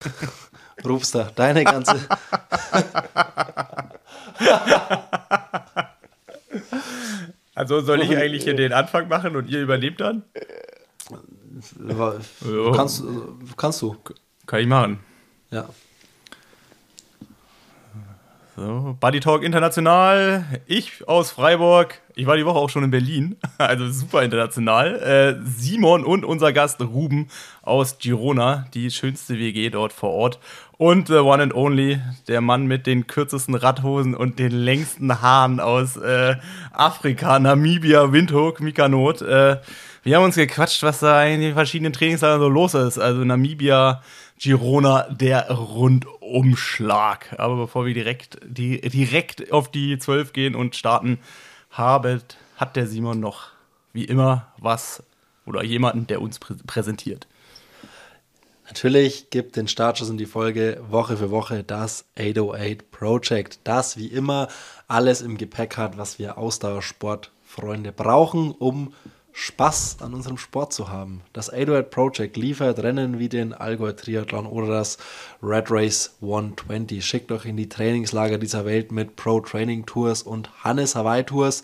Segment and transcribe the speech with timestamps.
[0.84, 1.96] Rufster, deine ganze.
[7.54, 10.24] also soll ich eigentlich hier den Anfang machen und ihr überlebt dann?
[12.74, 13.04] Kannst,
[13.56, 13.96] kannst du.
[14.46, 15.00] Kann ich machen.
[15.50, 15.68] Ja.
[18.60, 20.44] So, Buddy Talk International.
[20.66, 21.98] Ich aus Freiburg.
[22.14, 23.36] Ich war die Woche auch schon in Berlin.
[23.56, 24.96] Also super international.
[25.00, 27.28] Äh, Simon und unser Gast Ruben
[27.62, 28.66] aus Girona.
[28.74, 30.40] Die schönste WG dort vor Ort.
[30.76, 35.58] Und the one and only, der Mann mit den kürzesten Radhosen und den längsten Haaren
[35.58, 36.36] aus äh,
[36.70, 39.22] Afrika, Namibia, Windhoek, Mikanot.
[39.22, 39.56] Äh,
[40.02, 42.98] wir haben uns gequatscht, was da in den verschiedenen Trainingslagern so los ist.
[42.98, 44.02] Also Namibia,
[44.42, 47.34] Girona, der Rundumschlag.
[47.38, 51.18] Aber bevor wir direkt, die, direkt auf die 12 gehen und starten,
[51.70, 53.48] habet, hat der Simon noch
[53.92, 55.02] wie immer was
[55.44, 57.26] oder jemanden, der uns prä präsentiert.
[58.64, 64.06] Natürlich gibt den Startschuss in die Folge Woche für Woche das 808 Project, das wie
[64.06, 64.48] immer
[64.88, 68.94] alles im Gepäck hat, was wir Ausdauersportfreunde brauchen, um
[69.32, 71.22] Spaß an unserem Sport zu haben.
[71.32, 74.98] Das 808 Project liefert Rennen wie den Allgäu Triathlon oder das
[75.42, 77.04] Red Race 120.
[77.04, 81.62] Schickt euch in die Trainingslager dieser Welt mit Pro Training Tours und Hannes Hawaii Tours.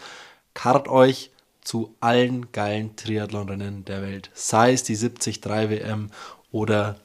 [0.55, 1.31] Kart euch
[1.62, 4.30] zu allen geilen Triathlon-Rennen der Welt.
[4.34, 6.11] Sei es die 73 WM
[6.53, 6.97] oder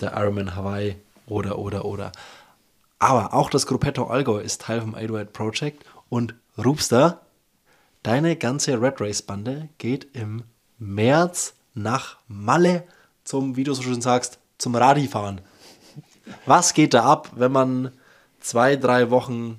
[0.00, 2.12] der Ironman Hawaii oder, oder, oder.
[2.98, 7.20] Aber auch das Gruppetto Allgäu ist Teil vom 808 Project und Rupster
[8.08, 10.44] Deine ganze Red Race Bande geht im
[10.78, 12.84] März nach Malle
[13.22, 15.42] zum, wie du so schön sagst, zum Radifahren.
[16.46, 17.92] Was geht da ab, wenn man
[18.40, 19.58] zwei, drei Wochen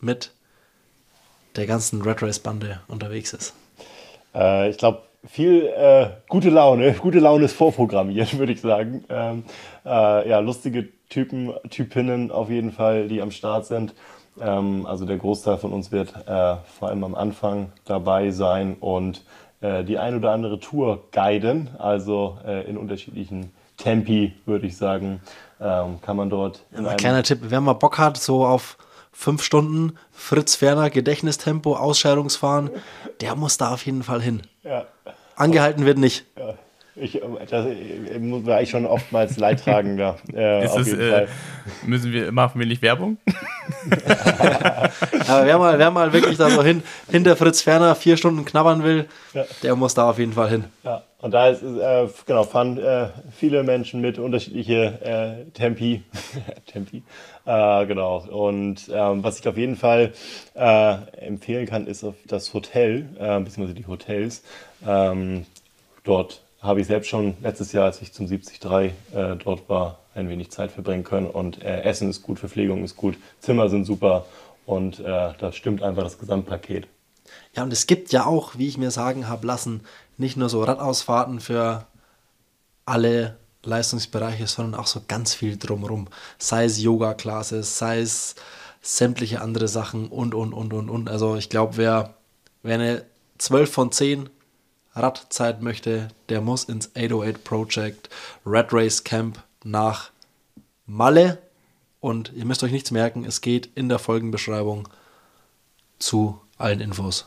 [0.00, 0.32] mit
[1.54, 3.54] der ganzen Red Race Bande unterwegs ist?
[4.34, 6.92] Äh, ich glaube, viel äh, gute Laune.
[7.00, 9.04] Gute Laune ist vorprogrammiert, würde ich sagen.
[9.08, 9.44] Ähm,
[9.86, 13.94] äh, ja, lustige Typen, Typinnen auf jeden Fall, die am Start sind.
[14.40, 19.24] Ähm, also der Großteil von uns wird äh, vor allem am Anfang dabei sein und
[19.60, 25.20] äh, die ein oder andere Tour guiden, also äh, in unterschiedlichen Tempi, würde ich sagen,
[25.60, 26.64] ähm, kann man dort.
[26.76, 28.76] Ja, kleiner Tipp, wer mal Bock hat, so auf
[29.12, 32.70] fünf Stunden Fritz Ferner Gedächtnistempo, Ausscheidungsfahren,
[33.20, 34.42] der muss da auf jeden Fall hin.
[34.62, 34.86] Ja.
[35.34, 36.26] Angehalten wird nicht.
[36.36, 36.54] Ja.
[37.00, 40.16] Ich, das ich, war ich schon oftmals leidtragender.
[40.32, 41.26] Äh, auf es, äh.
[41.86, 43.18] Müssen wir, machen wir nicht Werbung?
[45.28, 48.82] Aber wer mal, wer mal wirklich da so hin, hinter Fritz Ferner vier Stunden knabbern
[48.82, 49.44] will, ja.
[49.62, 50.64] der muss da auf jeden Fall hin.
[50.84, 56.02] Ja, und da ist, äh, genau, fahren äh, viele Menschen mit unterschiedliche äh, Tempi.
[56.66, 57.02] Tempi.
[57.44, 58.18] Äh, genau.
[58.28, 60.12] Und ähm, was ich auf jeden Fall
[60.54, 64.42] empfehlen kann, ist auf das Hotel, äh, beziehungsweise die Hotels.
[64.86, 65.46] Ähm,
[66.04, 68.64] dort habe ich selbst schon letztes Jahr, als ich zum 73
[69.14, 71.26] äh, dort war, ein wenig Zeit verbringen können.
[71.26, 74.26] Und äh, Essen ist gut, Verpflegung ist gut, Zimmer sind super
[74.66, 76.86] und äh, da stimmt einfach das Gesamtpaket.
[77.54, 79.82] Ja, und es gibt ja auch, wie ich mir sagen habe lassen,
[80.16, 81.86] nicht nur so Radausfahrten für
[82.84, 86.08] alle Leistungsbereiche, sondern auch so ganz viel drumherum.
[86.38, 88.34] Sei es Yoga-Classes, sei es
[88.80, 91.08] sämtliche andere Sachen und, und, und, und, und.
[91.08, 92.14] Also ich glaube, wer,
[92.62, 93.04] wer eine
[93.38, 94.30] 12 von 10
[94.94, 98.08] Radzeit möchte, der muss ins 808 Project
[98.44, 100.10] Red Race Camp nach
[100.86, 101.38] Malle.
[102.00, 104.88] Und ihr müsst euch nichts merken, es geht in der Folgenbeschreibung
[105.98, 107.26] zu allen Infos.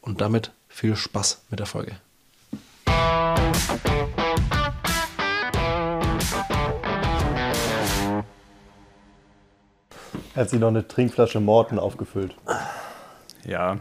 [0.00, 1.96] Und damit viel Spaß mit der Folge.
[10.34, 12.34] Er hat sich noch eine Trinkflasche Morten aufgefüllt.
[13.44, 13.78] Ja,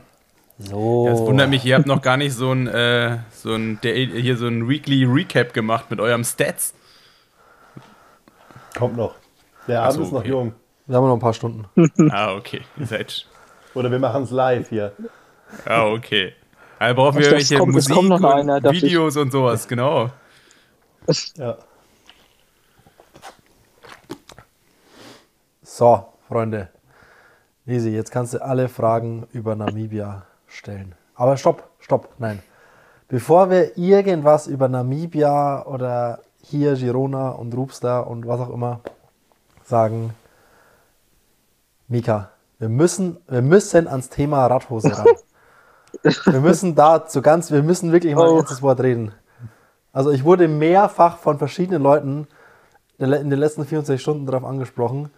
[0.59, 1.07] so.
[1.07, 4.35] Es wundert mich, ihr habt noch gar nicht so ein, äh, so ein, der, hier
[4.35, 6.73] so ein Weekly Recap gemacht mit eurem Stats.
[8.77, 9.15] Kommt noch.
[9.67, 10.29] Der Abend so, ist noch okay.
[10.29, 10.53] jung.
[10.87, 11.65] Wir haben noch ein paar Stunden.
[12.11, 12.61] ah, okay.
[12.77, 13.27] Ihr seid.
[13.73, 14.93] Oder wir machen es live hier.
[15.65, 16.33] Ah, okay.
[16.79, 19.21] Also brauchen wir irgendwelche kommt, Musik und einer, Videos ich...
[19.21, 20.09] und sowas, genau.
[21.35, 21.57] Ja.
[25.63, 26.69] So, Freunde.
[27.65, 30.95] Easy, jetzt kannst du alle Fragen über Namibia stellen.
[31.15, 32.41] Aber stopp, stopp, nein.
[33.07, 36.19] Bevor wir irgendwas über Namibia oder
[36.49, 38.81] hier Girona und Rupster und was auch immer
[39.63, 40.13] sagen,
[41.87, 45.07] Mika, wir müssen, wir müssen ans Thema Radhose ran.
[46.25, 49.13] wir müssen da zu ganz, wir müssen wirklich mal ein letztes Wort reden.
[49.91, 52.27] Also ich wurde mehrfach von verschiedenen Leuten
[52.97, 55.09] in den letzten 24 Stunden darauf angesprochen,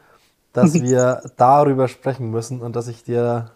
[0.53, 3.51] dass wir darüber sprechen müssen und dass ich dir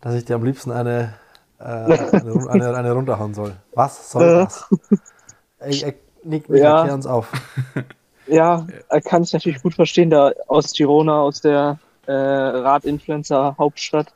[0.00, 1.14] dass ich dir am liebsten eine,
[1.58, 3.56] äh, eine, eine, eine, runterhauen soll.
[3.74, 4.64] Was soll das?
[5.58, 6.82] Ey, ey, Nick, Nick ja.
[6.92, 7.30] uns auf.
[8.30, 8.66] Ja,
[9.04, 14.12] kann ich natürlich gut verstehen, da aus Girona, aus der äh, Rad-Influencer-Hauptstadt,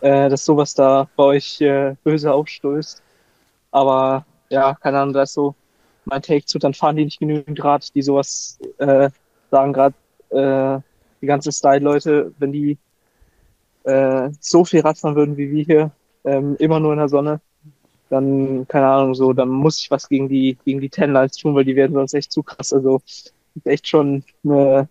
[0.00, 3.02] äh, dass sowas da bei euch äh, böse aufstößt.
[3.72, 5.56] Aber ja, keine Ahnung, da ist so
[6.04, 9.10] mein Take zu, dann fahren die nicht genügend Rad, die sowas äh,
[9.50, 9.94] sagen gerade
[10.30, 10.80] äh,
[11.20, 12.78] die ganze Style-Leute, wenn die
[13.84, 15.90] äh, so viel Rad fahren würden wie wir hier,
[16.24, 17.40] ähm, immer nur in der Sonne,
[18.10, 21.64] dann, keine Ahnung, so, dann muss ich was gegen die, gegen die Ten-Lines tun, weil
[21.64, 22.72] die werden sonst echt zu krass.
[22.72, 23.00] Also
[23.64, 24.88] echt schon eine,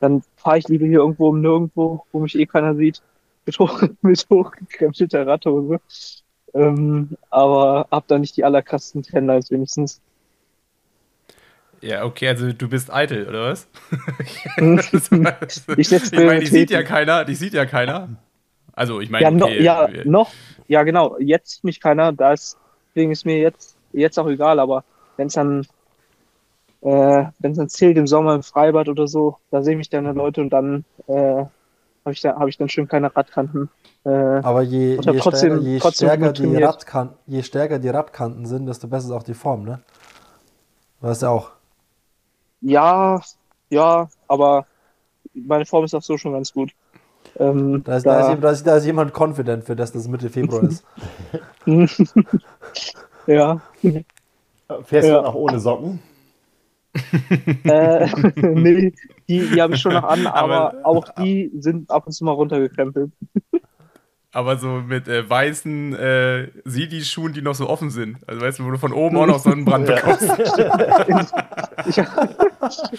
[0.00, 3.02] dann fahre ich lieber hier irgendwo um nirgendwo, wo mich eh keiner sieht,
[3.46, 5.80] mit, hoch, mit hochgekrempelter Radhose.
[6.52, 10.00] Ähm, aber hab da nicht die allerkrassesten Ten-Lines wenigstens.
[11.80, 13.66] Ja, okay, also du bist eitel, oder was?
[15.76, 18.08] ich ich meine, die sieht ja keiner, die sieht ja keiner.
[18.72, 20.30] Also ich meine, ja, no, okay, ja, noch,
[20.70, 24.84] ja genau, jetzt sieht mich keiner, deswegen ist mir jetzt, jetzt auch egal, aber
[25.16, 25.66] wenn es dann,
[26.82, 30.04] äh, wenn es dann zählt im Sommer im Freibad oder so, da sehe mich dann
[30.14, 31.44] Leute und dann äh,
[32.04, 33.68] habe ich, da, hab ich dann schön keine Radkanten.
[34.04, 36.62] Äh, Aber je, je, trotzdem, stärker, je, trotzdem stärker die.
[36.62, 39.80] Radkan je stärker die Radkanten sind, desto besser ist auch die Form, ne?
[41.00, 41.50] Weißt du auch.
[42.60, 43.20] Ja,
[43.70, 44.66] ja, aber
[45.34, 46.70] meine Form ist auch so schon ganz gut.
[47.38, 50.28] Ähm, Da ist, da, ist, da, ist, da ist jemand confident, für das das Mitte
[50.30, 50.84] Februar ist.
[53.26, 53.60] ja.
[54.84, 55.16] Fährst du Ja.
[55.16, 56.00] dann auch ohne Socken?
[57.64, 58.06] äh,
[58.36, 58.92] nee,
[59.28, 62.24] die, die habe ich schon noch an, aber, Aber- auch die sind ab und zu
[62.24, 63.12] mal runtergekrempelt.
[64.32, 68.16] Aber so mit äh, weißen äh, Sidi-Schuhen, die noch so offen sind.
[68.28, 70.28] Also weißt du, wo du von oben auch noch Sonnenbrand bekommst.
[71.86, 71.96] Ich,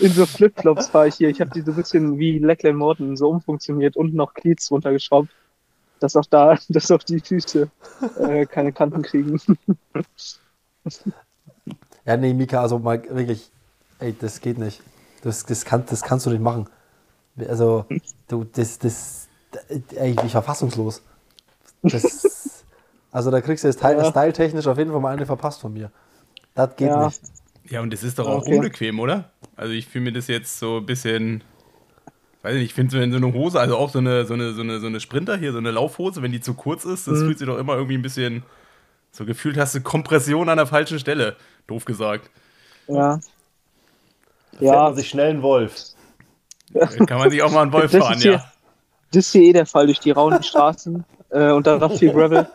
[0.01, 1.29] in so Flipflops fahre ich hier.
[1.29, 5.29] Ich habe die so ein bisschen wie Lecklen Morton so umfunktioniert und noch Cleats runtergeschraubt,
[5.99, 7.69] dass auch da, dass auch die Füße
[8.19, 9.39] äh, keine Kanten kriegen.
[12.05, 13.51] Ja, nee, Mika, also mal wirklich,
[13.99, 14.81] ey, das geht nicht.
[15.21, 16.67] Das, das, kann, das kannst du nicht machen.
[17.47, 17.85] Also,
[18.27, 19.27] du, das, das,
[19.95, 21.03] ey, ich war fassungslos.
[21.83, 22.63] Das,
[23.11, 24.05] also, da kriegst du jetzt Ja.
[24.09, 25.91] style-technisch auf jeden Fall mal eine verpasst von mir.
[26.53, 27.05] Das geht Ja.
[27.07, 27.21] nicht.
[27.69, 28.55] Ja, und das ist doch auch Okay.
[28.57, 29.31] unbequem, oder?
[29.55, 31.43] Also ich fühle mir das jetzt so ein bisschen,
[32.41, 34.61] weiß ich nicht, ich finde, so eine Hose, also auch so eine, so eine, so
[34.61, 37.25] eine, so eine Sprinter hier, so eine Laufhose, wenn die zu kurz ist, das Mhm.
[37.27, 38.43] fühlt sich doch immer irgendwie ein bisschen,
[39.11, 41.35] so gefühlt hast du Kompression an der falschen Stelle,
[41.67, 42.29] doof gesagt.
[42.87, 43.19] Ja.
[44.51, 45.75] Fährt Ja, man sich schnell einen Wolf.
[47.07, 48.51] Kann man sich auch mal einen Wolf Das ist fahren, hier- ja.
[49.11, 52.11] das ist hier eh der Fall durch die rauen Straßen äh, und dann noch viel
[52.13, 52.47] Gravel.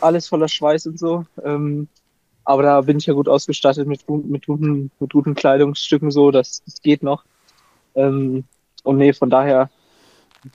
[0.00, 1.24] Alles voller Schweiß und so.
[1.42, 1.88] Ähm,
[2.44, 6.62] aber da bin ich ja gut ausgestattet mit, mit, guten, mit guten Kleidungsstücken so, das,
[6.64, 7.24] das geht noch.
[7.94, 8.44] Ähm,
[8.84, 9.70] und nee, von daher,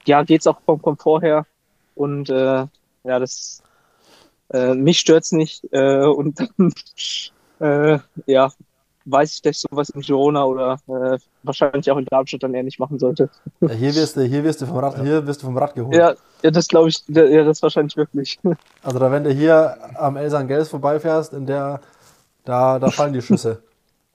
[0.06, 1.46] ja, geht's auch vom Komfort her.
[1.96, 2.66] Und äh,
[3.04, 3.62] ja, das
[4.54, 5.68] äh, mich stört's nicht.
[5.72, 6.74] Äh, und dann
[7.60, 8.52] äh, ja,
[9.06, 12.64] weiß ich, dass ich sowas in Girona oder äh, wahrscheinlich auch in Darmstadt dann eher
[12.64, 13.30] nicht machen sollte.
[13.62, 15.96] Ja, hier, wirst du, hier, wirst du vom Rad, hier wirst du vom Rad geholt.
[15.96, 16.14] Ja,
[16.44, 18.40] ja das glaube ich, ja, ja, das wahrscheinlich wirklich.
[18.84, 21.82] Also, da, wenn du hier am Elsan Gels vorbeifährst, in der,
[22.46, 23.62] da, da fallen die Schüsse.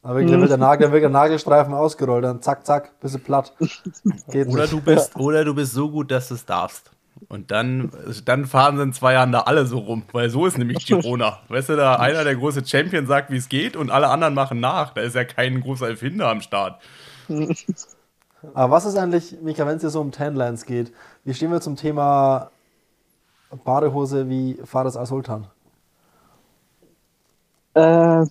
[0.03, 3.53] Da wird der, Nagel, wird der Nagelstreifen ausgerollt, dann zack, zack, bist du platt.
[4.31, 4.73] Geht Oder nicht.
[4.73, 6.93] du bist, oder du bist so gut, dass du es darfst.
[7.29, 7.91] Und dann,
[8.25, 11.41] dann fahren sie in zwei Jahren da alle so rum, weil so ist nämlich Girona.
[11.49, 14.61] Weißt du, da einer der große Champion sagt, wie es geht und alle anderen machen
[14.61, 14.95] nach.
[14.95, 16.81] Da ist ja kein großer Erfinder am Start.
[18.55, 20.93] Aber was ist eigentlich, Mika, wenn es hier so um Tanlines geht,
[21.25, 22.53] wie stehen wir zum Thema
[23.65, 25.51] Badehose wie Fares Al-Sultan?
[27.75, 28.25] Äh,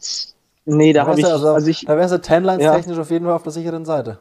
[0.65, 2.71] nee, da habe wärst ich, du also, also ich, da wärst du Tanlines Ja.
[2.71, 4.19] technisch auf jeden Fall auf der sicheren Seite.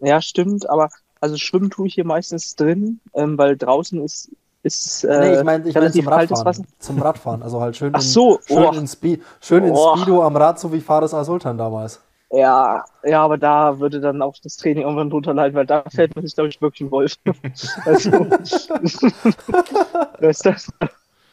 [0.00, 0.88] ja, stimmt, aber
[1.20, 4.30] also schwimmen tue ich hier meistens drin, ähm, weil draußen ist,
[4.62, 6.44] ist äh, nee, ich meine ich mein zum Radfahren.
[6.44, 6.64] Wasser.
[6.78, 7.42] Zum Radfahren.
[7.42, 8.72] Also halt schön, in, so, schön, oh.
[8.72, 9.96] in, Spe schön in Oh.
[9.96, 12.00] Speedo am Rad, so wie Fares Al-Sultan damals.
[12.30, 16.16] Ja, ja, aber da würde dann auch das Training irgendwann drunter leiden, weil da fällt
[16.16, 17.14] man sich, glaube ich, wirklich ein Wolf.
[17.84, 18.10] also,
[20.20, 20.72] da, ist das,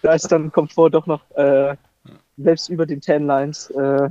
[0.03, 1.75] da ist dann Komfort doch noch, äh,
[2.37, 4.09] selbst über den Ten Lines, äh,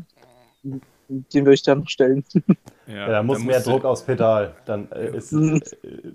[1.09, 2.25] den würde ich dann noch stellen.
[2.89, 4.55] Ja, da muss mehr Druck aufs Pedal.
[4.67, 5.61] Dann äh, äh,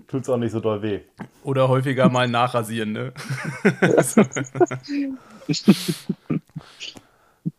[0.06, 1.00] tut's auch nicht so doll weh.
[1.42, 3.12] Oder häufiger mal nachrasieren, ne?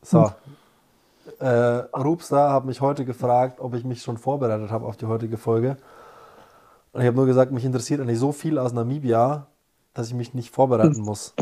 [0.03, 0.31] So.
[1.39, 5.37] Äh, Rupster hat mich heute gefragt, ob ich mich schon vorbereitet habe auf die heutige
[5.37, 5.77] Folge.
[6.91, 9.47] Und ich habe nur gesagt, mich interessiert eigentlich so viel aus Namibia,
[9.93, 11.33] dass ich mich nicht vorbereiten muss.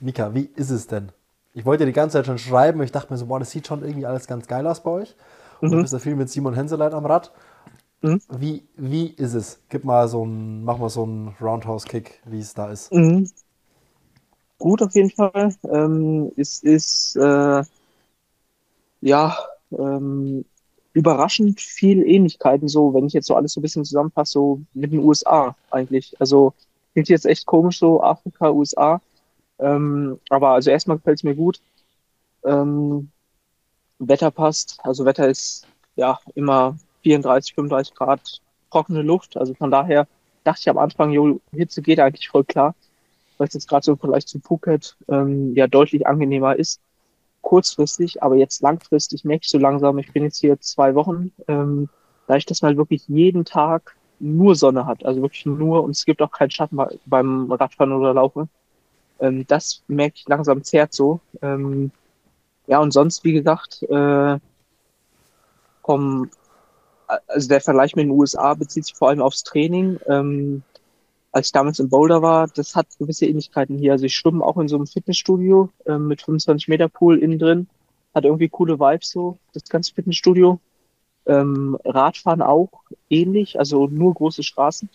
[0.00, 1.12] Mika, wie ist es denn?
[1.54, 3.82] Ich wollte die ganze Zeit schon schreiben ich dachte mir so, boah, das sieht schon
[3.82, 5.16] irgendwie alles ganz geil aus bei euch.
[5.60, 7.32] Und du bist ja viel mit Simon Henseleit am Rad.
[8.00, 8.20] Mhm.
[8.28, 9.60] Wie, wie ist es?
[9.68, 12.92] Gib mal so ein, mach mal so einen Roundhouse-Kick, wie es da ist.
[12.92, 13.28] Mhm.
[14.58, 15.54] Gut auf jeden Fall.
[15.70, 17.62] Ähm, es ist äh,
[19.00, 19.38] ja
[19.72, 20.44] ähm,
[20.92, 24.92] überraschend viel Ähnlichkeiten, so, wenn ich jetzt so alles so ein bisschen zusammenfasse, so mit
[24.92, 26.20] den USA eigentlich.
[26.20, 26.54] Also
[26.92, 29.00] klingt jetzt echt komisch, so Afrika, USA.
[29.58, 31.60] Ähm, aber also erstmal gefällt es mir gut.
[32.44, 33.10] Ähm,
[33.98, 39.36] Wetter passt, also Wetter ist ja immer 34, 35 Grad trockene Luft.
[39.36, 40.06] Also von daher
[40.44, 42.74] dachte ich am Anfang, jo, Hitze geht eigentlich voll klar,
[43.38, 46.80] weil es jetzt gerade so vielleicht zu Phuket ähm, ja deutlich angenehmer ist
[47.40, 51.88] kurzfristig, aber jetzt langfristig merke ich so langsam, ich bin jetzt hier zwei Wochen, ähm,
[52.26, 56.04] da ich das mal wirklich jeden Tag nur Sonne hat, also wirklich nur und es
[56.04, 58.50] gibt auch keinen Schatten beim Radfahren oder Laufen.
[59.20, 61.20] Ähm, das merke ich langsam zerrt so.
[61.42, 61.90] Ähm,
[62.66, 64.38] ja, und sonst, wie gesagt, äh,
[65.82, 66.30] kommen,
[67.06, 69.98] also der Vergleich mit den USA bezieht sich vor allem aufs Training.
[70.06, 70.62] Ähm,
[71.32, 73.92] als ich damals in Boulder war, das hat gewisse Ähnlichkeiten hier.
[73.92, 77.68] Also ich schwimme auch in so einem Fitnessstudio äh, mit 25 Meter Pool innen drin.
[78.14, 80.60] Hat irgendwie coole Vibes so, das ganze Fitnessstudio.
[81.26, 82.70] Ähm, Radfahren auch
[83.10, 84.88] ähnlich, also nur große Straßen.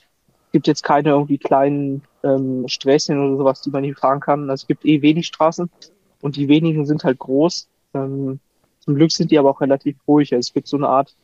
[0.53, 4.49] Gibt jetzt keine irgendwie kleinen ähm, Sträßchen oder sowas, die man hier fahren kann.
[4.49, 5.69] Also es gibt eh wenig Straßen
[6.21, 7.67] und die wenigen sind halt groß.
[7.93, 8.39] Ähm,
[8.79, 10.33] zum Glück sind die aber auch relativ ruhig.
[10.33, 11.15] Also es gibt so eine Art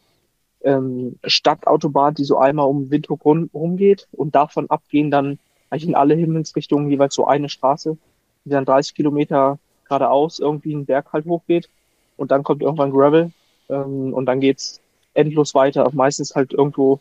[0.62, 5.96] ähm, Stadtautobahn, die so einmal um Windhoek rum, rumgeht und davon abgehen dann eigentlich in
[5.96, 7.98] alle Himmelsrichtungen jeweils so eine Straße,
[8.46, 11.70] die dann 30 Kilometer geradeaus irgendwie einen Berg halt hochgeht
[12.18, 13.32] und dann kommt irgendwann Gravel
[13.70, 14.82] ähm, und dann geht's
[15.14, 17.00] endlos weiter, meistens halt irgendwo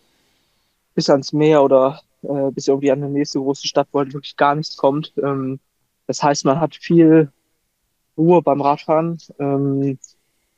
[0.95, 4.37] bis ans Meer oder äh, bis irgendwie an die nächste große Stadt, wo halt wirklich
[4.37, 5.13] gar nichts kommt.
[5.23, 5.61] Ähm,
[6.07, 7.31] das heißt, man hat viel
[8.17, 9.19] Ruhe beim Radfahren.
[9.39, 9.99] Ähm,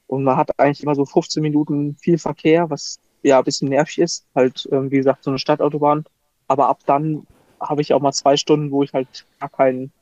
[0.07, 3.99] und man hat eigentlich immer so 15 Minuten viel Verkehr, was ja ein bisschen nervig
[3.99, 4.27] ist.
[4.35, 6.05] Halt, ähm, wie gesagt, so eine Stadtautobahn.
[6.49, 7.27] Aber ab dann
[7.61, 9.93] habe ich auch mal zwei Stunden, wo ich halt gar keinen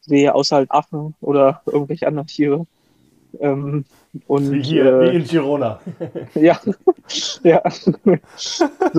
[0.00, 2.66] sehe, außer halt Affen oder irgendwelche anderen Tiere.
[3.40, 3.84] Ähm,
[4.26, 5.80] und, wie hier, äh, wie in Girona.
[6.34, 6.58] ja,
[7.42, 7.92] ja, so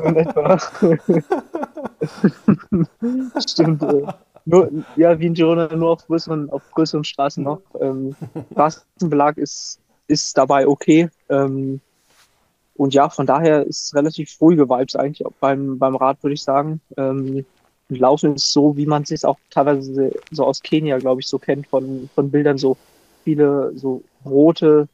[0.03, 0.59] in etwa.
[3.47, 3.83] Stimmt.
[3.83, 4.03] Äh,
[4.45, 7.61] nur, ja, wie in Girona, nur auf größeren, auf größeren Straßen noch.
[7.81, 8.15] Ähm,
[8.51, 11.09] Straßenbelag ist ist dabei okay.
[11.29, 11.79] Ähm,
[12.75, 16.41] und ja, von daher ist es relativ ruhige Vibes eigentlich beim, beim Rad, würde ich
[16.41, 16.81] sagen.
[16.97, 17.45] Ähm,
[17.89, 21.39] Laufen ist so, wie man es sich auch teilweise so aus Kenia, glaube ich, so
[21.39, 22.77] kennt, von, von Bildern, so
[23.23, 24.87] viele so rote,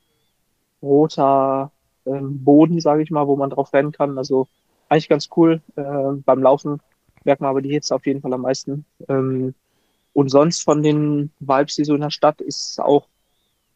[0.82, 1.72] roter
[2.06, 4.18] ähm, Boden, sage ich mal, wo man drauf rennen kann.
[4.18, 4.48] Also
[4.90, 5.62] eigentlich ganz cool.
[5.76, 6.82] Äh, beim Laufen
[7.24, 8.86] merkt man aber die Hitze auf jeden Fall am meisten.
[9.10, 9.56] Ähm,
[10.14, 13.08] und sonst von den Vibes, die so in der Stadt, ist auch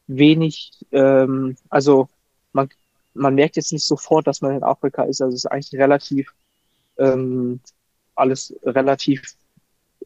[0.07, 2.07] wenig, ähm, also
[2.53, 2.69] man,
[3.13, 5.21] man merkt jetzt nicht sofort, dass man in Afrika ist.
[5.21, 6.33] Also es ist eigentlich relativ,
[6.97, 7.59] ähm,
[8.15, 9.35] alles relativ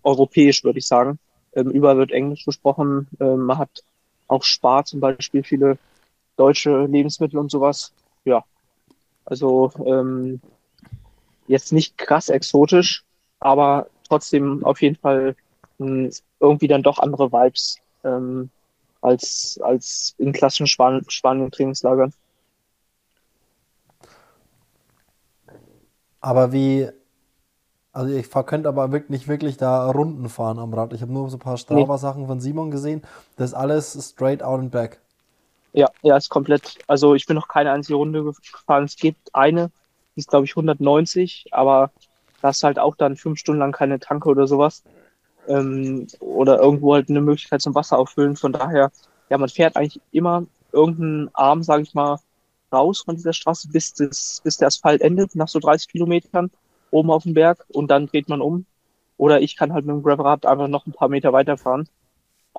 [0.03, 1.19] europäisch, würde ich sagen.
[1.53, 3.07] Ähm, überall wird Englisch gesprochen.
[3.19, 3.83] Ähm, man hat
[4.27, 5.77] auch Spar zum Beispiel, viele
[6.38, 7.94] deutsche Lebensmittel und sowas.
[8.25, 8.44] Ja,
[9.25, 10.42] also ähm,
[11.48, 13.03] jetzt nicht krass exotisch,
[13.39, 15.36] aber trotzdem auf jeden Fall
[15.77, 17.80] mh, hm, irgendwie dann doch andere Vibes.
[18.03, 18.50] Ähm,
[19.03, 22.13] als, als in klassischen Span Spanien-Trainingslagern.
[26.22, 26.89] Aber wie,
[27.93, 30.93] also ich könnte aber wirklich nicht wirklich da Runden fahren am Rad.
[30.93, 33.03] Ich habe nur so ein paar Strava-Sachen von Simon gesehen.
[33.38, 35.00] Das ist alles straight out and back.
[35.73, 36.79] Ja, ja, ist komplett.
[36.88, 38.83] Also ich bin noch keine einzige Runde gefahren.
[38.83, 39.71] Es gibt eine,
[40.15, 41.91] die ist glaube ich 190, aber
[42.41, 44.83] da ist halt auch dann fünf Stunden lang keine Tanke oder sowas
[45.47, 48.35] ähm, oder irgendwo halt eine Möglichkeit zum Wasser auffüllen.
[48.35, 48.91] Von daher,
[49.29, 52.17] ja, man fährt eigentlich immer irgendeinen Arm, sage ich mal,
[52.71, 56.50] raus von dieser Straße, bis, das, bis der Asphalt endet, nach so 30 Kilometern
[56.93, 58.65] oben auf dem Berg und dann dreht man um.
[59.17, 61.88] Oder ich kann halt mit dem Gravelrad einfach noch ein paar Meter weiterfahren.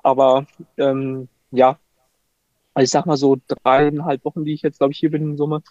[0.03, 0.45] Aber
[0.77, 1.79] ähm, ja,
[2.73, 5.37] also ich sag mal so dreieinhalb Wochen, die ich jetzt, glaube ich, hier bin in
[5.37, 5.63] Summe,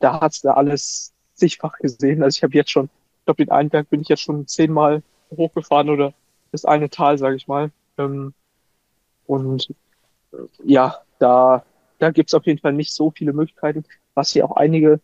[0.00, 2.22] da hat's da alles zigfach gesehen.
[2.22, 2.86] Also ich habe jetzt schon,
[3.20, 6.12] ich glaube, den einen Berg bin ich jetzt schon zehnmal hochgefahren oder
[6.50, 7.70] das eine Tal, sage ich mal.
[7.98, 8.34] Ähm,
[9.26, 9.70] und
[10.32, 11.64] äh, ja, da,
[11.98, 15.00] da gibt's auf jeden Fall nicht so viele Möglichkeiten, was hier auch einige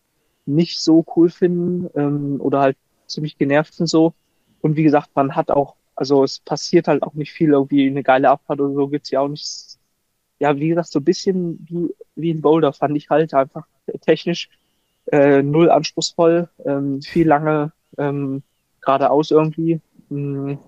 [0.47, 2.77] nicht so cool finden ähm, oder halt
[3.09, 4.15] ziemlich genervt sind so.
[4.61, 8.03] Und wie gesagt, man hat auch, also es passiert halt auch nicht viel, irgendwie eine
[8.03, 9.79] geile Abfahrt oder so gibt's ja auch nicht.
[10.41, 13.67] Ja, wie gesagt, so ein bisschen wie, wie ein Boulder fand ich halt einfach
[14.03, 14.49] technisch
[15.11, 18.43] äh, null anspruchsvoll, ähm, viel lange ähm,
[18.81, 19.81] geradeaus irgendwie.
[20.11, 20.59] Mh, mm,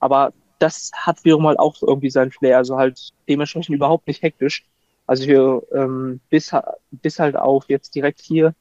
[0.00, 4.64] aber das hat wiederum halt auch irgendwie seinen Flair, also halt dementsprechend überhaupt nicht hektisch.
[5.06, 6.52] Also wir, ähm, bis,
[6.90, 8.54] bis halt auch jetzt direkt hier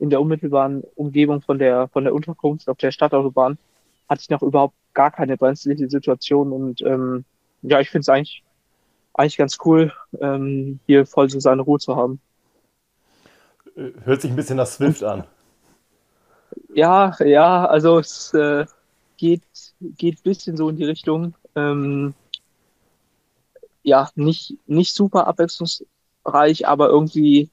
[0.00, 3.58] in der unmittelbaren Umgebung von der, von der Unterkunft auf der Stadtautobahn
[4.08, 7.24] hatte ich noch überhaupt gar keine brenzliche Situation und ähm,
[7.62, 8.42] ja, ich finde es eigentlich,
[9.14, 12.20] eigentlich ganz cool, ähm, hier voll so seine Ruhe zu haben.
[14.04, 15.24] Hört sich ein bisschen nach Swift an.
[16.74, 18.66] Ja, ja, also es äh,
[19.16, 19.42] geht,
[19.80, 21.34] geht ein bisschen so in die Richtung.
[21.54, 22.14] Ähm,
[23.82, 27.50] ja, nicht, nicht super abwechslungsreich, aber irgendwie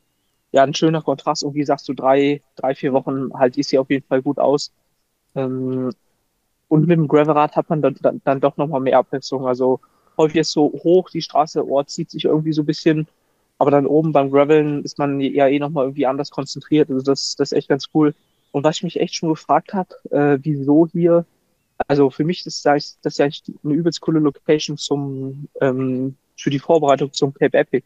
[0.58, 1.44] ja ein schöner Kontrast.
[1.44, 4.40] Und wie sagst du, drei, drei, vier Wochen halt ist sie auf jeden Fall gut
[4.40, 4.74] aus.
[5.36, 5.92] Ähm,
[6.68, 9.48] und mit dem Gravelrad hat man dann, dann, dann doch nochmal mehr Abwechslung.
[9.48, 9.80] Also
[10.18, 13.08] häufig ist so hoch die Straße, Ort zieht sich irgendwie so ein bisschen,
[13.58, 16.90] aber dann oben beim Graveln ist man ja eh nochmal irgendwie anders konzentriert.
[16.90, 18.14] Also das, das ist echt ganz cool.
[18.52, 21.26] Und was ich mich echt schon gefragt habe, äh, wieso hier,
[21.88, 26.50] also für mich ist das, das ist ja eine übelst coole Location zum, ähm, für
[26.50, 27.86] die Vorbereitung zum Cape Epic.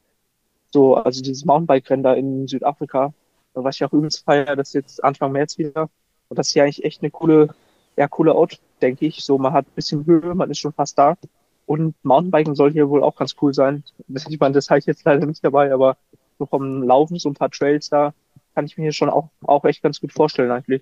[0.71, 3.13] So, also dieses Mountainbike-Rennen da in Südafrika,
[3.53, 5.89] was ich auch übelst feier, das jetzt Anfang März wieder.
[6.29, 7.49] Und das ist ja eigentlich echt eine coole,
[7.97, 9.23] ja, coole Ort, denke ich.
[9.23, 11.17] So, man hat ein bisschen Höhe, man ist schon fast da.
[11.65, 13.83] Und Mountainbiken soll hier wohl auch ganz cool sein.
[14.07, 15.97] Das, ich meine, das habe ich jetzt leider nicht dabei, aber
[16.39, 18.13] so vom Laufen, so ein paar Trails da,
[18.55, 20.81] kann ich mir hier schon auch, auch echt ganz gut vorstellen eigentlich.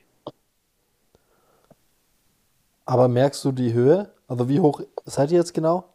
[2.85, 4.11] Aber merkst du die Höhe?
[4.27, 5.85] Also wie hoch seid ihr jetzt genau?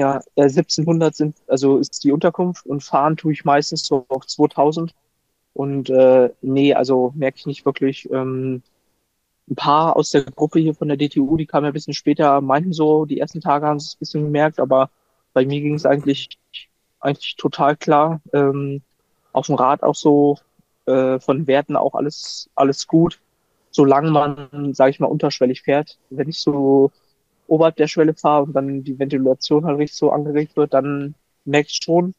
[0.00, 4.26] Ja, äh, 1700 sind, also ist die Unterkunft und fahren tue ich meistens so auf
[4.26, 4.94] 2000.
[5.52, 8.10] Und äh, nee, also merke ich nicht wirklich.
[8.10, 8.62] Ähm,
[9.50, 12.40] ein paar aus der Gruppe hier von der DTU, die kamen ja ein bisschen später,
[12.40, 14.88] meinten so, die ersten Tage haben sie es ein bisschen gemerkt, aber
[15.34, 16.38] bei mir ging es eigentlich,
[17.00, 18.22] eigentlich total klar.
[18.32, 18.80] Ähm,
[19.32, 20.38] auf dem Rad auch so
[20.86, 23.20] äh, von Werten auch alles, alles gut,
[23.70, 25.98] solange man, sage ich mal, unterschwellig fährt.
[26.08, 26.90] Wenn ich so
[27.50, 31.14] oberhalb der Schwelle fahre und dann die Ventilation halt richtig so angeregt wird, dann
[31.44, 32.14] merke ich schon,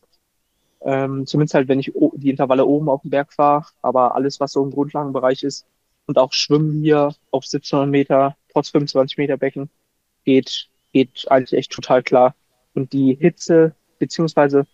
[0.81, 4.51] ähm, zumindest halt, wenn ich die Intervalle oben auf dem Berg fahre, aber alles, was
[4.51, 5.65] so im Grundlagenbereich ist
[6.05, 9.69] und auch Schwimmen hier auf 1700 Meter, trotz 25 Meter Becken,
[10.25, 12.35] geht, geht eigentlich echt total klar.
[12.73, 14.67] Und die Hitze, beziehungsweise,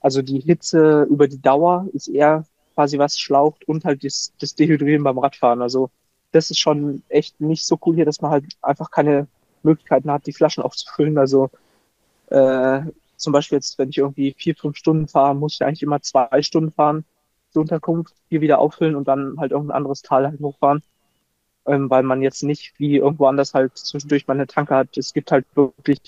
[0.00, 4.54] also die Hitze über die Dauer ist eher quasi was schlaucht und halt das, das
[4.56, 5.62] Dehydrieren beim Radfahren.
[5.62, 5.90] Also
[6.32, 9.28] das ist schon echt nicht so cool hier, dass man halt einfach keine
[9.62, 11.18] Möglichkeiten hat, die Flaschen aufzufüllen.
[11.18, 11.50] Also
[12.28, 12.82] äh,
[13.16, 16.42] zum Beispiel jetzt, wenn ich irgendwie vier, fünf Stunden fahre, muss ich eigentlich immer zwei
[16.42, 17.04] Stunden fahren
[17.50, 20.82] zur Unterkunft, hier wieder auffüllen und dann halt irgendein anderes Tal halt hochfahren.
[21.66, 24.96] Ähm, weil man jetzt nicht wie irgendwo anders halt zwischendurch mal eine Tanke hat.
[24.96, 26.00] Es gibt halt wirklich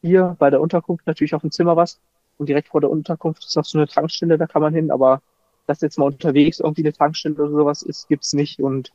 [0.00, 2.00] hier bei der Unterkunft natürlich auf dem Zimmer was
[2.38, 5.20] und direkt vor der Unterkunft ist noch so eine Tankstelle, da kann man hin, aber
[5.66, 8.92] dass jetzt mal unterwegs irgendwie eine Tankstelle oder sowas ist, gibt's nicht und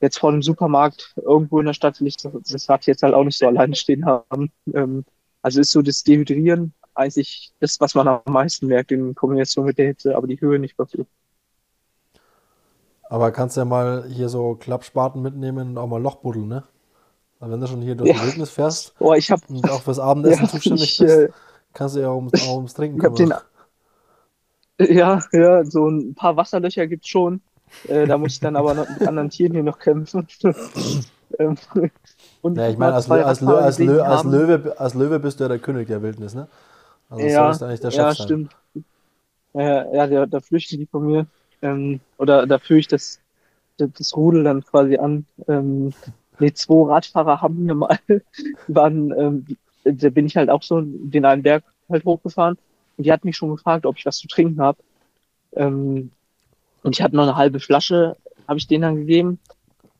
[0.00, 3.24] jetzt vor dem Supermarkt irgendwo in der Stadt will ich das Rad jetzt halt auch
[3.24, 4.52] nicht so alleine stehen haben.
[4.72, 5.04] Ähm,
[5.42, 9.78] also ist so das Dehydrieren eigentlich das, was man am meisten merkt in Kombination mit
[9.78, 11.06] der Hitze, aber die Höhe nicht wirklich.
[13.08, 16.64] Aber kannst ja mal hier so Klappspaten mitnehmen und auch mal Loch buddeln, ne?
[17.38, 18.16] Weil wenn du schon hier durch ja.
[18.16, 21.28] die Wildnis fährst oh, ich hab, und auch fürs Abendessen ja, zuständig ich, bist, äh,
[21.72, 23.32] kannst du ja auch ums, auch ums Trinken kommen.
[24.80, 27.40] Ja, ja, so ein paar Wasserlöcher gibt's schon.
[27.86, 30.26] Äh, da muss ich dann aber noch mit anderen Tieren hier noch kämpfen.
[31.38, 31.56] ähm,
[32.42, 35.48] und ja, ich meine, als, als, als, Lö als, Löwe, als Löwe bist du ja
[35.48, 36.48] der König der Wildnis, ne?
[37.10, 38.24] Also ja, solltest eigentlich der Chef ja, sein.
[38.24, 38.56] stimmt.
[39.54, 41.26] Ja, ja da, da flüchten die von mir.
[41.62, 43.20] Ähm, oder da führe ich das,
[43.76, 45.26] das Rudel dann quasi an.
[45.48, 45.92] Ähm,
[46.38, 47.98] nee, zwei Radfahrer haben mir mal,
[48.68, 49.46] waren, ähm,
[49.84, 52.58] da bin ich halt auch so den einen Berg halt hochgefahren
[52.96, 54.78] und die hat mich schon gefragt, ob ich was zu trinken habe.
[55.54, 56.10] Ähm,
[56.88, 58.16] und ich hatte noch eine halbe Flasche,
[58.48, 59.38] habe ich denen dann gegeben.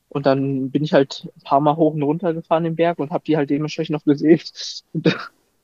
[0.09, 3.11] Und dann bin ich halt ein paar Mal hoch und runter gefahren den Berg und
[3.11, 4.41] habe die halt dementsprechend noch gesehen.
[4.93, 5.15] Und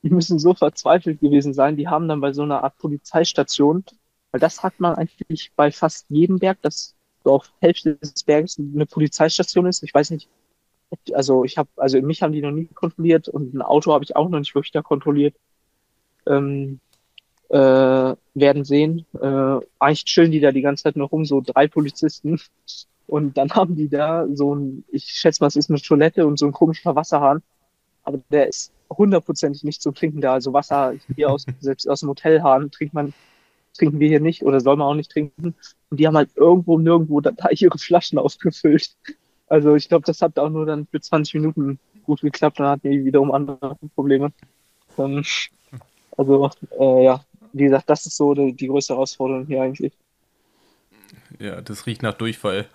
[0.04, 1.76] die müssen so verzweifelt gewesen sein.
[1.76, 3.84] Die haben dann bei so einer Art Polizeistation,
[4.30, 8.56] weil das hat man eigentlich bei fast jedem Berg, dass so auf Hälfte des Berges
[8.56, 9.82] eine Polizeistation ist.
[9.82, 10.28] Ich weiß nicht,
[11.12, 14.14] also ich habe, also mich haben die noch nie kontrolliert und ein Auto habe ich
[14.14, 15.34] auch noch nicht wirklich da kontrolliert.
[16.24, 16.78] Ähm,
[17.48, 19.06] äh, werden sehen.
[19.20, 22.38] Äh, eigentlich chillen die da die ganze Zeit noch rum, so drei Polizisten.
[23.06, 26.38] Und dann haben die da so ein, ich schätze mal, es ist eine Toilette und
[26.38, 27.42] so ein komischer Wasserhahn.
[28.02, 30.34] Aber der ist hundertprozentig nicht zum Trinken da.
[30.34, 33.14] Also Wasser hier aus, selbst aus dem Hotelhahn trinkt man,
[33.76, 35.54] trinken wir hier nicht oder soll man auch nicht trinken.
[35.90, 38.90] Und die haben halt irgendwo nirgendwo da, da ihre Flaschen aufgefüllt.
[39.48, 42.60] Also ich glaube, das hat auch nur dann für 20 Minuten gut geklappt.
[42.60, 44.32] Dann hatten die wiederum andere Probleme.
[44.98, 45.24] Ähm,
[46.16, 47.24] also äh, ja,
[47.56, 49.92] wie gesagt, das ist so die, die größte Herausforderung hier eigentlich.
[51.38, 52.66] Ja, das riecht nach Durchfall.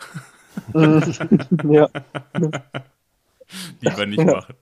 [0.73, 1.89] ja.
[3.79, 4.55] Lieber nicht machen.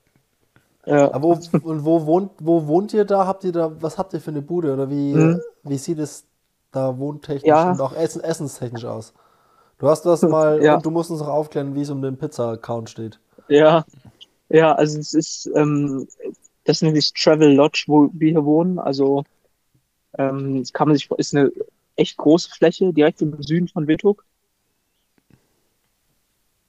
[0.85, 1.13] Ja.
[1.13, 3.25] Aber wo, und wo wohnt, wo wohnt ihr da?
[3.25, 4.73] Habt ihr da, was habt ihr für eine Bude?
[4.73, 5.41] Oder wie, mhm.
[5.63, 6.25] wie sieht es
[6.71, 7.71] da wohntechnisch ja.
[7.71, 9.13] und auch essen, essenstechnisch aus?
[9.77, 10.75] Du hast das mal ja.
[10.75, 13.19] und du musst uns auch aufklären, wie es um den Pizza-Account steht.
[13.47, 13.85] Ja,
[14.49, 16.07] ja, also es ist, ähm,
[16.65, 18.79] das ist nämlich Travel Lodge, wo wir hier wohnen.
[18.79, 19.23] Also
[20.17, 21.51] ähm, kann man sich, ist eine
[21.95, 24.25] echt große Fläche, direkt im Süden von Wittuk.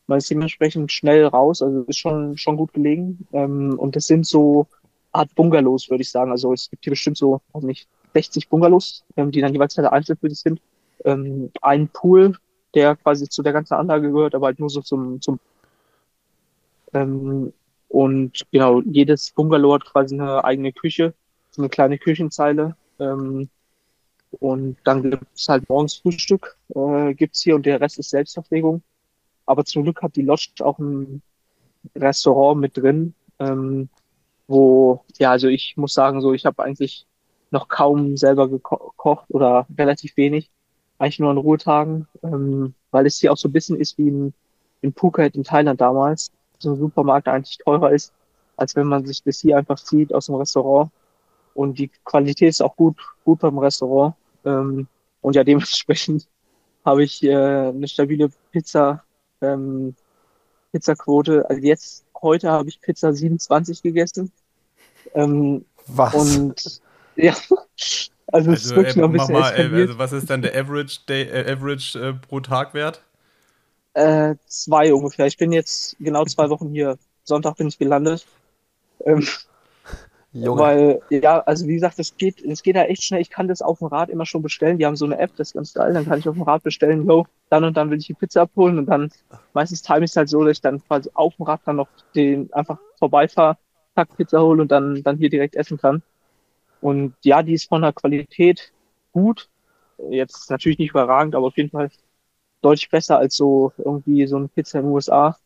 [0.07, 3.26] Man ist dementsprechend schnell raus, also ist schon, schon gut gelegen.
[3.33, 4.66] Ähm, und das sind so
[5.12, 6.31] Art Bungalows, würde ich sagen.
[6.33, 9.92] Also es gibt hier bestimmt so, also nicht 60 Bungalows, ähm, die dann jeweils alle
[9.92, 10.61] einzeln für sich sind.
[11.05, 12.37] Ähm, ein Pool,
[12.74, 15.38] der quasi zu der ganzen Anlage gehört, aber halt nur so zum, zum
[16.92, 17.53] ähm,
[17.88, 21.14] und genau, jedes Bungalow hat quasi eine eigene Küche,
[21.50, 22.76] so eine kleine Küchenzeile.
[23.00, 23.48] Ähm,
[24.38, 28.82] und dann gibt es halt morgens Frühstück, äh, gibt's hier und der Rest ist Selbstverpflegung.
[29.46, 31.22] Aber zum Glück hat die Lodge auch ein
[31.96, 33.88] Restaurant mit drin, ähm,
[34.46, 37.06] wo, ja, also ich muss sagen, so ich habe eigentlich
[37.50, 40.50] noch kaum selber gekocht oder relativ wenig,
[40.98, 44.34] eigentlich nur an Ruhetagen, ähm, weil es hier auch so ein bisschen ist wie in,
[44.82, 48.12] in Phuket in Thailand damals, so ein Supermarkt eigentlich teurer ist,
[48.56, 50.90] als wenn man sich das hier einfach zieht aus dem Restaurant.
[51.54, 54.14] Und die Qualität ist auch gut, gut beim Restaurant.
[54.44, 54.88] Ähm,
[55.20, 56.28] und ja, dementsprechend
[56.84, 59.04] habe ich äh, eine stabile Pizza,
[59.42, 59.96] ähm,
[60.72, 61.48] Pizzaquote.
[61.50, 64.32] Also jetzt, heute habe ich Pizza 27 gegessen.
[65.14, 66.50] Ähm, Was?
[66.54, 66.82] Und
[67.16, 67.36] ja,
[68.28, 69.88] also, es ist Also, wirklich äh, noch ein mach bisschen mal, äh, eskaliert.
[69.88, 73.02] also was ist dann der Average, Day, äh, Average äh, pro Tag wert?
[73.94, 75.26] Äh, zwei ungefähr.
[75.26, 76.98] Ich bin jetzt genau zwei Wochen hier.
[77.24, 78.26] Sonntag bin ich gelandet.
[79.04, 79.26] Ähm,
[80.32, 80.60] Junge.
[80.60, 83.20] weil, ja, also wie gesagt, es geht, es geht da echt schnell.
[83.20, 84.78] Ich kann das auf dem Rad immer schon bestellen.
[84.78, 85.92] Die haben so eine App, das ist ganz geil.
[85.92, 88.42] Dann kann ich auf dem Rad bestellen, yo, dann und dann will ich die Pizza
[88.42, 88.78] abholen.
[88.78, 89.10] Und dann
[89.54, 91.88] meistens time ich es halt so, dass ich dann quasi auf dem Rad dann noch
[92.14, 93.58] den einfach vorbeifahre,
[93.96, 96.02] Pack Pizza hole und dann, dann hier direkt essen kann.
[96.80, 98.72] Und ja, die ist von der Qualität
[99.12, 99.48] gut.
[100.10, 101.90] Jetzt natürlich nicht überragend, aber auf jeden Fall
[102.62, 105.36] deutlich besser als so irgendwie so eine Pizza in den USA.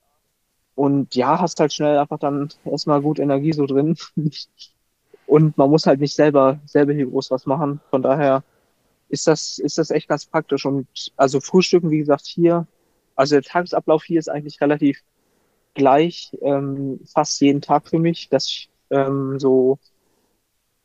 [0.74, 3.96] Und ja, hast halt schnell einfach dann erstmal gut Energie so drin.
[5.26, 7.80] Und man muss halt nicht selber, selber hier groß was machen.
[7.90, 8.42] Von daher
[9.08, 10.66] ist das, ist das echt ganz praktisch.
[10.66, 12.66] Und also Frühstücken, wie gesagt, hier,
[13.16, 15.02] also der Tagesablauf hier ist eigentlich relativ
[15.74, 19.78] gleich, ähm, fast jeden Tag für mich, dass ich ähm, so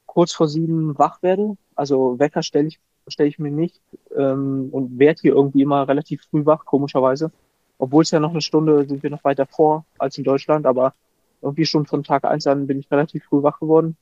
[0.05, 1.57] kurz vor sieben wach werde.
[1.75, 3.81] Also Wecker stelle ich, stelle ich mir nicht
[4.15, 7.31] ähm, und werde hier irgendwie immer relativ früh wach, komischerweise.
[7.77, 10.93] Obwohl es ja noch eine Stunde sind wir noch weiter vor als in Deutschland, aber
[11.41, 13.95] irgendwie schon von Tag eins an bin ich relativ früh wach geworden.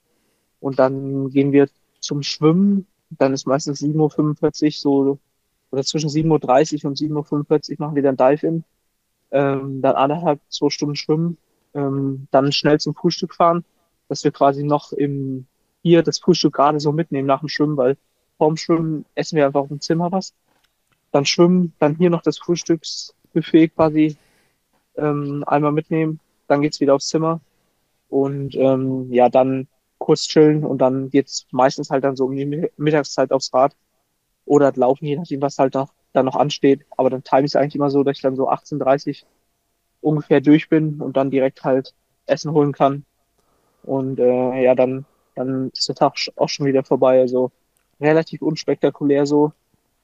[0.59, 2.87] Und dann gehen wir zum Schwimmen.
[3.09, 5.19] Dann ist meistens 7.45 Uhr so,
[5.71, 8.63] oder zwischen 7.30 Uhr und 7.45 Uhr machen wir dann Dive-In.
[9.31, 11.37] Ähm, dann anderthalb, zwei Stunden schwimmen.
[11.73, 13.65] Ähm, dann schnell zum Frühstück fahren,
[14.07, 15.45] dass wir quasi noch im,
[15.83, 17.97] hier das Frühstück gerade so mitnehmen nach dem Schwimmen, weil
[18.37, 20.33] vorm Schwimmen essen wir einfach auf dem Zimmer was.
[21.11, 24.17] Dann schwimmen, dann hier noch das Frühstücksbuffet quasi
[24.95, 26.19] ähm, einmal mitnehmen.
[26.47, 27.41] Dann geht's wieder aufs Zimmer.
[28.09, 29.67] Und ähm, ja, dann
[30.07, 33.75] kurz chillen und dann geht's meistens halt dann so um die Mi- Mittagszeit aufs Rad
[34.45, 36.85] oder laufen, je nachdem, was halt noch, dann noch ansteht.
[36.97, 39.25] Aber dann time ich es eigentlich immer so, dass ich dann so 18.30
[40.01, 41.93] ungefähr durch bin und dann direkt halt
[42.27, 43.05] Essen holen kann.
[43.83, 47.19] Und äh, ja, dann, dann ist der Tag auch schon wieder vorbei.
[47.21, 47.51] Also
[48.01, 49.53] relativ unspektakulär so.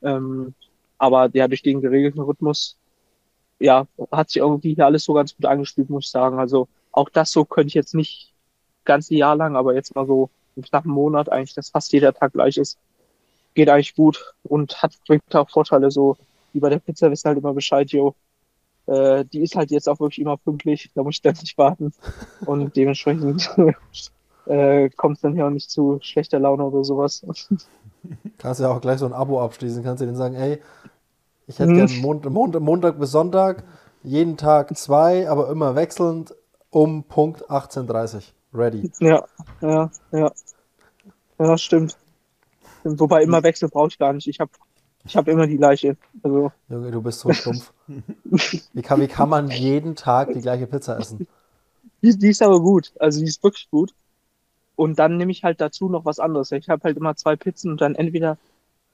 [0.03, 0.55] Ähm,
[0.97, 2.77] aber ja, durch den geregelten Rhythmus,
[3.59, 6.39] ja, hat sich irgendwie hier alles so ganz gut angespielt, muss ich sagen.
[6.39, 8.32] Also auch das so könnte ich jetzt nicht
[8.85, 12.33] ganze Jahr lang, aber jetzt mal so einen knappen Monat eigentlich, dass fast jeder Tag
[12.33, 12.77] gleich ist,
[13.55, 16.17] geht eigentlich gut und hat bringt auch Vorteile, so
[16.53, 18.15] wie bei der Pizza wissen halt immer Bescheid, jo.
[18.87, 21.93] Äh, die ist halt jetzt auch wirklich immer pünktlich, da muss ich dann nicht warten.
[22.45, 23.49] Und dementsprechend
[24.45, 27.25] äh, kommt es dann hier auch nicht zu schlechter Laune oder sowas.
[28.37, 29.83] Kannst ja auch gleich so ein Abo abschließen.
[29.83, 30.61] Kannst du denen sagen, ey,
[31.47, 31.75] ich hätte Hm.
[31.75, 33.63] gerne Mond, Mond, Montag bis Sonntag,
[34.03, 36.35] jeden Tag zwei, aber immer wechselnd
[36.69, 38.91] um Punkt 18.30 Ready.
[38.99, 39.25] Ja,
[39.61, 40.31] ja, ja.
[41.39, 41.97] Ja, stimmt.
[42.83, 44.27] Wobei immer Wechsel brauche ich gar nicht.
[44.27, 44.51] Ich habe
[45.05, 45.97] ich hab immer die gleiche.
[46.21, 47.73] Also, Junge, du bist so stumpf.
[48.73, 51.27] Wie kann, wie kann man jeden Tag die gleiche Pizza essen?
[52.01, 52.93] Die, die ist aber gut.
[52.97, 53.93] Also die ist wirklich gut.
[54.75, 56.51] Und dann nehme ich halt dazu noch was anderes.
[56.53, 58.37] Ich habe halt immer zwei Pizzen und dann entweder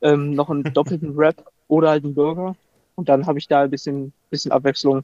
[0.02, 2.56] ähm, noch einen doppelten Wrap oder halt einen Burger.
[2.95, 5.04] Und dann habe ich da ein bisschen, bisschen Abwechslung.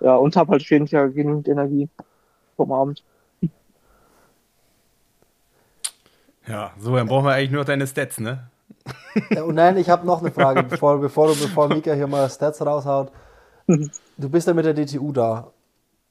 [0.00, 1.88] Ja, und habe halt auf jeden Fall genügend Energie
[2.56, 3.02] vom Abend.
[6.48, 8.48] Ja, so, dann brauchen wir eigentlich nur noch deine Stats, ne?
[9.44, 12.64] Und nein, ich habe noch eine Frage, bevor, bevor, du, bevor Mika hier mal Stats
[12.64, 13.10] raushaut.
[13.66, 15.52] Du bist ja mit der DTU da.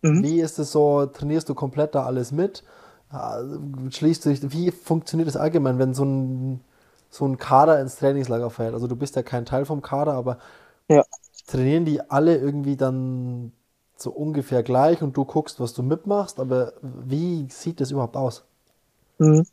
[0.02, 0.24] Mhm.
[0.24, 1.06] Wie ist es so?
[1.06, 2.64] Trainierst du komplett da alles mit?
[3.10, 3.42] Ah,
[3.90, 6.62] Schließt du dich, wie funktioniert es allgemein, wenn so ein,
[7.10, 8.74] so ein Kader ins Trainingslager fährt?
[8.74, 10.38] Also du bist ja kein Teil vom Kader, aber
[10.90, 11.04] Ja.
[11.48, 13.54] trainieren die alle irgendwie dann
[13.98, 18.44] so ungefähr gleich und du guckst, was du mitmachst, aber wie sieht das überhaupt aus?
[19.20, 19.46] Mhm.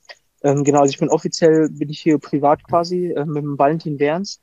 [0.43, 3.97] Ähm, genau, also ich bin offiziell, bin ich hier privat quasi, äh, mit dem Valentin
[3.99, 4.41] Berns.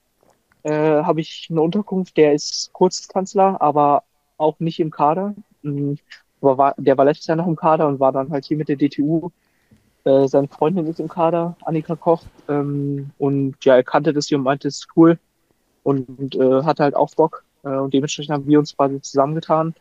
[0.64, 0.72] äh,
[1.04, 4.04] habe ich eine Unterkunft, der ist Kurzkanzler, aber
[4.38, 5.36] auch nicht im Kader.
[6.42, 8.70] Aber war, der war letztes Jahr noch im Kader und war dann halt hier mit
[8.70, 9.32] der DTU.
[10.06, 12.24] Äh, seine Freundin ist im Kader, Annika Koch.
[12.50, 15.20] Ähm, und ja, er kannte das hier und meinte, es ist cool.
[15.84, 17.46] Und, und äh, hatte halt auch Bock.
[17.64, 19.76] Äh, und dementsprechend haben wir uns quasi zusammengetan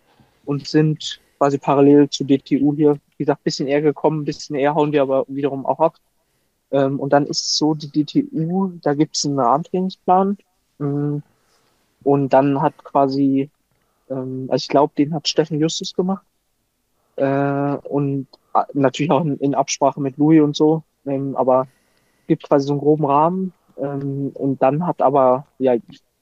[0.45, 4.93] und sind quasi parallel zu DTU hier, wie gesagt, bisschen eher gekommen, bisschen eher hauen
[4.93, 5.97] wir aber wiederum auch ab.
[6.71, 10.39] Ähm, und dann ist es so, die DTU, da gibt es einen Rahmentrainingsplan.
[10.81, 11.23] Ähm,
[12.05, 13.51] und dann hat quasi,
[14.11, 16.25] ähm, also ich glaube, den hat Steffen Justus gemacht.
[17.17, 20.83] Äh, und äh, natürlich auch in, in, Absprache mit Louis und so.
[21.07, 21.67] Ähm, aber
[22.27, 23.53] gibt quasi so einen groben Rahmen.
[23.79, 25.75] Ähm, und dann hat aber, ja,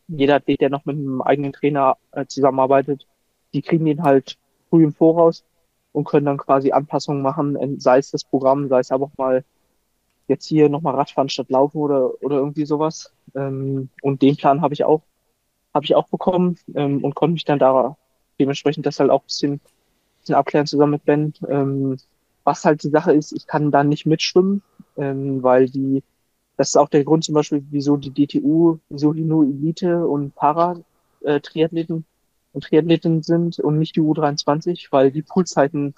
[0.09, 3.07] jeder der noch mit einem eigenen Trainer äh, zusammenarbeitet,
[3.53, 4.39] die kriegen den halt
[4.71, 5.45] früh im Voraus
[5.93, 9.45] und können dann quasi Anpassungen machen, sei es das Programm, sei es aber auch mal
[10.29, 13.13] jetzt hier nochmal Radfahren statt Laufen oder, oder irgendwie sowas.
[13.35, 15.03] Ähm, und den Plan habe ich auch,
[15.75, 17.97] habe ich auch bekommen ähm, und konnte mich dann da
[18.39, 19.61] dementsprechend das halt auch ein bisschen,
[20.21, 21.35] bisschen abklären zusammen mit Ben.
[21.49, 21.97] Ähm,
[22.45, 24.63] was halt die Sache ist, ich kann da nicht mitschwimmen,
[24.97, 26.03] ähm, weil die,
[26.57, 30.35] das ist auch der Grund zum Beispiel, wieso die DTU, wieso die nur Elite und
[30.35, 35.95] Para-Triathleten äh, und Triathleten sind und nicht die U23, weil die Poolzeiten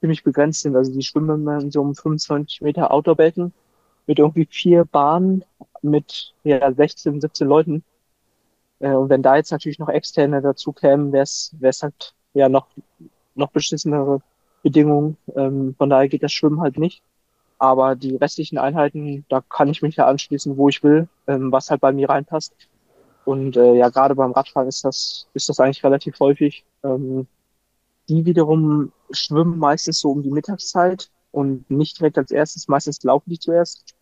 [0.00, 0.76] ziemlich begrenzt sind.
[0.76, 3.52] Also die schwimmen in so einem 25 Meter Outdoor-Becken
[4.08, 5.44] mit irgendwie vier Bahnen
[5.82, 7.84] mit ja, 16, 17 Leuten.
[8.80, 12.66] Äh, und wenn da jetzt natürlich noch externe dazu kämen, wäre es halt ja noch,
[13.36, 14.20] noch beschissenere
[14.62, 15.16] Bedingungen.
[15.36, 17.02] Ähm, von daher geht das Schwimmen halt nicht.
[17.58, 21.70] Aber die restlichen Einheiten, da kann ich mich ja anschließen, wo ich will, ähm, was
[21.70, 22.54] halt bei mir reinpasst.
[23.24, 26.64] Und äh, ja, gerade beim Radfahren ist das, ist das eigentlich relativ häufig.
[26.82, 27.26] Ähm,
[28.08, 32.68] die wiederum schwimmen meistens so um die Mittagszeit und nicht direkt als erstes.
[32.68, 33.97] Meistens laufen die zuerst.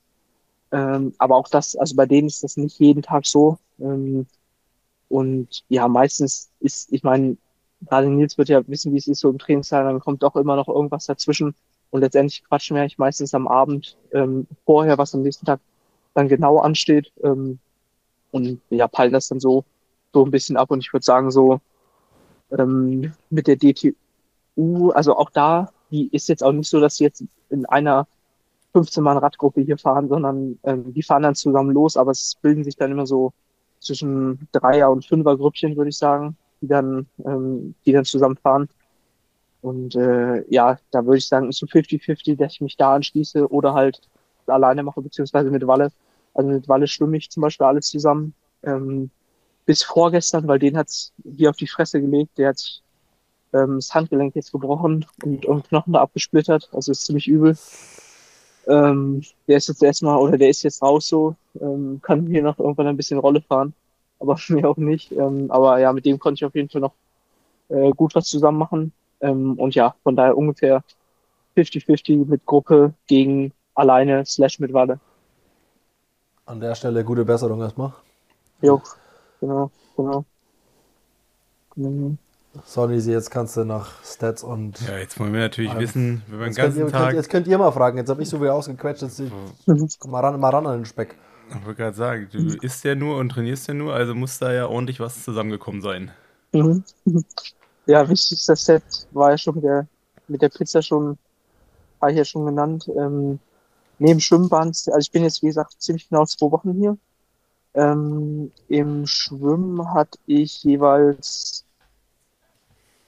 [0.72, 3.59] Ähm, aber auch das, also bei denen ist das nicht jeden Tag so.
[3.79, 4.26] Ähm,
[5.09, 7.37] und ja, meistens ist, ich meine,
[7.83, 10.57] gerade Nils wird ja wissen, wie es ist so im Trainingsteil, dann kommt doch immer
[10.57, 11.55] noch irgendwas dazwischen.
[11.90, 15.61] Und letztendlich quatschen wir eigentlich meistens am Abend ähm, vorher, was am nächsten Tag
[16.14, 17.12] dann genau ansteht.
[17.22, 17.59] Ähm,
[18.33, 19.64] und ja, peilen das dann so,
[20.12, 20.70] so ein bisschen ab.
[20.70, 21.61] Und ich würde sagen, so
[22.50, 27.05] ähm, mit der DTU, also auch da, die ist jetzt auch nicht so, dass sie
[27.05, 28.09] jetzt in einer
[28.76, 32.90] 15-Mann-Radgruppe hier fahren, sondern ähm, die fahren dann zusammen los, aber es bilden sich dann
[32.90, 33.32] immer so
[33.80, 38.68] zwischen Dreier- und Fünfer-Grüppchen, würde ich sagen, die dann, ähm, die dann zusammen fahren.
[39.62, 43.50] Und äh, ja, da würde ich sagen, ist so 50-50, dass ich mich da anschließe
[43.50, 44.00] oder halt
[44.46, 45.90] alleine mache, beziehungsweise mit Walle.
[46.34, 48.34] Also mit Walle schwimme ich zum Beispiel alles zusammen.
[48.62, 49.10] Ähm,
[49.64, 52.38] bis vorgestern, weil den hat's hier auf die Fresse gelegt.
[52.38, 52.82] Der hat
[53.52, 56.68] ähm, das Handgelenk jetzt gebrochen und, und Knochen da abgesplittert.
[56.72, 57.56] Also ist ziemlich übel.
[58.68, 62.59] Ähm, der ist jetzt erstmal, oder der ist jetzt raus so, ähm, kann hier noch
[62.59, 63.74] irgendwann ein bisschen Rolle fahren,
[64.18, 65.12] aber mir auch nicht.
[65.12, 66.94] Ähm, aber ja, mit dem konnte ich auf jeden Fall noch
[67.68, 68.92] äh, gut was zusammen machen.
[69.20, 70.83] Ähm, und ja, von daher ungefähr
[71.57, 75.00] 50-50 mit Gruppe gegen alleine slash mit Walle.
[76.44, 77.92] An der Stelle gute Besserung erstmal.
[78.62, 78.81] Jo,
[79.40, 80.24] genau, genau.
[81.76, 82.18] Mhm.
[82.64, 84.81] Sorry, jetzt kannst du nach Stats und.
[84.88, 87.03] Ja, jetzt wollen wir natürlich Ah, wissen, wenn wir den Jetzt ganzen könnt, ihr, Tag.
[87.05, 87.99] könnt, jetzt könnt ihr mal fragen.
[87.99, 89.03] Jetzt habe ich so viel ausgequetscht.
[89.03, 91.14] Jetzt komm mal ran, mal ran an den Speck.
[91.49, 94.53] Ich wollte gerade sagen, du isst ja nur und trainierst ja nur, also muss da
[94.53, 96.11] ja ordentlich was zusammengekommen sein.
[96.53, 96.85] Mhm.
[97.88, 99.87] Ja, wichtigster Set war ja schon mit der,
[100.27, 101.16] mit der Pizza schon,
[102.01, 102.90] war ich ja schon genannt.
[102.99, 103.38] Ähm,
[104.01, 106.99] neben Schwimmbahn, also ich bin jetzt, wie gesagt, ziemlich genau zwei Wochen hier.
[107.75, 111.65] Ähm, Im Schwimmen hatte ich jeweils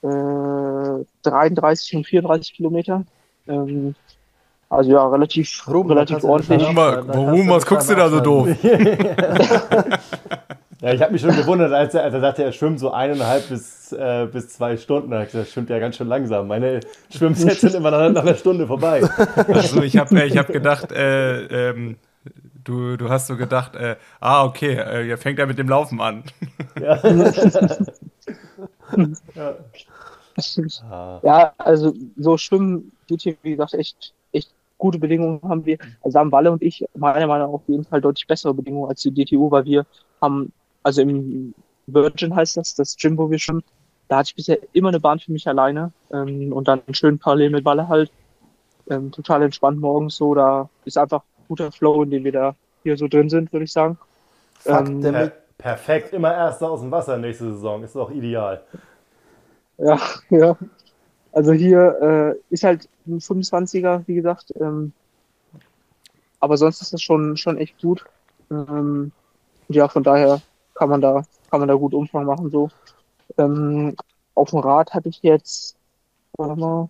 [0.01, 3.03] äh, 33 und 34 Kilometer.
[3.47, 3.95] Ähm,
[4.69, 6.61] also ja, relativ, Ruben, relativ ordentlich.
[6.75, 8.49] Warum, was guckst du da so doof?
[10.81, 13.49] Ja, ich habe mich schon gewundert, als er, als er sagte, er schwimmt so eineinhalb
[13.49, 15.11] bis, äh, bis zwei Stunden.
[15.11, 16.47] Da hab ich gesagt, das schwimmt ja ganz schön langsam.
[16.47, 16.79] Meine
[17.13, 19.01] Schwimmsets sind immer nach, nach einer Stunde vorbei.
[19.49, 21.97] Also ich habe ich hab gedacht, äh, ähm,
[22.63, 26.23] du, du hast so gedacht, äh, ah, okay, äh, fängt er mit dem Laufen an.
[26.79, 26.97] Ja.
[29.35, 29.55] ja.
[30.89, 31.19] Ah.
[31.23, 35.77] Ja, also so Schwimmen geht hier, wie gesagt, echt, echt gute Bedingungen haben wir.
[36.01, 39.01] Also haben Walle und ich meiner Meinung nach auf jeden Fall deutlich bessere Bedingungen als
[39.01, 39.85] die DTU, weil wir
[40.21, 40.51] haben,
[40.83, 41.53] also im
[41.87, 43.63] Virgin heißt das, das Gym, wo wir schwimmen,
[44.07, 47.51] da hatte ich bisher immer eine Bahn für mich alleine ähm, und dann schön parallel
[47.51, 48.11] mit Walle halt.
[48.89, 52.97] Ähm, total entspannt morgens so, da ist einfach guter Flow, in dem wir da hier
[52.97, 53.97] so drin sind, würde ich sagen.
[54.59, 57.83] Fuck, Ähm, Per perfekt, immer Erster aus dem Wasser nächste Saison.
[57.83, 58.63] Ist doch ideal.
[59.79, 60.57] Ja, ja.
[61.31, 64.53] Also hier äh, ist halt ein 25er, wie gesagt.
[64.59, 64.93] Ähm,
[66.39, 68.05] aber sonst ist das schon, schon echt gut.
[68.49, 69.11] Ähm,
[69.67, 70.41] ja, von daher
[70.73, 72.49] kann man da, kann man da gut Umfang machen.
[72.49, 72.69] So.
[73.37, 73.95] Ähm,
[74.35, 75.75] auf dem Rad hatte ich jetzt,
[76.37, 76.89] warte mal,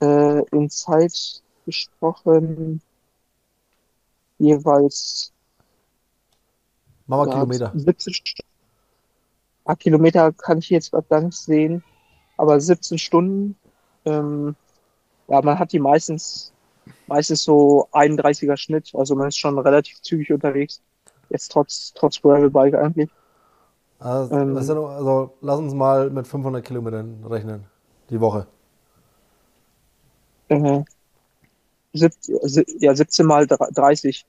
[0.00, 2.82] äh, in Zeit gesprochen,
[4.38, 5.32] jeweils
[7.06, 7.72] Mama ja, Kilometer.
[7.74, 8.34] 70,
[9.68, 11.84] 8 Kilometer kann ich jetzt gar nicht sehen,
[12.38, 13.56] aber 17 Stunden.
[14.06, 14.56] Ähm,
[15.28, 16.54] ja, man hat die meistens,
[17.06, 20.80] meistens so 31er Schnitt, also man ist schon relativ zügig unterwegs.
[21.28, 23.10] Jetzt trotz, trotz Gravelbike eigentlich.
[23.98, 27.64] Also, ähm, also, also lass uns mal mit 500 Kilometern rechnen,
[28.08, 28.46] die Woche.
[30.48, 30.82] Äh,
[31.92, 32.12] sieb,
[32.78, 34.24] ja, 17 mal 30.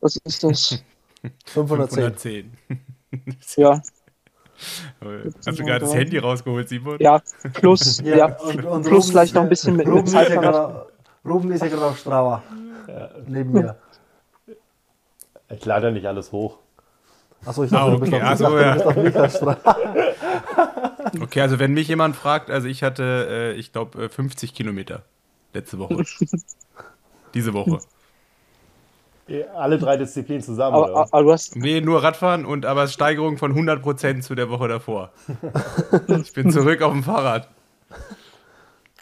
[0.00, 0.82] Was ist das?
[1.44, 2.52] 510.
[2.64, 2.83] 510.
[3.56, 3.80] ja,
[5.46, 6.96] Hast du gerade das Handy rausgeholt, Simon?
[7.00, 7.20] ja,
[7.54, 10.40] plus, ja, und- und plus Ruben vielleicht noch ein bisschen mit, Ruben mit ist ja
[10.40, 10.86] gerade-
[11.24, 12.42] Ruben ist ja gerade auf Strava.
[13.26, 13.76] Neben mir.
[15.48, 16.58] Ich lade ja nicht alles hoch.
[17.44, 18.62] Achso, ich Ah, dachte, du bist okay.
[18.62, 18.74] ja.
[18.74, 19.76] du bist auf Mikas Strava.
[21.20, 25.02] Okay, also wenn mich jemand fragt, also ich hatte, äh, ich glaube, 50 Kilometer
[25.52, 26.04] letzte Woche.
[27.34, 27.78] Diese Woche.
[29.56, 31.08] Alle drei Disziplinen zusammen, Aber, oder?
[31.10, 35.12] aber du hast, Nee, nur Radfahren und aber Steigerung von 100% zu der Woche davor.
[36.20, 37.48] Ich bin zurück auf dem Fahrrad.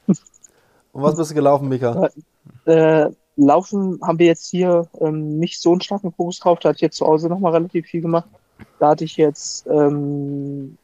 [0.06, 2.08] Und was bist du gelaufen, Mika?
[2.66, 6.58] äh, Laufen haben wir jetzt hier ähm, nicht so einen starken Fokus drauf.
[6.60, 8.28] Da hatte ich jetzt zu Hause nochmal relativ viel gemacht.
[8.78, 10.76] Da hatte ich jetzt ähm,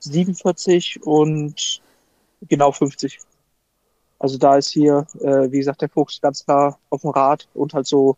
[0.00, 1.80] 47 und
[2.48, 3.20] genau 50.
[4.22, 7.74] Also da ist hier, äh, wie gesagt, der Fokus ganz klar auf dem Rad und
[7.74, 8.16] halt so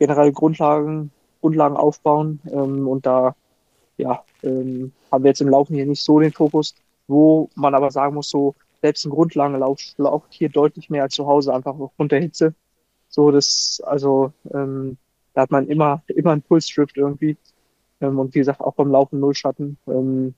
[0.00, 2.40] generell Grundlagen, Grundlagen aufbauen.
[2.50, 3.36] Ähm, und da,
[3.98, 6.74] ja, ähm, haben wir jetzt im Laufen hier nicht so den Fokus,
[7.06, 11.28] wo man aber sagen muss, so selbst ein Grundlagenlauf lauft hier deutlich mehr als zu
[11.28, 12.52] Hause, einfach aufgrund der Hitze.
[13.08, 14.96] So, das, also, ähm,
[15.34, 17.36] da hat man immer, immer einen Pulsdrift irgendwie.
[18.00, 19.78] Ähm, und wie gesagt, auch beim Laufen Null Schatten.
[19.86, 20.34] Ähm,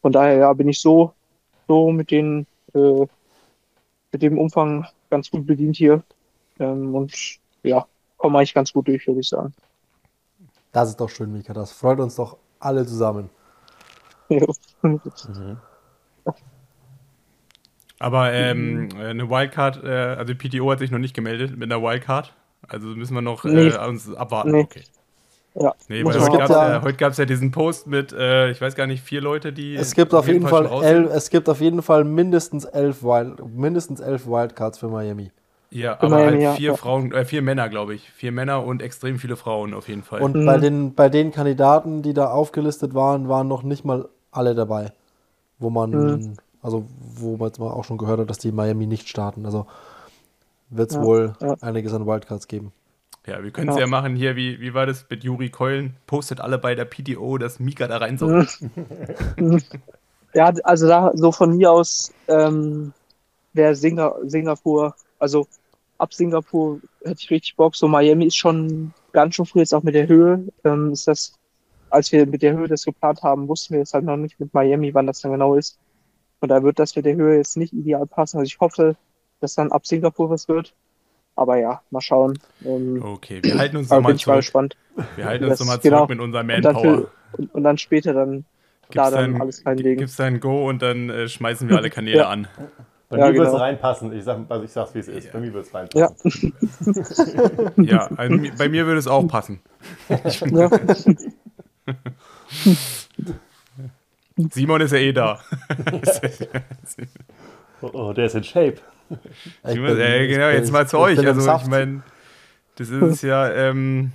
[0.00, 1.12] von daher, ja, bin ich so,
[1.68, 3.06] so mit den, äh,
[4.12, 6.02] mit dem Umfang ganz gut bedient hier.
[6.58, 7.12] Ähm, und
[7.62, 7.86] ja,
[8.18, 9.54] komme eigentlich ganz gut durch, würde ich sagen.
[10.72, 11.52] Das ist doch schön, Mika.
[11.52, 13.30] Das freut uns doch alle zusammen.
[17.98, 22.34] Aber ähm, eine Wildcard, äh, also PTO hat sich noch nicht gemeldet mit einer Wildcard.
[22.66, 23.68] Also müssen wir noch Nee.
[23.68, 24.52] äh, uns abwarten.
[24.52, 24.62] Nee.
[24.62, 24.82] Okay.
[25.54, 28.50] Ja, Nee, weil heute gab es ja- ja, heute gab's ja diesen Post mit, äh,
[28.50, 29.74] ich weiß gar nicht, vier Leute, die.
[29.76, 33.44] Es gibt auf jeden Fall, raus elf, es gibt auf jeden Fall mindestens elf, Wild,
[33.54, 35.30] mindestens elf Wildcards für Miami.
[35.70, 36.76] Ja, Für aber Miami, halt vier ja.
[36.76, 38.10] Frauen, äh, vier Männer, glaube ich.
[38.10, 40.20] Vier Männer und extrem viele Frauen auf jeden Fall.
[40.20, 40.44] Und Mhm.
[40.46, 44.92] bei, den, bei den Kandidaten, die da aufgelistet waren, waren noch nicht mal alle dabei.
[45.58, 46.32] Wo man, Mhm.
[46.60, 46.84] also
[47.16, 49.46] wo man jetzt mal auch schon gehört hat, dass die Miami nicht starten.
[49.46, 49.66] Also
[50.68, 51.54] wird es Ja, wohl ja.
[51.62, 52.72] einiges an Wildcards geben.
[53.26, 53.82] Ja, wir können es ja.
[53.82, 53.86] Ja.
[53.86, 55.96] machen hier, wie, wie war das mit Juri Keulen?
[56.06, 58.46] Postet alle bei der PTO, dass Mika da rein soll.
[60.34, 62.92] Ja, also da so von mir aus ähm,
[63.52, 65.46] wäre Singa Singapur, also
[65.98, 67.76] ab Singapur hätte ich richtig Bock.
[67.76, 70.44] So Miami ist schon ganz schön früh jetzt auch mit der Höhe.
[70.64, 71.34] Ähm, ist das,
[71.90, 74.54] als wir mit der Höhe das geplant haben, wussten wir jetzt halt noch nicht mit
[74.54, 75.78] Miami, wann das dann genau ist.
[76.40, 78.38] Und da wird das mit der Höhe jetzt nicht ideal passen.
[78.38, 78.96] Also ich hoffe,
[79.40, 80.74] dass dann ab Singapur was wird.
[81.34, 82.38] Aber ja, mal schauen.
[82.64, 84.36] Ähm, Okay, wir halten uns nochmal ich mal zurück.
[84.40, 84.76] gespannt.
[85.16, 86.06] Wir halten uns nochmal zurück genau.
[86.06, 86.82] mit unserer Und dann, Manpower.
[86.82, 88.44] für, und, und dann später dann
[88.90, 89.96] da Gibt's dann dann, alles reinlegen.
[89.98, 92.28] gibt's dann Go und dann äh, schmeißen wir alle Kanäle Ja.
[92.28, 92.46] an.
[93.08, 93.62] Bei Ja, mir wird es genau.
[93.62, 94.12] reinpassen.
[94.12, 95.24] Ich sag, also ich sag's, wie es ist.
[95.26, 95.30] Ja.
[95.32, 96.06] Bei mir wird es Ja.
[96.06, 96.52] reinpassen.
[97.76, 99.60] Ja, also, mi- bei mir würde es auch passen.
[100.50, 100.70] Ja.
[104.50, 105.40] Simon ist ja eh da.
[107.82, 108.76] Oh, oh, der ist in Shape.
[109.64, 111.18] Simon, äh, genau, jetzt mal zu euch.
[111.18, 112.02] Also ich meine,
[112.76, 114.12] das ist ja, ähm,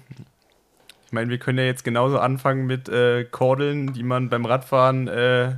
[1.05, 5.07] ich meine, wir können ja jetzt genauso anfangen mit äh, Kordeln, die man beim Radfahren
[5.07, 5.55] äh,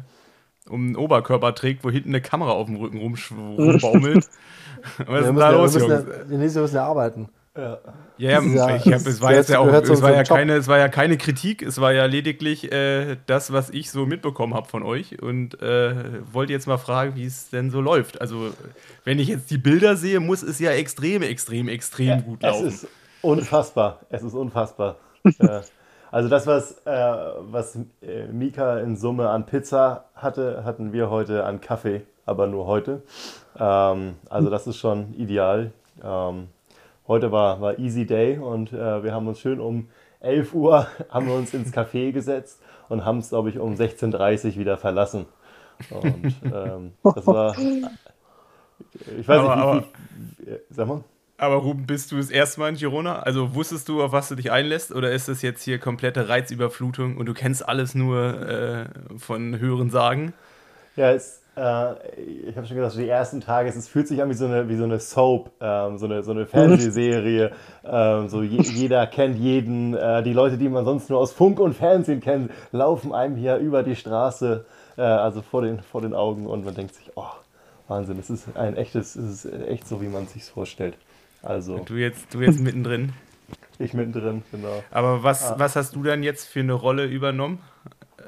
[0.70, 4.28] um den Oberkörper trägt, wo hinten eine Kamera auf dem Rücken rumbaumelt.
[4.98, 6.32] Was ist wir müssen da ja, los, wir müssen Jungs?
[6.32, 7.30] ja, nächsten müssen ja arbeiten.
[7.60, 10.38] Ja, Ja, ich hab, es war jetzt ja auch, es war ja Job.
[10.38, 14.06] keine, es war ja keine Kritik, es war ja lediglich äh, das, was ich so
[14.06, 15.94] mitbekommen habe von euch und äh,
[16.32, 18.22] wollte jetzt mal fragen, wie es denn so läuft.
[18.22, 18.52] Also
[19.06, 22.68] wenn ich jetzt die Bilder sehe, muss es ja extrem, extrem, extrem gut Es laufen.
[22.68, 22.88] ist
[23.22, 24.00] unfassbar.
[24.10, 24.98] Es ist unfassbar.
[25.40, 25.62] äh,
[26.12, 26.92] also das, was, äh,
[27.52, 32.66] was äh, Mika in Summe an Pizza hatte, hatten wir heute an Kaffee, aber nur
[32.66, 33.04] heute.
[33.58, 35.72] Ähm, also das ist schon ideal.
[36.04, 36.48] Ähm,
[37.10, 39.90] heute war, war Easy Day und äh, wir haben uns schön um
[40.22, 44.46] 11 Uhr haben wir uns ins Café gesetzt und haben es, glaube ich, um 16.30
[44.54, 45.26] Uhr wieder verlassen.
[45.90, 47.56] Und ähm, das war,
[49.20, 49.84] ich weiß Aber- nicht, aber-
[50.40, 51.04] wie, wie, sag mal.
[51.42, 53.20] Aber Ruben, bist du das erste Mal in Girona?
[53.20, 54.92] Also wusstest du, auf was du dich einlässt?
[54.92, 58.86] Oder ist das jetzt hier komplette Reizüberflutung und du kennst alles nur äh,
[59.18, 60.34] von höheren Sagen?
[60.98, 64.46] Ja, es, ich habe schon gesagt, die ersten Tage, es, fühlt sich an wie so
[64.46, 67.52] eine, wie so eine Soap, ähm, so, eine, so eine Fernsehserie.
[67.84, 69.94] ähm, so je, jeder kennt jeden.
[69.94, 73.58] Äh, die Leute, die man sonst nur aus Funk und Fernsehen kennt, laufen einem hier
[73.58, 74.66] über die Straße,
[74.98, 77.32] äh, also vor den, vor den Augen und man denkt sich, oh,
[77.88, 80.96] Wahnsinn, es ist ein echtes, es ist echt so, wie man es sich vorstellt.
[81.42, 81.76] Also.
[81.76, 83.14] Und du jetzt, du jetzt mittendrin.
[83.80, 84.84] Ich mittendrin, genau.
[84.92, 85.56] Aber was, ah.
[85.58, 87.60] was hast du dann jetzt für eine Rolle übernommen?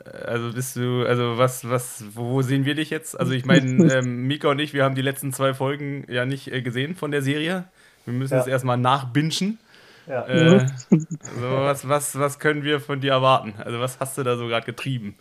[0.06, 3.20] Also bist du, also was, was, wo sehen wir dich jetzt?
[3.20, 6.52] Also ich meine, ähm, Mika und ich, wir haben die letzten zwei Folgen ja nicht
[6.52, 7.66] äh, gesehen von der Serie.
[8.06, 9.60] Wir müssen es erstmal nachbinschen.
[10.08, 10.28] Ja.
[10.28, 13.54] Äh, also was, was, was können wir von dir erwarten?
[13.58, 15.16] Also was hast du da so gerade getrieben?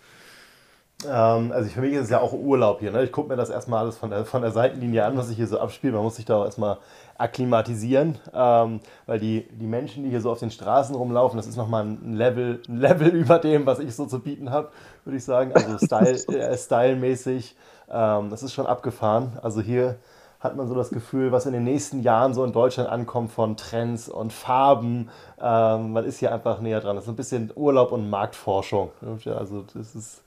[1.08, 2.92] Ähm, also für mich ist es ja auch Urlaub hier.
[2.92, 3.02] Ne?
[3.04, 5.46] Ich gucke mir das erstmal alles von der, von der Seitenlinie an, was sich hier
[5.46, 5.94] so abspielt.
[5.94, 6.78] Man muss sich da auch erstmal
[7.18, 11.56] akklimatisieren, ähm, weil die, die Menschen, die hier so auf den Straßen rumlaufen, das ist
[11.56, 14.68] nochmal ein Level, ein Level über dem, was ich so zu bieten habe,
[15.04, 15.52] würde ich sagen.
[15.54, 17.56] Also Style, äh, stylmäßig,
[17.90, 19.38] ähm, das ist schon abgefahren.
[19.42, 19.96] Also hier
[20.40, 23.58] hat man so das Gefühl, was in den nächsten Jahren so in Deutschland ankommt von
[23.58, 25.10] Trends und Farben.
[25.38, 26.96] Ähm, man ist hier einfach näher dran.
[26.96, 28.90] Das ist ein bisschen Urlaub und Marktforschung.
[29.26, 30.22] Also das ist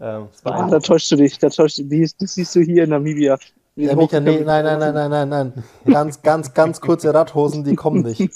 [0.00, 2.16] ähm, ah, da täuschst du dich, da täuschst du dich.
[2.16, 3.38] Das siehst du hier in Namibia.
[3.78, 5.64] Ja, Mika, nee, nein, nein, nein, nein, nein, nein.
[5.84, 8.28] Ganz, ganz, ganz kurze Radhosen, die kommen nicht.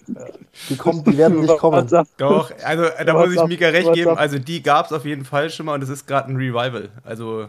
[0.69, 1.89] Die, kommen, die werden nicht kommen.
[2.17, 4.17] Doch, also da muss ich Mika recht geben.
[4.17, 6.91] Also die gab es auf jeden Fall schon mal und es ist gerade ein Revival.
[7.03, 7.49] Also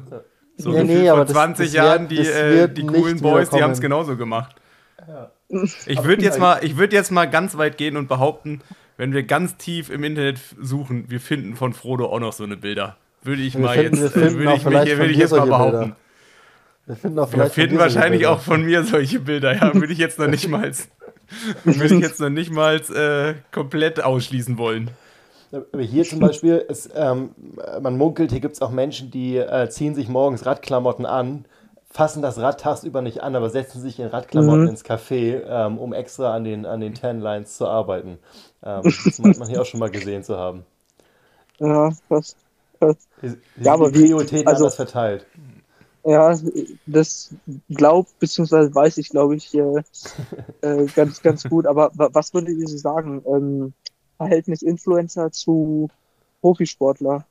[0.58, 3.82] so ja, nee, vor 20 das, Jahren, die, äh, die coolen Boys, die haben es
[3.82, 4.56] genauso gemacht.
[5.86, 8.62] Ich würde jetzt, mal, würd jetzt mal ganz weit gehen und behaupten,
[8.98, 12.58] wenn wir ganz tief im Internet suchen, wir finden von Frodo auch noch so eine
[12.58, 12.98] Bilder.
[13.24, 15.80] Würde ich wir mal finden, jetzt, äh, würde ich, mich, würde ich jetzt mal behaupten.
[15.80, 15.96] Bilder.
[16.86, 18.34] Wir finden, auch wir finden wahrscheinlich Bilder.
[18.34, 20.70] auch von mir solche Bilder, ja, würde ich jetzt noch nicht mal,
[21.64, 24.92] würde ich jetzt noch nicht mal äh, komplett ausschließen wollen.
[25.80, 27.30] Hier zum Beispiel, ist, ähm,
[27.80, 31.46] man munkelt, hier gibt es auch Menschen, die äh, ziehen sich morgens Radklamotten an,
[31.92, 34.70] fassen das Rad tagsüber nicht an, aber setzen sich in Radklamotten mhm.
[34.70, 38.18] ins Café, ähm, um extra an den, an den Tan Lines zu arbeiten.
[38.64, 40.66] Ähm, das meint man hier auch schon mal gesehen zu haben.
[41.60, 42.43] Ja, fast.
[43.22, 45.26] Wie, ja, aber die Prioritäten also, anders verteilt.
[46.06, 46.38] Ja,
[46.86, 47.34] das
[47.70, 49.84] glaubt, beziehungsweise weiß ich, glaube ich, äh,
[50.62, 51.66] äh, ganz, ganz gut.
[51.66, 53.24] Aber was würdet ihr so sagen?
[53.26, 53.74] Ähm,
[54.18, 55.90] Verhältnis Influencer zu
[56.42, 57.26] Profisportler?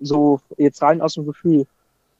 [0.00, 1.66] So jetzt rein aus dem Gefühl.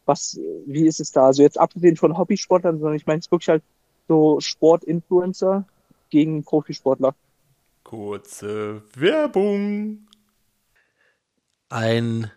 [0.06, 1.26] Was, wie ist es da?
[1.26, 3.62] Also jetzt abgesehen von Hobbysportlern, sondern ich meine es wirklich halt
[4.06, 5.66] so Sportinfluencer
[6.10, 7.14] gegen Profisportler.
[7.84, 10.06] Kurze Werbung.
[11.68, 12.30] Ein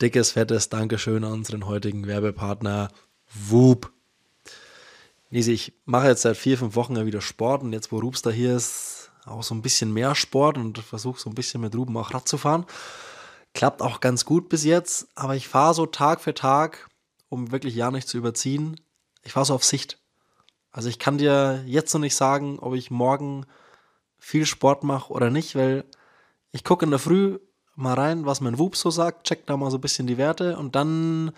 [0.00, 2.88] dickes, fettes Dankeschön an unseren heutigen Werbepartner
[3.48, 3.92] Whoop.
[5.30, 8.22] Nisi, ich mache jetzt seit vier, fünf Wochen ja wieder Sport und jetzt, wo Rubs
[8.22, 11.74] da hier ist, auch so ein bisschen mehr Sport und versuche so ein bisschen mit
[11.74, 12.66] Ruben auch Rad zu fahren.
[13.54, 16.88] Klappt auch ganz gut bis jetzt, aber ich fahre so Tag für Tag,
[17.28, 18.78] um wirklich ja nicht zu überziehen,
[19.22, 19.98] ich fahre so auf Sicht.
[20.70, 23.46] Also ich kann dir jetzt noch nicht sagen, ob ich morgen
[24.18, 25.84] viel Sport mache oder nicht, weil
[26.52, 27.38] ich gucke in der Früh
[27.76, 30.56] mal rein, was mein Whoop so sagt, check da mal so ein bisschen die Werte
[30.56, 31.32] und dann,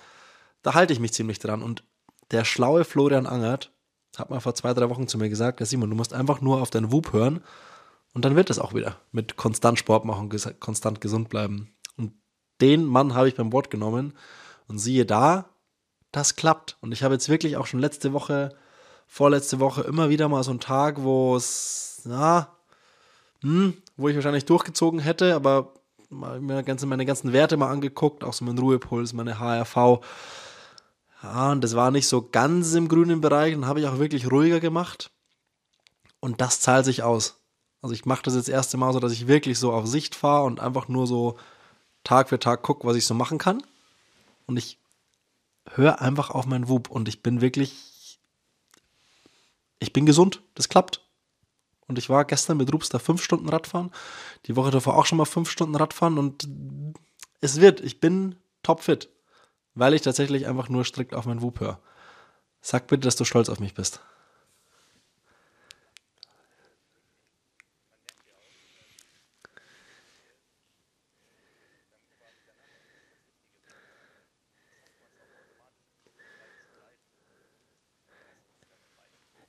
[0.63, 1.63] da halte ich mich ziemlich dran.
[1.63, 1.83] Und
[2.31, 3.73] der schlaue Florian Angert
[4.17, 6.63] hat mal vor zwei, drei Wochen zu mir gesagt, ja Simon, du musst einfach nur
[6.63, 7.43] auf deinen Whoop hören
[8.15, 10.31] und dann wird es auch wieder mit konstant Sport machen,
[10.61, 11.75] konstant gesund bleiben.
[11.97, 12.13] Und
[12.61, 14.15] den Mann habe ich beim Wort genommen
[14.67, 15.51] und siehe da,
[16.13, 16.77] das klappt.
[16.81, 18.55] Und ich habe jetzt wirklich auch schon letzte Woche,
[19.07, 22.57] vorletzte Woche immer wieder mal so einen Tag, wo es, ja,
[23.43, 25.75] hm, wo ich wahrscheinlich durchgezogen hätte, aber
[26.11, 30.01] mir ganze, meine ganzen Werte mal angeguckt, auch so mein Ruhepuls, meine HRV.
[31.23, 33.55] Ja, und das war nicht so ganz im grünen Bereich.
[33.55, 35.11] Dann habe ich auch wirklich ruhiger gemacht.
[36.21, 37.41] Und das zahlt sich aus.
[37.83, 40.15] Also ich mache das jetzt das erste Mal so, dass ich wirklich so auf Sicht
[40.15, 41.37] fahre und einfach nur so
[42.05, 43.63] Tag für Tag gucke, was ich so machen kann.
[44.47, 44.79] Und ich
[45.75, 48.19] höre einfach auf meinen Wub und ich bin wirklich,
[49.79, 50.43] ich bin gesund.
[50.55, 51.08] Das klappt.
[51.89, 53.91] Und ich war gestern mit Rups da fünf Stunden Radfahren.
[54.47, 56.19] Die Woche davor auch schon mal fünf Stunden Radfahren.
[56.19, 56.49] Und
[57.41, 59.09] es wird, ich bin topfit.
[59.75, 61.81] Weil ich tatsächlich einfach nur strikt auf meinen Whoop höre.
[62.61, 64.01] Sag bitte, dass du stolz auf mich bist.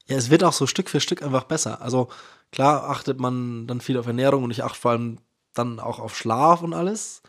[0.09, 1.81] Ja, es wird auch so Stück für Stück einfach besser.
[1.81, 2.09] Also
[2.51, 5.19] klar achtet man dann viel auf Ernährung und ich achte vor allem
[5.53, 7.21] dann auch auf Schlaf und alles.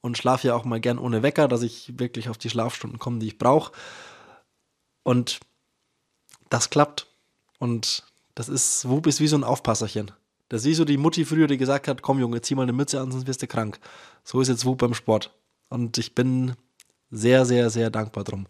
[0.00, 3.18] Und schlafe ja auch mal gern ohne Wecker, dass ich wirklich auf die Schlafstunden komme,
[3.18, 3.72] die ich brauche.
[5.02, 5.40] Und
[6.50, 7.08] das klappt.
[7.58, 8.04] Und
[8.38, 10.12] Das ist, Whoop ist wie so ein Aufpasserchen.
[10.48, 12.72] Das ist wie so die Mutti früher, die gesagt hat, komm Junge, zieh mal eine
[12.72, 13.80] Mütze an, sonst wirst du krank.
[14.22, 15.34] So ist jetzt Whoop beim Sport.
[15.70, 16.54] Und ich bin
[17.10, 18.46] sehr, sehr, sehr dankbar drum.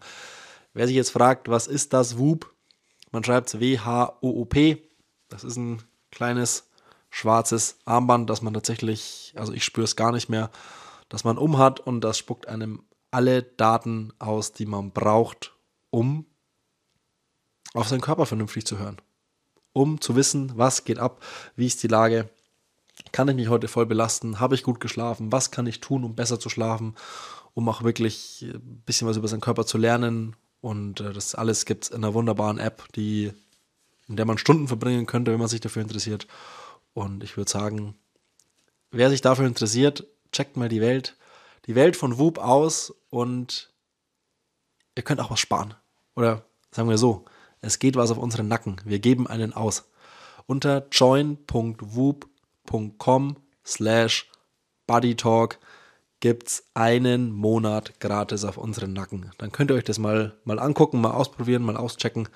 [0.75, 2.53] Wer sich jetzt fragt, was ist das Whoop?
[3.11, 4.83] Man schreibt es W-H-O-O-P.
[5.29, 5.81] Das ist ein
[6.11, 6.69] kleines
[7.09, 10.51] schwarzes Armband, das man tatsächlich, also ich spüre es gar nicht mehr,
[11.09, 15.53] dass man umhat und das spuckt einem alle Daten aus, die man braucht,
[15.89, 16.25] um
[17.73, 18.97] auf seinen Körper vernünftig zu hören.
[19.73, 21.23] Um zu wissen, was geht ab,
[21.55, 22.29] wie ist die Lage,
[23.11, 26.15] kann ich mich heute voll belasten, habe ich gut geschlafen, was kann ich tun, um
[26.15, 26.95] besser zu schlafen,
[27.53, 30.35] um auch wirklich ein bisschen was über seinen Körper zu lernen.
[30.61, 33.31] Und äh, das alles gibt es in einer wunderbaren App, die,
[34.07, 36.27] in der man Stunden verbringen könnte, wenn man sich dafür interessiert.
[36.93, 37.95] Und ich würde sagen,
[38.91, 41.15] wer sich dafür interessiert, checkt mal die Welt,
[41.65, 43.71] die Welt von Whoop aus und
[44.95, 45.75] ihr könnt auch was sparen.
[46.15, 47.25] Oder sagen wir so,
[47.61, 48.81] es geht was auf unseren Nacken.
[48.83, 49.89] Wir geben einen aus.
[50.45, 54.29] Unter join.whoop.com slash
[54.87, 55.59] bodytalk
[56.19, 59.31] gibt's einen Monat gratis auf unseren Nacken.
[59.37, 62.27] Dann könnt ihr euch das mal, mal angucken, mal ausprobieren, mal auschecken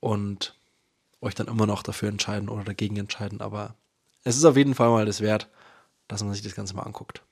[0.00, 0.56] und
[1.20, 3.40] euch dann immer noch dafür entscheiden oder dagegen entscheiden.
[3.40, 3.74] Aber
[4.24, 5.48] es ist auf jeden Fall mal das wert,
[6.08, 7.22] dass man sich das Ganze mal anguckt.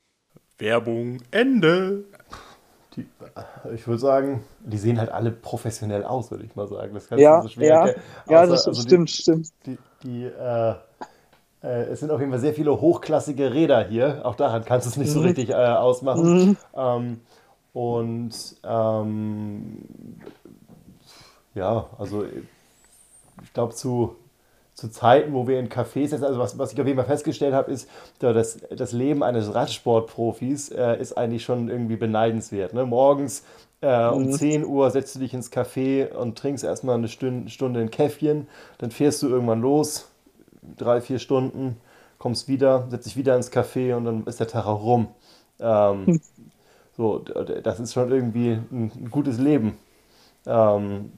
[0.58, 2.04] Werbung, Ende.
[2.96, 3.06] Die,
[3.74, 6.92] ich würde sagen, die sehen halt alle professionell aus, würde ich mal sagen.
[6.92, 7.86] Das ja, so ja,
[8.28, 9.48] ja, das also stimmt, die, stimmt.
[9.64, 10.74] Die, die äh,
[11.62, 14.20] äh, es sind auf jeden Fall sehr viele hochklassige Räder hier.
[14.24, 15.26] Auch daran kannst du es nicht so mhm.
[15.26, 16.48] richtig äh, ausmachen.
[16.48, 16.56] Mhm.
[16.76, 17.20] Ähm,
[17.72, 18.32] und
[18.64, 19.78] ähm,
[21.54, 24.16] ja, also ich glaube zu
[24.74, 27.54] zu Zeiten, wo wir in Cafés sitzen, also was, was ich auf jeden Fall festgestellt
[27.54, 27.88] habe, ist,
[28.18, 32.72] das, das Leben eines Radsportprofis äh, ist eigentlich schon irgendwie beneidenswert.
[32.72, 32.86] Ne?
[32.86, 33.44] Morgens
[33.82, 34.32] äh, um mhm.
[34.32, 38.48] 10 Uhr setzt du dich ins Café und trinkst erstmal eine Stunde, Stunde ein Käffchen,
[38.78, 40.08] dann fährst du irgendwann los,
[40.76, 41.76] drei, vier Stunden,
[42.18, 45.08] kommst wieder, setzt dich wieder ins Café und dann ist der Tag auch rum.
[45.60, 46.20] Ähm, mhm.
[46.96, 49.78] So, das ist schon irgendwie ein gutes Leben.
[50.46, 51.10] Ähm,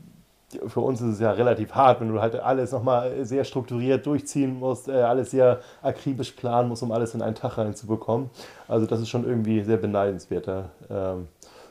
[0.69, 4.59] für uns ist es ja relativ hart, wenn du halt alles nochmal sehr strukturiert durchziehen
[4.59, 8.31] musst, äh, alles sehr akribisch planen musst, um alles in einen Tag reinzubekommen.
[8.69, 10.49] Also das ist schon irgendwie sehr beneidenswert.
[10.89, 11.29] Ähm,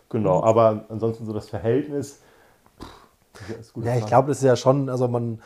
[0.09, 0.47] genau, mhm.
[0.47, 2.19] aber ansonsten so das Verhältnis.
[2.81, 5.39] Pff, ja, ich glaube, das ist ja schon, also man,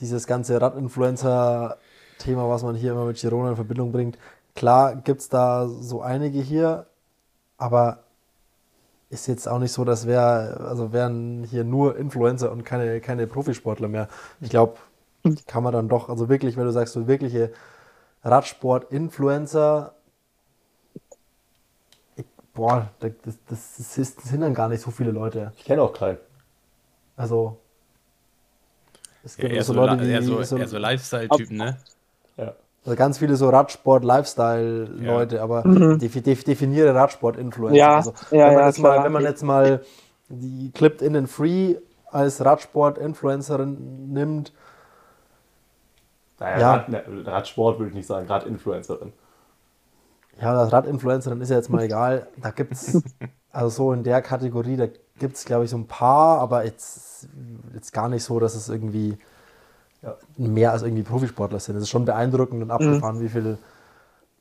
[0.00, 4.18] dieses ganze Radinfluencer-Thema, was man hier immer mit Girona in Verbindung bringt,
[4.54, 6.86] klar gibt es da so einige hier,
[7.58, 8.00] aber
[9.10, 13.26] ist jetzt auch nicht so, dass wir, also wären hier nur Influencer und keine, keine
[13.26, 14.08] Profisportler mehr.
[14.40, 14.78] Ich glaube,
[15.46, 17.52] kann man dann doch, also wirklich, wenn du sagst, so wirkliche
[18.24, 19.94] Radsport-Influencer,
[22.54, 23.12] boah, das,
[23.48, 25.52] das, das, sind dann gar nicht so viele Leute.
[25.56, 26.18] Ich kenne auch keinen.
[27.16, 27.58] Also,
[29.24, 30.10] es gibt ja, eher so Leute, die.
[30.10, 31.76] Eher so, so, so Lifestyle-Typen, ne?
[32.36, 32.54] Ja.
[32.84, 35.42] Also ganz viele so Radsport-Lifestyle-Leute, ja.
[35.42, 35.98] aber mhm.
[35.98, 37.76] definiere Radsport-Influencer.
[37.76, 39.82] Ja, also, ja, wenn, man ja, jetzt mal, wenn man jetzt mal
[40.28, 41.76] die Clipped in and Free
[42.10, 44.52] als Radsport-Influencerin nimmt.
[46.38, 46.72] Naja, ja.
[46.72, 49.12] Rad, ne, Radsport würde ich nicht sagen, Radinfluencerin.
[50.40, 52.26] Ja, das Radinfluencerin ist ja jetzt mal egal.
[52.36, 53.00] Da gibt es,
[53.52, 57.28] also so in der Kategorie, da gibt es, glaube ich, so ein paar, aber jetzt,
[57.74, 59.18] jetzt gar nicht so, dass es irgendwie
[60.02, 61.76] ja, mehr als irgendwie Profisportler sind.
[61.76, 63.20] Es ist schon beeindruckend und abgefahren, mhm.
[63.20, 63.58] wie viel,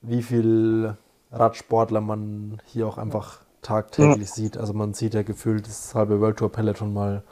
[0.02, 0.98] wie viel
[1.32, 4.36] Radsportler man hier auch einfach tagtäglich ja.
[4.36, 4.58] sieht.
[4.58, 7.24] Also man sieht ja gefühlt das halbe World Tour Peloton mal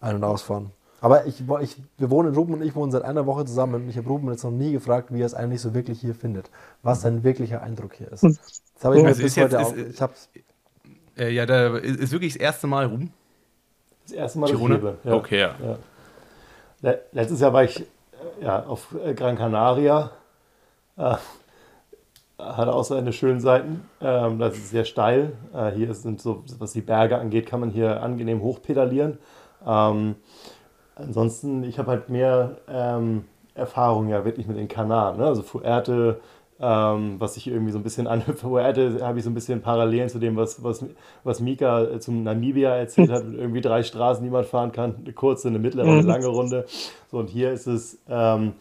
[0.00, 0.70] ein- und ausfahren.
[1.00, 3.98] Aber ich, ich, wir wohnen, Ruben und ich wohnen seit einer Woche zusammen und ich
[3.98, 6.50] habe Ruben jetzt noch nie gefragt, wie er es eigentlich so wirklich hier findet.
[6.82, 8.22] Was sein wirklicher Eindruck hier ist.
[8.24, 9.74] Das habe ich mir also bis heute jetzt, auch.
[9.74, 10.28] Ist, hab's,
[11.18, 13.12] äh, ja, da ist wirklich das erste Mal Ruben.
[14.04, 14.94] Das erste Mal Girona?
[15.04, 15.14] Ja.
[15.14, 15.54] Okay, ja.
[16.82, 16.94] ja.
[17.12, 17.84] Letztes Jahr war ich
[18.40, 20.10] ja, auf Gran Canaria.
[20.96, 21.16] Äh,
[22.38, 23.88] hat auch seine schönen Seiten.
[24.00, 25.32] Ähm, das ist sehr steil.
[25.54, 29.18] Äh, hier sind so, was die Berge angeht, kann man hier angenehm hochpedalieren.
[29.66, 30.16] Ähm,
[30.94, 35.18] ansonsten, ich habe halt mehr ähm, Erfahrung ja wirklich mit den Kanaren.
[35.18, 35.26] Ne?
[35.26, 36.20] Also Fuerte,
[36.58, 40.08] ähm, was ich irgendwie so ein bisschen an Fuerte habe ich so ein bisschen Parallelen
[40.08, 40.84] zu dem, was, was,
[41.22, 44.96] was Mika äh, zum Namibia erzählt hat, mit irgendwie drei Straßen, die man fahren kann,
[45.02, 46.08] eine kurze, eine mittlere und eine mhm.
[46.08, 46.66] lange Runde.
[47.10, 48.54] So, und hier ist es ähm,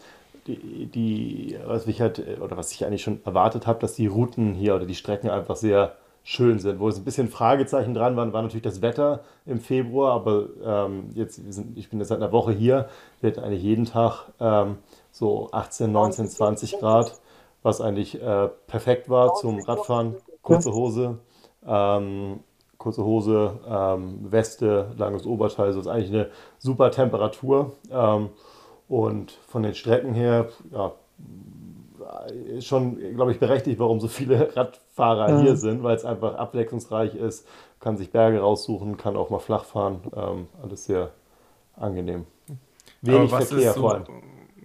[0.48, 4.54] die, die, was ich halt, oder was ich eigentlich schon erwartet habe, dass die Routen
[4.54, 6.80] hier oder die Strecken einfach sehr schön sind.
[6.80, 11.12] Wo es ein bisschen Fragezeichen dran waren, war natürlich das Wetter im Februar, aber ähm,
[11.14, 12.90] jetzt, sind, ich bin jetzt seit einer Woche hier,
[13.22, 14.78] wird eigentlich jeden Tag ähm,
[15.12, 17.20] so 18, 19, 20 Grad
[17.66, 20.16] was eigentlich äh, perfekt war zum Radfahren.
[20.44, 21.18] Kurze Hose,
[21.66, 22.42] ähm,
[22.78, 27.72] kurze Hose, ähm, Weste, langes Oberteil, so ist eigentlich eine super Temperatur.
[27.92, 28.30] Ähm,
[28.88, 30.92] Und von den Strecken her, ja,
[32.56, 35.40] ist schon, glaube ich, berechtigt, warum so viele Radfahrer ja.
[35.42, 37.48] hier sind, weil es einfach abwechslungsreich ist,
[37.80, 41.10] kann sich Berge raussuchen, kann auch mal flach fahren, ähm, alles sehr
[41.76, 42.28] angenehm.
[43.02, 44.04] Wenig Verkehr so, vor allem.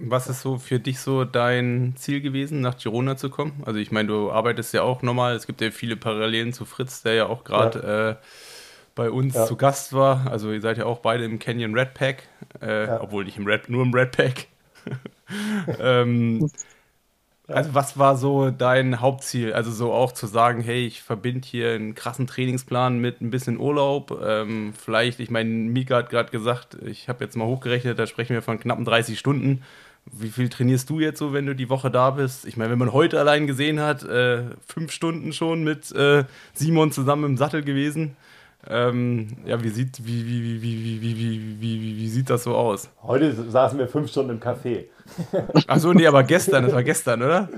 [0.02, 3.62] Was ist so für dich so dein Ziel gewesen, nach Girona zu kommen?
[3.66, 7.02] Also ich meine, du arbeitest ja auch nochmal, es gibt ja viele Parallelen zu Fritz,
[7.02, 8.10] der ja auch gerade ja.
[8.10, 8.16] äh,
[8.94, 9.46] bei uns ja.
[9.46, 10.30] zu Gast war.
[10.30, 12.28] Also ihr seid ja auch beide im Canyon Red Pack,
[12.62, 13.00] äh, ja.
[13.00, 14.46] obwohl nicht im Red, nur im Red Pack.
[15.78, 16.50] ähm,
[17.46, 19.52] also was war so dein Hauptziel?
[19.52, 23.58] Also so auch zu sagen, hey, ich verbinde hier einen krassen Trainingsplan mit ein bisschen
[23.58, 24.18] Urlaub.
[24.24, 28.34] Ähm, vielleicht, ich meine, Mika hat gerade gesagt, ich habe jetzt mal hochgerechnet, da sprechen
[28.34, 29.62] wir von knappen 30 Stunden.
[30.06, 32.44] Wie viel trainierst du jetzt so, wenn du die Woche da bist?
[32.44, 36.90] Ich meine, wenn man heute allein gesehen hat, äh, fünf Stunden schon mit äh, Simon
[36.90, 38.16] zusammen im Sattel gewesen.
[38.68, 42.54] Ähm, ja, wie sieht, wie, wie, wie, wie, wie, wie, wie, wie, sieht das so
[42.54, 42.90] aus?
[43.02, 44.86] Heute saßen wir fünf Stunden im Café.
[45.66, 47.48] Achso, nee, aber gestern, das war gestern, oder?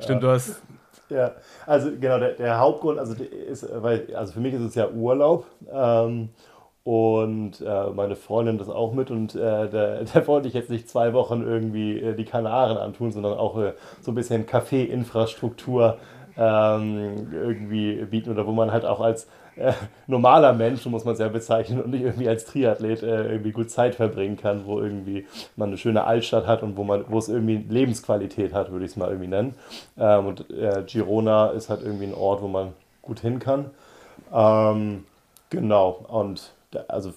[0.00, 0.28] Stimmt, ja.
[0.28, 0.62] du hast.
[1.08, 1.32] Ja,
[1.66, 5.46] also genau, der, der Hauptgrund, also ist, weil, also für mich ist es ja Urlaub.
[5.70, 6.30] Ähm,
[6.84, 9.38] und äh, meine Freundin das auch mit und äh,
[9.70, 13.58] der, der, wollte ich jetzt nicht zwei Wochen irgendwie äh, die Kanaren antun, sondern auch
[13.58, 15.98] äh, so ein bisschen Kaffee-Infrastruktur
[16.36, 19.74] ähm, irgendwie bieten oder wo man halt auch als äh,
[20.06, 23.70] normaler Mensch, muss man es ja bezeichnen, und nicht irgendwie als Triathlet äh, irgendwie gut
[23.70, 25.26] Zeit verbringen kann, wo irgendwie
[25.56, 28.92] man eine schöne Altstadt hat und wo man, wo es irgendwie Lebensqualität hat, würde ich
[28.92, 29.54] es mal irgendwie nennen.
[29.98, 30.46] Ähm, und
[30.86, 32.72] Girona ist halt irgendwie ein Ort, wo man
[33.02, 33.66] gut hin kann.
[34.32, 35.04] Ähm,
[35.50, 36.54] genau, und
[36.88, 37.12] also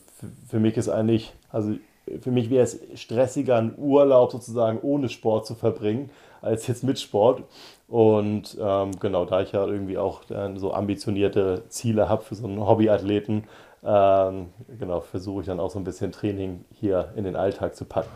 [0.47, 1.75] für mich ist eigentlich, also
[2.21, 6.09] für mich wäre es stressiger, einen Urlaub sozusagen ohne Sport zu verbringen,
[6.41, 7.43] als jetzt mit Sport.
[7.87, 12.47] Und ähm, genau, da ich ja irgendwie auch äh, so ambitionierte Ziele habe für so
[12.47, 13.43] einen Hobbyathleten,
[13.83, 14.47] ähm,
[14.79, 18.09] genau, versuche ich dann auch so ein bisschen Training hier in den Alltag zu packen.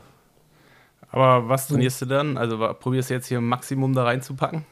[1.12, 2.38] Aber was trainierst du dann?
[2.38, 4.66] Also probierst du jetzt hier ein Maximum da reinzupacken?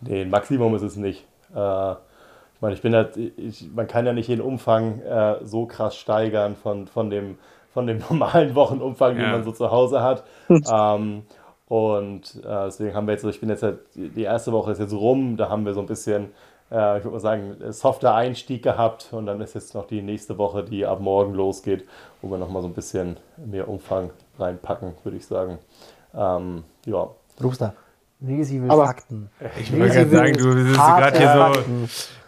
[0.00, 1.26] Nee, ein Maximum ist es nicht.
[1.54, 1.94] Äh,
[2.62, 6.56] meine, ich bin halt, ich, man kann ja nicht den Umfang äh, so krass steigern
[6.56, 7.36] von, von, dem,
[7.74, 9.24] von dem normalen Wochenumfang, ja.
[9.24, 10.24] den man so zu Hause hat.
[10.48, 11.24] ähm,
[11.66, 14.94] und äh, deswegen haben wir jetzt, ich bin jetzt halt, die erste Woche ist jetzt
[14.94, 16.26] rum, da haben wir so ein bisschen,
[16.70, 20.38] äh, ich würde mal sagen, softer Einstieg gehabt und dann ist jetzt noch die nächste
[20.38, 21.84] Woche, die ab morgen losgeht,
[22.20, 25.58] wo wir nochmal so ein bisschen mehr Umfang reinpacken, würde ich sagen.
[26.14, 27.08] Ähm, ja.
[28.22, 28.28] Rufster.
[28.28, 29.30] Riesige Fakten.
[29.60, 31.52] Ich wollte gerade sagen, du bist gerade hier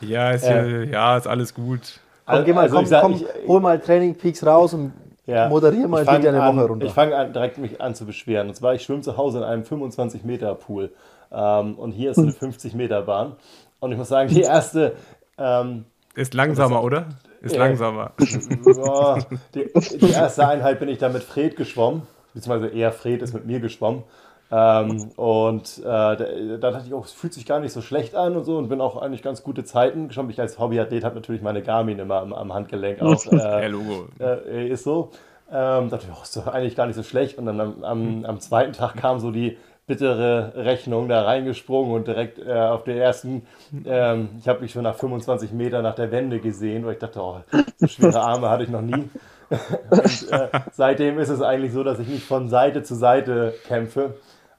[0.01, 0.07] so.
[0.07, 2.01] Ja, ist, hier, ja, ist alles gut.
[2.27, 4.93] Komm, geh mal, also komm, sag, komm, ich, hol mal Training Peaks raus und
[5.27, 5.49] ja.
[5.49, 6.87] Moderier mal bitte eine Woche runter.
[6.87, 8.49] Ich fange an, direkt mich an zu beschweren.
[8.49, 10.91] Und zwar, ich schwimme zu Hause in einem 25-Meter-Pool.
[11.33, 13.37] Ähm, und hier ist eine 50-Meter-Bahn.
[13.81, 14.97] Und ich muss sagen, die erste.
[15.39, 15.85] Ähm,
[16.15, 17.07] ist langsamer, das, oder?
[17.41, 18.13] Ist äh, langsamer.
[18.65, 19.19] Boah,
[19.55, 22.03] die, die, erste Einheit bin ich da mit Fred geschwommen.
[22.35, 24.03] Beziehungsweise eher Fred ist mit mir geschwommen.
[24.51, 28.15] Ähm, und äh, da, da, dachte ich auch, es fühlt sich gar nicht so schlecht
[28.15, 30.31] an und so und bin auch eigentlich ganz gute Zeiten geschoben.
[30.31, 33.25] Ich als Hobbyathlet habe natürlich meine Garmin immer am, am Handgelenk auch.
[33.33, 34.09] Äh, Logo.
[34.21, 35.11] Äh, ist so.
[35.51, 37.39] Ähm, dachte ich, oh, ist doch eigentlich gar nicht so schlecht.
[37.39, 42.07] Und dann am, am, am zweiten Tag kam so die bittere Rechnung da reingesprungen und
[42.07, 43.47] direkt äh, auf der ersten,
[43.85, 47.21] ähm, ich habe mich schon nach 25 Metern nach der Wende gesehen, weil ich dachte,
[47.21, 47.41] oh,
[47.77, 49.11] so schwere Arme hatte ich noch nie.
[49.91, 54.15] und, äh, seitdem ist es eigentlich so, dass ich nicht von Seite zu Seite kämpfe,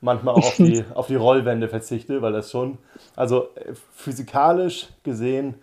[0.06, 2.78] manchmal auch auf die, auf die Rollwände verzichte, weil das schon,
[3.16, 5.56] also äh, physikalisch gesehen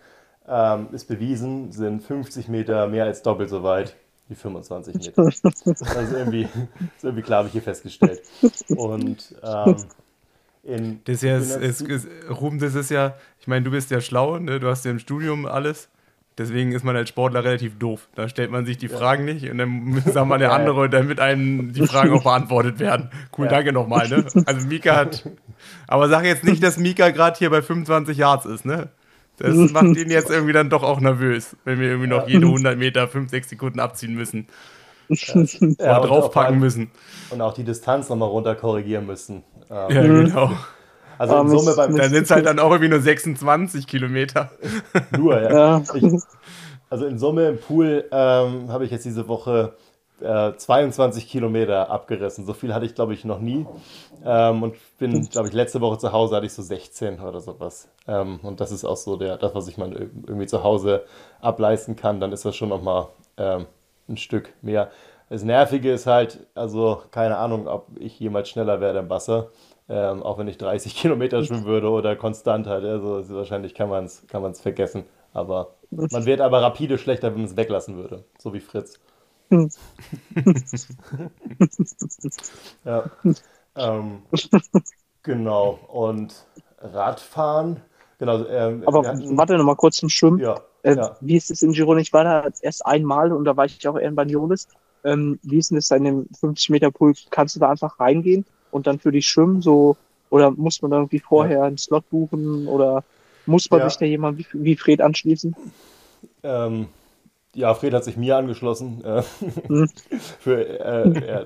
[0.47, 3.95] ähm, ist bewiesen, sind 50 Meter mehr als doppelt so weit
[4.27, 5.23] wie 25 Meter.
[5.23, 8.21] Das ist irgendwie, ist irgendwie klar, habe ich hier festgestellt.
[8.69, 9.75] Und ähm,
[10.63, 13.99] in, das ist ja, ist, ist, Ruben, das ist ja, ich meine, du bist ja
[13.99, 14.59] schlau, ne?
[14.59, 15.89] du hast ja im Studium alles.
[16.37, 18.07] Deswegen ist man als Sportler relativ doof.
[18.15, 18.97] Da stellt man sich die ja.
[18.97, 23.09] Fragen nicht und dann sagt man der andere, damit einem die Fragen auch beantwortet werden.
[23.37, 23.51] Cool, ja.
[23.51, 24.07] danke nochmal.
[24.09, 24.25] Ne?
[24.45, 25.29] Also Mika hat.
[25.87, 28.89] Aber sag jetzt nicht, dass Mika gerade hier bei 25 Yards ist, ne?
[29.37, 32.77] Das macht ihn jetzt irgendwie dann doch auch nervös, wenn wir irgendwie noch jede 100
[32.77, 34.47] Meter 5, 6 Sekunden abziehen müssen.
[35.09, 36.91] Ja, Oder draufpacken müssen.
[37.31, 39.43] Und auch die Distanz nochmal runter korrigieren müssen.
[39.69, 40.51] Ja, genau.
[41.17, 41.95] Also in Summe beim.
[41.95, 44.51] Da sind es halt dann auch irgendwie nur 26 Kilometer.
[45.17, 45.51] Nur, ja.
[45.51, 45.83] ja.
[45.93, 46.21] Ich,
[46.89, 49.73] also in Summe im Pool ähm, habe ich jetzt diese Woche
[50.21, 52.45] äh, 22 Kilometer abgerissen.
[52.45, 53.65] So viel hatte ich, glaube ich, noch nie.
[54.25, 57.89] Ähm, und bin, glaube ich, letzte Woche zu Hause hatte ich so 16 oder sowas.
[58.07, 61.03] Ähm, und das ist auch so der, das, was ich mal irgendwie zu Hause
[61.41, 62.19] ableisten kann.
[62.19, 63.07] Dann ist das schon nochmal
[63.37, 63.65] ähm,
[64.07, 64.91] ein Stück mehr.
[65.29, 69.49] Das Nervige ist halt, also keine Ahnung, ob ich jemals schneller werde im Wasser.
[69.89, 72.85] Ähm, auch wenn ich 30 Kilometer schwimmen würde oder konstant halt.
[72.85, 75.03] Also wahrscheinlich kann man es kann vergessen.
[75.33, 78.23] Aber man wird aber rapide schlechter, wenn man es weglassen würde.
[78.37, 78.99] So wie Fritz.
[82.85, 83.09] ja.
[83.75, 84.21] Ähm,
[85.23, 85.79] genau.
[85.91, 86.45] Und
[86.79, 87.81] Radfahren.
[88.19, 90.39] Genau, ähm, Aber warte noch mal kurz zum Schwimmen.
[90.39, 91.17] Ja, äh, ja.
[91.19, 91.99] Wie ist es in Girona?
[91.99, 94.67] Ich war da erst einmal und da war ich auch eher in Banyoles.
[95.03, 97.13] Ähm, wie ist denn das in dem 50 Meter Pool?
[97.31, 99.61] Kannst du da einfach reingehen und dann für dich schwimmen?
[99.61, 99.95] So,
[100.29, 103.03] oder muss man irgendwie vorher einen Slot buchen oder
[103.45, 103.89] muss man Ja.
[103.89, 105.55] sich da jemand wie, wie Fred anschließen?
[106.43, 106.87] Ähm,
[107.55, 109.03] ja, Fred hat sich mir angeschlossen.
[109.03, 109.23] Äh,
[109.69, 109.85] Hm.
[110.39, 111.45] für, äh, ja,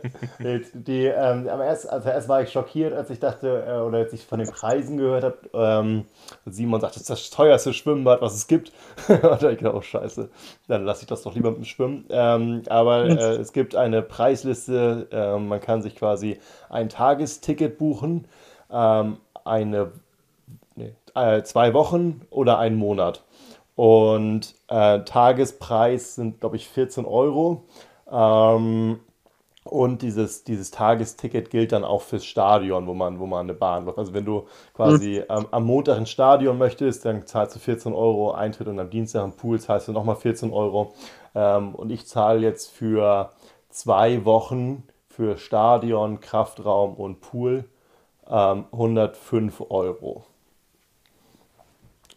[0.73, 4.13] die, ähm, aber erst, also erst war ich schockiert, als ich dachte, äh, oder als
[4.13, 5.37] ich von den Preisen gehört habe.
[5.53, 6.05] Ähm,
[6.45, 8.71] Simon sagt, das ist das teuerste Schwimmbad, was es gibt.
[9.07, 10.29] Und da hab ich oh scheiße,
[10.67, 12.05] dann lasse ich das doch lieber mit dem Schwimmen.
[12.09, 16.39] Ähm, aber äh, es gibt eine Preisliste, ähm, man kann sich quasi
[16.69, 18.27] ein Tagesticket buchen,
[18.71, 19.91] ähm, eine
[20.75, 23.23] nee, äh, zwei Wochen oder einen Monat.
[23.77, 27.65] Und äh, Tagespreis sind, glaube ich, 14 Euro.
[28.11, 28.99] Ähm,
[29.63, 33.85] und dieses, dieses Tagesticket gilt dann auch fürs Stadion, wo man, wo man eine Bahn
[33.85, 33.99] läuft.
[33.99, 38.31] Also wenn du quasi ähm, am Montag ins Stadion möchtest, dann zahlst du 14 Euro
[38.31, 40.95] Eintritt und am Dienstag im Pool zahlst du nochmal 14 Euro.
[41.35, 43.29] Ähm, und ich zahle jetzt für
[43.69, 47.65] zwei Wochen für Stadion, Kraftraum und Pool
[48.27, 50.25] ähm, 105 Euro.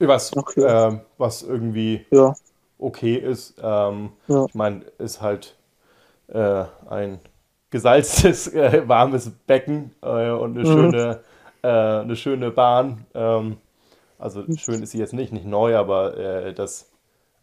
[0.01, 0.63] Was, Okay.
[0.63, 2.35] ähm, was irgendwie Ja,
[2.79, 3.57] okay ist.
[3.63, 4.47] Ähm, Ja.
[4.47, 5.57] Ich meine, ist halt
[6.29, 7.21] äh, ein
[7.71, 10.93] gesalztes, äh, warmes Becken äh, und eine Mhm.
[10.93, 11.21] schöne,
[11.63, 13.07] äh, eine schöne Bahn.
[13.15, 13.59] Ähm,
[14.19, 16.91] also schön ist sie jetzt nicht, nicht neu, aber äh, das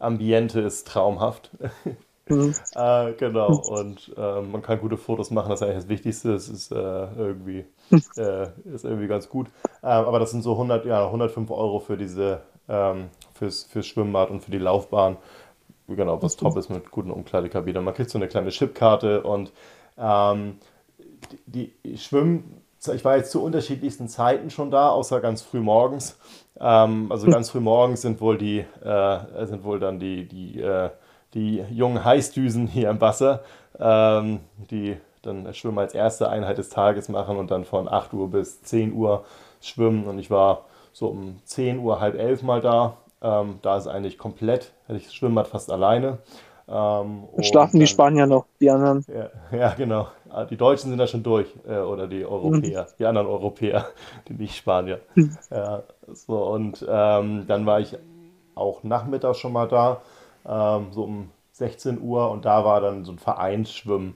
[0.00, 1.50] Ambiente ist traumhaft.
[2.28, 2.54] Mhm.
[2.74, 6.34] Äh, genau, und äh, man kann gute Fotos machen, das ist eigentlich das Wichtigste.
[6.34, 7.64] Es ist äh, irgendwie,
[8.16, 9.48] äh, ist irgendwie ganz gut.
[9.82, 14.30] Ähm, aber das sind so 100, ja, 105 Euro für diese, ähm, fürs, fürs Schwimmbad
[14.30, 15.16] und für die Laufbahn.
[15.88, 17.82] Genau, was top ist mit guten Umkleidekabinen.
[17.82, 19.52] Man kriegt so eine kleine Chipkarte und
[19.98, 20.58] ähm,
[21.46, 22.62] die, die Schwimmen,
[22.94, 26.18] ich war jetzt zu unterschiedlichsten Zeiten schon da, außer ganz früh morgens.
[26.60, 30.90] Ähm, also ganz früh morgens sind wohl die, äh, sind wohl dann die, die, äh,
[31.34, 33.40] die jungen Heißdüsen hier im Wasser,
[33.78, 38.14] ähm, die dann das Schwimmen als erste Einheit des Tages machen und dann von 8
[38.14, 39.24] Uhr bis 10 Uhr
[39.60, 40.06] schwimmen.
[40.06, 40.62] Und ich war
[40.92, 42.96] so um 10 Uhr, halb elf mal da.
[43.20, 46.18] Ähm, da ist eigentlich komplett, hätte ich das Schwimmbad fast alleine.
[46.68, 49.04] Ähm, und schlafen die dann- Spanier noch, die anderen.
[49.08, 50.06] ja, ja, genau.
[50.30, 53.86] Ah, Die Deutschen sind da schon durch, äh, oder die Europäer, die anderen Europäer,
[54.28, 55.00] die nicht Spanier.
[55.50, 57.96] Ja, so, und ähm, dann war ich
[58.54, 60.00] auch nachmittags schon mal da,
[60.48, 64.14] ähm, so um 16 Uhr, und da war dann so ein Vereinsschwimmen.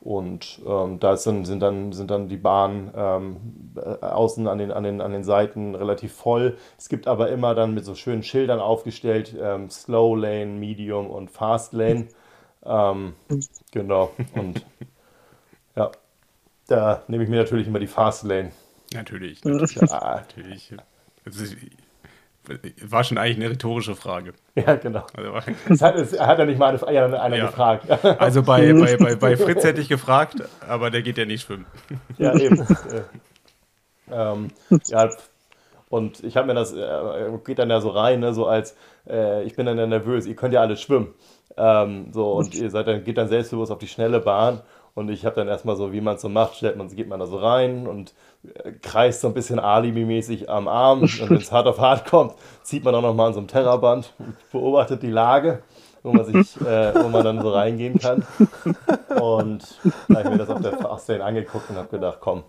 [0.00, 3.36] Und ähm, da ist dann, sind, dann, sind dann die Bahnen ähm,
[3.74, 6.56] äh, außen an den, an, den, an den Seiten relativ voll.
[6.78, 11.30] Es gibt aber immer dann mit so schönen Schildern aufgestellt, ähm, Slow Lane, Medium und
[11.30, 12.06] Fast Lane.
[12.64, 13.14] Ähm,
[13.72, 14.12] genau.
[14.34, 14.64] Und
[15.74, 15.90] ja,
[16.68, 18.52] da nehme ich mir natürlich immer die Fast Lane.
[18.94, 19.40] Natürlich.
[19.44, 20.72] Ja, natürlich.
[21.24, 21.56] Ist,
[22.82, 24.32] war schon eigentlich eine rhetorische Frage.
[24.54, 25.04] ja genau.
[25.16, 27.46] Also, Das hat, es hat ja nicht mal eine, einer, einer Ja.
[27.46, 27.90] gefragt.
[28.20, 30.36] also bei, bei, bei, bei Fritz hätte ich gefragt,
[30.68, 31.66] aber der geht ja nicht schwimmen.
[32.18, 32.66] Ja, eben.
[34.08, 34.50] Äh, ähm,
[34.86, 35.08] ja,
[35.88, 38.76] und ich habe mir das, äh, geht dann ja so rein, ne, so als,
[39.08, 41.14] äh, ich bin dann ja nervös, ihr könnt ja alle schwimmen.
[41.56, 44.60] Ähm, so, und ihr seid dann, geht dann selbstbewusst auf die schnelle Bahn.
[44.96, 47.20] Und ich habe dann erstmal so, wie man es so macht, stellt man, geht man
[47.20, 48.14] da so rein und
[48.64, 51.02] äh, kreist so ein bisschen Alibi-mäßig am Arm.
[51.02, 52.32] Und wenn es hart auf hart kommt,
[52.62, 54.14] zieht man auch nochmal an so einem Terraband,
[54.50, 55.62] beobachtet die Lage,
[56.02, 58.26] wo man sich, äh, wo man dann so reingehen kann.
[59.20, 59.78] Und
[60.08, 62.44] da habe ich mir das auf der Fastlane angeguckt und habe gedacht, komm,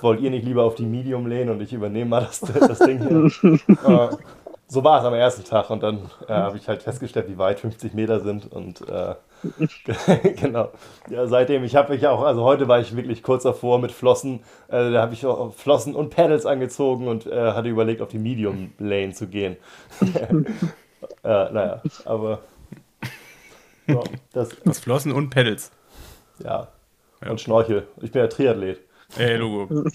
[0.00, 3.00] wollt ihr nicht lieber auf die Medium lehnen und ich übernehme mal das, das Ding
[3.00, 3.58] hier?
[3.84, 4.08] äh,
[4.68, 7.58] so war es am ersten Tag und dann äh, habe ich halt festgestellt, wie weit
[7.58, 9.16] 50 Meter sind und äh,
[10.36, 10.70] genau.
[11.10, 14.40] Ja, seitdem, ich habe mich auch, also heute war ich wirklich kurz davor mit Flossen,
[14.68, 18.18] äh, da habe ich auch Flossen und Pedals angezogen und äh, hatte überlegt, auf die
[18.18, 19.56] Medium Lane zu gehen.
[21.24, 22.40] äh, naja, aber
[23.86, 24.00] ja,
[24.32, 25.70] das, Das Flossen und Pedals.
[26.42, 26.68] ja,
[27.24, 27.30] Ja.
[27.30, 27.86] und Schnorchel.
[28.02, 28.80] Ich bin ja Triathlet.
[29.16, 29.68] Ey, Logo.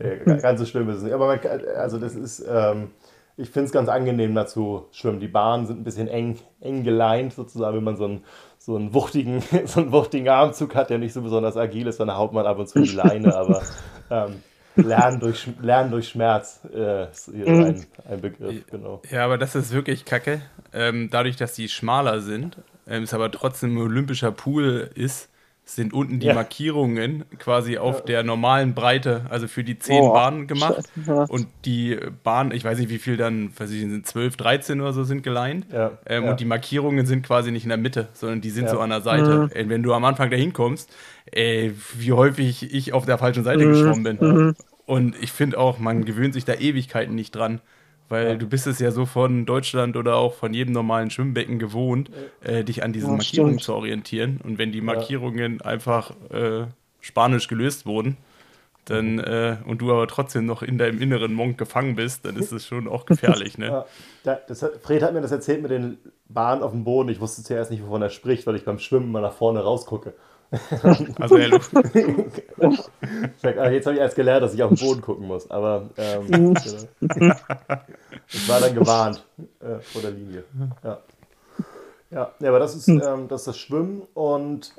[0.00, 1.12] Ja, ganz so schlimm ist es nicht.
[1.12, 2.92] Aber man, kann- also das ist, ähm,
[3.38, 5.20] ich finde es ganz angenehm dazu schwimmen.
[5.20, 8.24] Die Bahnen sind ein bisschen eng, eng geleint sozusagen, wenn man so einen,
[8.58, 12.14] so einen wuchtigen, so einen wuchtigen Armzug hat, der nicht so besonders agil ist, dann
[12.14, 13.34] haut man ab und zu die Leine.
[13.36, 13.62] Aber
[14.10, 14.42] ähm,
[14.74, 19.02] Lernen, durch, Lernen durch Schmerz äh, ist hier ein, ein Begriff, genau.
[19.10, 20.42] Ja, aber das ist wirklich kacke.
[20.72, 22.58] Ähm, dadurch, dass die schmaler sind,
[22.88, 25.30] ähm, es aber trotzdem ein olympischer Pool ist,
[25.74, 26.34] sind unten die Ja.
[26.34, 30.82] Markierungen quasi auf der normalen Breite, also für die zehn Oh, Bahnen gemacht.
[31.04, 31.26] Scheiße.
[31.30, 34.94] Und die Bahnen, ich weiß nicht, wie viel dann, weiß ich, sind 12, 13 oder
[34.94, 35.66] so sind geleint.
[35.70, 36.30] Ja, Ähm, ja.
[36.30, 38.70] Und die Markierungen sind quasi nicht in der Mitte, sondern die sind Ja.
[38.70, 39.50] so an der Seite.
[39.54, 40.90] Äh, Wenn du am Anfang dahin kommst,
[41.30, 44.54] ey, wie häufig ich auf der falschen Seite geschwommen bin.
[44.86, 47.60] Und ich finde auch, man gewöhnt sich da Ewigkeiten nicht dran.
[48.08, 52.10] Weil du bist es ja so von Deutschland oder auch von jedem normalen Schwimmbecken gewohnt,
[52.40, 53.62] äh, dich an diesen Ja, Markierungen stimmt.
[53.62, 54.40] zu orientieren.
[54.42, 56.66] Und wenn die Markierungen einfach äh,
[57.00, 58.16] spanisch gelöst wurden,
[58.86, 62.52] dann, äh, und du aber trotzdem noch in deinem inneren Monk gefangen bist, dann ist
[62.52, 63.66] es schon auch gefährlich, ne?
[63.72, 63.86] Ja,
[64.22, 65.98] da, das, Fred hat mir das erzählt mit den
[66.28, 67.10] Bahnen auf dem Boden.
[67.10, 70.14] Ich wusste zuerst nicht, wovon er spricht, weil ich beim Schwimmen mal nach vorne rausgucke.
[71.18, 71.36] Also,
[73.36, 75.50] sag, ah, jetzt habe ich erst gelernt, dass ich auf den Boden gucken muss.
[75.50, 76.54] Aber ähm,
[77.00, 77.34] genau.
[78.28, 79.24] ich war dann gewarnt
[79.60, 80.44] äh, vor der Linie.
[80.82, 80.98] Ja.
[82.10, 84.72] Ja, ja, aber das ist, ähm, das, ist das Schwimmen und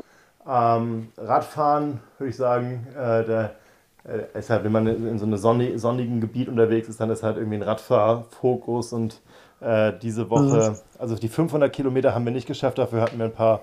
[0.47, 3.55] ähm, Radfahren, würde ich sagen, äh, der,
[4.03, 7.21] äh, ist halt, wenn man in so einem sonni sonnigen Gebiet unterwegs ist, dann ist
[7.21, 9.21] halt irgendwie ein Radfahrfokus und
[9.61, 13.33] äh, diese Woche, also die 500 Kilometer haben wir nicht geschafft, dafür hatten wir ein
[13.33, 13.61] paar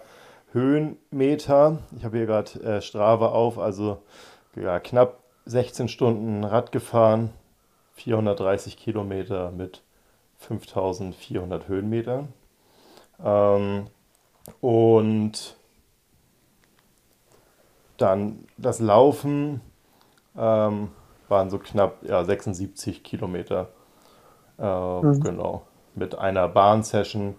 [0.53, 1.79] Höhenmeter.
[1.97, 4.03] Ich habe hier gerade äh, Strava auf, also
[4.55, 7.31] ja, knapp 16 Stunden Rad gefahren,
[7.95, 9.83] 430 Kilometer mit
[10.39, 12.33] 5400 Höhenmetern.
[13.25, 13.87] Ähm,
[14.61, 15.57] und
[17.97, 19.61] dann das Laufen
[20.37, 20.89] ähm,
[21.29, 23.69] waren so knapp ja, 76 Kilometer.
[24.59, 24.63] Äh,
[25.21, 25.67] Genau.
[25.95, 27.37] Mit einer Bahnsession,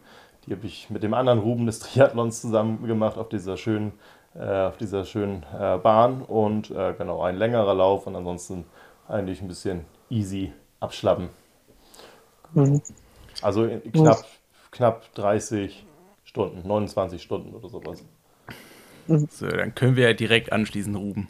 [0.47, 3.91] die habe ich mit dem anderen Ruben des Triathlons zusammen gemacht auf dieser schönen,
[4.33, 6.21] äh, auf dieser schönen äh, Bahn.
[6.21, 8.65] Und äh, genau, ein längerer Lauf und ansonsten
[9.07, 11.29] eigentlich ein bisschen easy abschlappen.
[12.53, 12.81] Mhm.
[13.41, 14.25] Also in- knapp,
[14.71, 15.85] knapp 30
[16.23, 18.03] Stunden, 29 Stunden oder sowas.
[19.29, 21.29] So, dann können wir ja direkt anschließen, Ruben.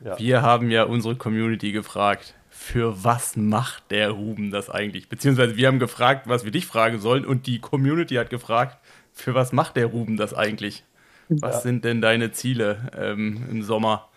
[0.00, 0.18] Ja.
[0.18, 5.08] Wir haben ja unsere Community gefragt, für was macht der Ruben das eigentlich?
[5.08, 8.78] Beziehungsweise wir haben gefragt, was wir dich fragen sollen und die Community hat gefragt,
[9.12, 10.82] für was macht der Ruben das eigentlich?
[11.28, 14.08] Was sind denn deine Ziele ähm, im Sommer?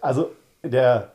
[0.00, 0.30] Also
[0.62, 1.12] der,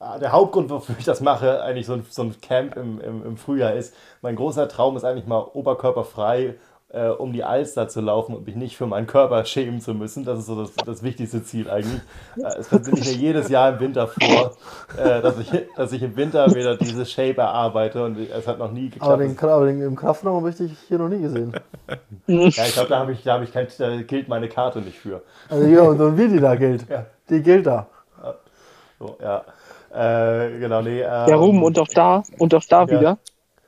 [0.00, 3.36] der Hauptgrund, wofür ich das mache, eigentlich so ein, so ein Camp im, im, im
[3.36, 6.54] Frühjahr ist, mein großer Traum ist eigentlich mal oberkörperfrei
[6.96, 10.24] äh, um die Alster zu laufen und mich nicht für meinen Körper schämen zu müssen.
[10.24, 12.00] Das ist so das, das wichtigste Ziel eigentlich.
[12.38, 14.56] Äh, es kommt nicht mir jedes Jahr im Winter vor,
[14.98, 18.72] äh, dass, ich, dass ich im Winter wieder diese Shape erarbeite und es hat noch
[18.72, 19.12] nie geklappt.
[19.12, 21.52] Aber, den, aber den, im Kraftraum habe ich dich hier noch nie gesehen.
[22.26, 24.98] ja, ich glaube, da, habe ich, da, habe ich kein, da gilt meine Karte nicht
[24.98, 25.22] für.
[25.48, 26.88] Also ja, und so wie die da gilt.
[26.88, 27.06] Ja.
[27.28, 27.88] Die gilt da.
[28.98, 29.44] So, ja.
[29.92, 31.00] Äh, genau, nee.
[31.00, 32.90] Ähm, Ja, Ruben, und auch da, und auch da Ja.
[32.90, 33.18] wieder.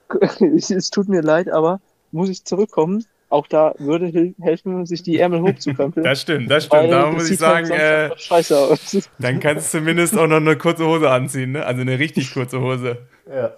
[0.41, 1.81] es, es tut mir leid, aber
[2.12, 3.05] muss ich zurückkommen.
[3.31, 6.05] Auch da würde hel- helfen, sich die Ärmel hochzukrempeln.
[6.09, 6.91] Das stimmt, das stimmt.
[6.91, 9.11] Da muss ich halt sagen, sonst äh, scheiße aus.
[9.18, 11.66] dann kannst du zumindest auch noch eine kurze Hose anziehen, ne?
[11.66, 12.97] Also eine richtig kurze Hose.
[13.29, 13.51] Ja.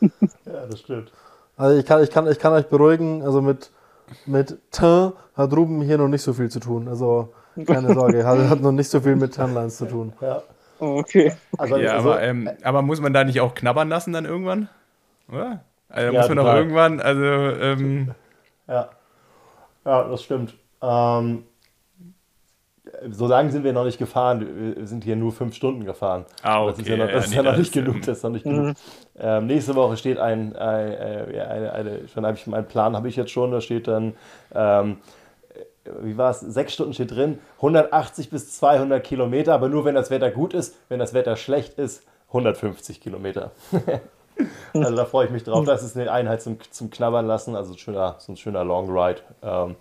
[0.00, 1.10] ja, das stimmt.
[1.56, 3.70] Also ich kann, ich kann, ich kann euch beruhigen, also mit,
[4.26, 6.86] mit Teint hat Ruben hier noch nicht so viel zu tun.
[6.88, 7.32] Also
[7.66, 10.12] keine Sorge, hat, hat noch nicht so viel mit Tanlines zu tun.
[10.20, 10.42] Ja.
[10.78, 11.32] Okay.
[11.56, 14.68] Also, Ja, also, aber, ähm, aber muss man da nicht auch knabbern lassen dann irgendwann?
[15.28, 15.64] Oder?
[15.88, 18.10] Also Ja, muss man doch irgendwann, also ähm,
[18.68, 18.90] ja.
[19.84, 20.54] ja, das stimmt.
[20.82, 21.44] Ähm,
[23.10, 24.74] so lange sind wir noch nicht gefahren.
[24.76, 26.26] Wir- sind hier nur fünf Stunden gefahren.
[26.42, 28.00] Ah, Das ist okay, ja noch, ja, das ist nee, ja noch nicht genug.
[28.02, 28.76] Das ist noch nicht genug.
[29.18, 32.94] Ähm, nächste Woche steht ein, ein, äh, ja, eine, eine, schon habe ich meinen Plan
[32.94, 33.50] habe ich jetzt schon.
[33.52, 34.14] Da steht dann,
[34.54, 34.98] ähm,
[35.84, 36.40] äh, wie war es?
[36.40, 40.76] Sechs Stunden steht drin, 180 bis 200 Kilometer, aber nur wenn das Wetter gut ist.
[40.88, 43.52] Wenn das Wetter schlecht ist, 150 Kilometer.
[44.74, 45.64] also da freue ich mich drauf.
[45.64, 47.56] Das ist eine Einheit zum, zum Knabbern lassen.
[47.56, 49.20] Also ein schöner, so ein schöner Long Ride.
[49.42, 49.76] Ähm,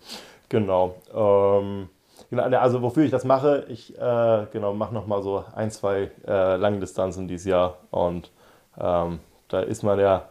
[0.50, 0.96] genau.
[1.14, 1.90] Ähm,
[2.30, 2.44] genau.
[2.58, 7.28] Also wofür ich das mache, ich äh, genau, mache nochmal so ein, zwei äh, Langdistanzen
[7.28, 7.78] dieses Jahr.
[7.92, 8.32] Und
[8.80, 10.30] ähm, da ist man ja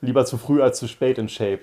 [0.00, 1.60] lieber zu früh als zu spät in Shape.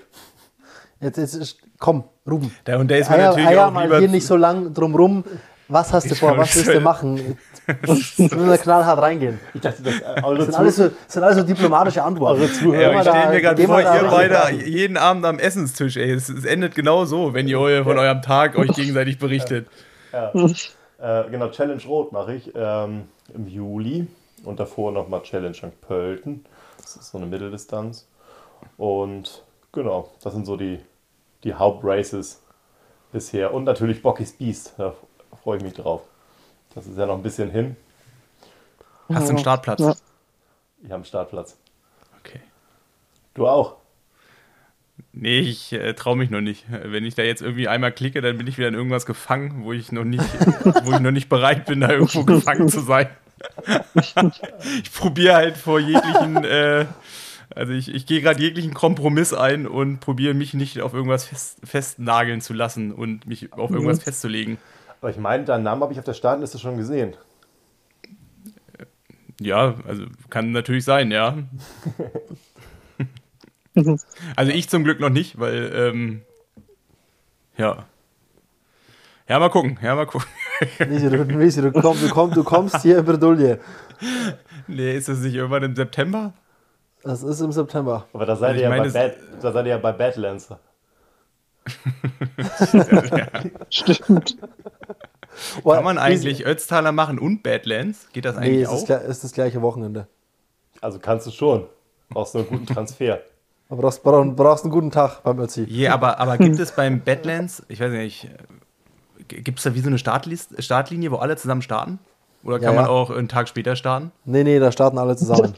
[1.00, 2.54] Jetzt, jetzt ist, komm, Ruben.
[2.64, 3.98] da, und der ist mir natürlich Eier auch mal lieber.
[3.98, 5.24] hier nicht so lang drumrum.
[5.68, 6.36] Was hast du Ich vor?
[6.38, 7.38] Was willst du machen?
[7.66, 9.40] Jetzt müssen wir knallhart reingehen.
[9.54, 12.40] Ich dachte, das, eure, Das sind alles so, das sind alles so diplomatische Antworten.
[12.40, 16.12] eure Zuhörer, Ja, ich stelle mir gerade vor, ihr beide jeden Abend am Essenstisch, ey.
[16.12, 19.66] Es, es endet genau so, wenn ihr eu- von eurem Tag euch gegenseitig berichtet.
[20.12, 23.04] Äh, genau, Challenge Rot mache ich ähm,
[23.34, 24.06] im Juli
[24.44, 25.80] und davor nochmal Challenge St.
[25.80, 26.44] Pölten.
[26.78, 28.06] Das ist so eine Mitteldistanz.
[28.78, 29.42] Und
[29.72, 30.78] genau, das sind so die,
[31.44, 32.40] die Hauptraces
[33.12, 33.52] bisher.
[33.52, 34.74] Und natürlich Bocky's Beast,
[35.46, 36.02] freue ich mich drauf.
[36.74, 37.76] Das ist ja noch ein bisschen hin.
[39.08, 39.78] Hast du einen Startplatz?
[39.78, 39.94] Ja.
[40.80, 41.56] Ich habe einen Startplatz.
[42.18, 42.40] Okay.
[43.32, 43.76] Du auch.
[45.12, 46.64] Nee, ich äh, traue mich noch nicht.
[46.68, 49.72] Wenn ich da jetzt irgendwie einmal klicke, dann bin ich wieder in irgendwas gefangen, wo
[49.72, 50.24] ich noch nicht,
[50.82, 53.08] wo ich noch nicht bereit bin, da irgendwo gefangen zu sein.
[54.82, 56.86] ich probiere halt vor jeglichen, äh,
[57.54, 61.60] also ich, ich gehe gerade jeglichen Kompromiss ein und probiere mich nicht auf irgendwas fest,
[61.62, 64.58] festnageln zu lassen und mich auf irgendwas festzulegen.
[65.00, 67.16] Aber ich meine, deinen Namen habe ich auf der Startliste schon gesehen.
[69.40, 71.36] Ja, also kann natürlich sein, ja.
[74.36, 76.22] also ich zum Glück noch nicht, weil, ähm,
[77.56, 77.84] ja.
[79.28, 80.28] Ja, mal gucken, ja, mal gucken.
[80.88, 83.58] Nisi, du, Nisi, du, komm, du, komm, du kommst hier in Bredouille.
[84.68, 86.32] Nee, ist das nicht irgendwann im September?
[87.02, 88.06] Das ist im September.
[88.12, 90.48] Aber da seid, Also ihr, ja meine, bei Bad, da seid ihr ja bei Badlands.
[93.70, 94.36] Stimmt.
[95.64, 98.08] Kann man eigentlich Ötztaler machen und Badlands?
[98.12, 98.86] Geht das Nee, eigentlich es ist, auch?
[98.86, 100.06] gleich- ist das gleiche Wochenende.
[100.80, 101.66] Also kannst du schon.
[102.10, 103.20] Brauchst nur einen guten Transfer.
[103.68, 105.64] Aber brauchst, brauchst, brauchst einen guten Tag beim Ötzi.
[105.64, 108.28] Je, aber, aber gibt es beim Badlands, ich weiß nicht,
[109.26, 111.98] gibt es da wie so eine Startlist, Startlinie, wo alle zusammen starten?
[112.44, 112.90] Oder kann Ja, man ja.
[112.92, 114.12] auch einen Tag später starten?
[114.24, 115.54] Nee, nee, da starten alle zusammen.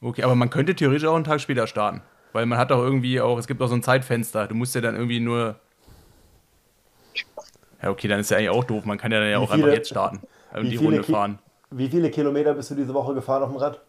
[0.00, 2.00] Okay, aber man könnte theoretisch auch einen Tag später starten.
[2.38, 4.46] Weil man hat doch irgendwie auch, es gibt auch so ein Zeitfenster.
[4.46, 5.56] Du musst ja dann irgendwie nur.
[7.82, 8.84] Ja, okay, dann ist ja eigentlich auch doof.
[8.84, 10.20] Man kann ja dann ja auch einfach viele- jetzt starten
[10.54, 11.40] und wie die viele Runde Ki- fahren.
[11.72, 13.80] Wie viele Kilometer bist du diese Woche gefahren auf dem Rad?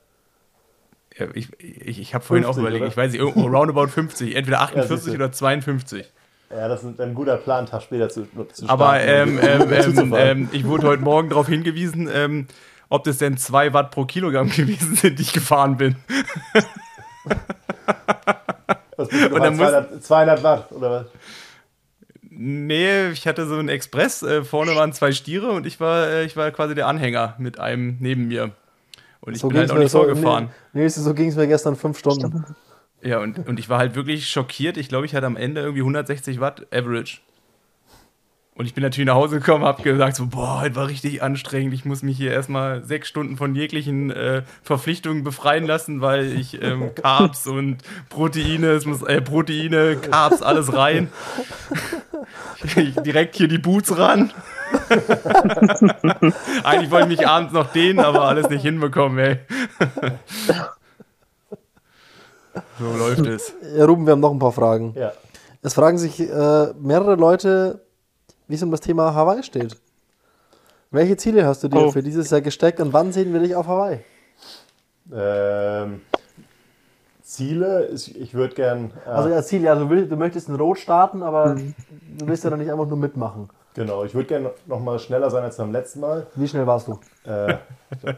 [1.15, 2.89] Ja, ich ich, ich habe vorhin auch 50, überlegt, oder?
[2.91, 5.13] ich weiß nicht, irgendwo roundabout 50, entweder 48 siehst du.
[5.13, 6.11] oder 52.
[6.49, 8.67] Ja, das ist ein guter Plan, einen Tag später zu, zu starten.
[8.67, 12.47] Aber ähm, ähm, ähm, ähm, ich wurde heute Morgen darauf hingewiesen, ähm,
[12.89, 15.95] ob das denn 2 Watt pro Kilogramm gewesen sind, die ich gefahren bin.
[18.97, 21.05] was bist du und dann nochmal, 200, 200 Watt, oder was?
[22.31, 26.25] Nee, ich hatte so einen Express, äh, vorne waren zwei Stiere und ich war, äh,
[26.25, 28.51] ich war quasi der Anhänger mit einem neben mir.
[29.21, 30.49] Und ich bin halt auch nicht vorgefahren.
[30.71, 32.45] Nee, nee, so ging es mir gestern fünf Stunden.
[33.01, 34.77] Ja, und, und ich war halt wirklich schockiert.
[34.77, 37.19] Ich glaube, ich hatte am Ende irgendwie 160 Watt Average.
[38.59, 41.73] Und ich bin natürlich nach Hause gekommen, habe gesagt so, boah, heute war richtig anstrengend.
[41.73, 46.61] Ich muss mich hier erstmal sechs Stunden von jeglichen äh, Verpflichtungen befreien lassen, weil ich
[46.61, 47.77] ähm, Carbs und
[48.09, 51.07] Proteine, es muss äh, Proteine, Carbs, alles rein.
[52.75, 54.33] Ich, direkt hier die Boots ran.
[56.65, 59.39] Eigentlich wollte ich mich abends noch dehnen, aber alles nicht hinbekommen, ey.
[62.77, 63.53] so läuft es.
[63.77, 64.95] Ja, Ruben, wir haben noch ein paar Fragen.
[64.97, 65.13] Ja.
[65.61, 67.85] Es fragen sich äh, mehrere Leute,
[68.49, 69.77] wie es um das Thema Hawaii steht.
[70.91, 71.91] Welche Ziele hast du dir Oh.
[71.91, 73.99] für dieses Jahr gesteckt und wann sehen wir dich auf Hawaii?
[75.13, 76.01] Ähm,
[77.21, 78.91] Ziele, ist, ich würde gern.
[79.05, 82.43] Äh, Also ja, Ziele, also du, willst, du möchtest in Rot starten, aber du willst
[82.43, 83.49] ja dann nicht einfach nur mitmachen.
[83.75, 86.25] genau, ich würde gern noch mal schneller sein als beim letzten Mal.
[86.35, 86.99] Wie schnell warst du?
[87.25, 87.57] Äh,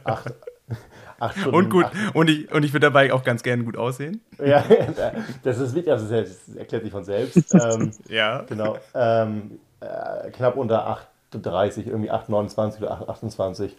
[0.05, 0.33] acht,
[1.19, 1.55] acht Stunden.
[1.57, 4.21] Und gut, Acht, und ich, und ich würde dabei auch ganz gerne gut aussehen.
[4.43, 4.63] ja,
[5.43, 7.53] das ist wichtig, also das erklärt sich von selbst.
[7.53, 8.43] Ähm, Ja.
[8.47, 8.77] Genau.
[8.93, 10.87] Ähm, äh, knapp unter
[11.33, 13.71] 8,30, irgendwie 8,29 oder 8,28.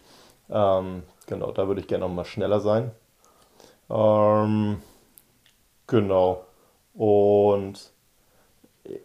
[0.51, 2.91] Ähm, genau, da würde ich gerne noch mal schneller sein.
[3.89, 4.83] Ähm,
[5.87, 6.45] genau.
[6.95, 7.91] Und
[8.85, 8.99] äh,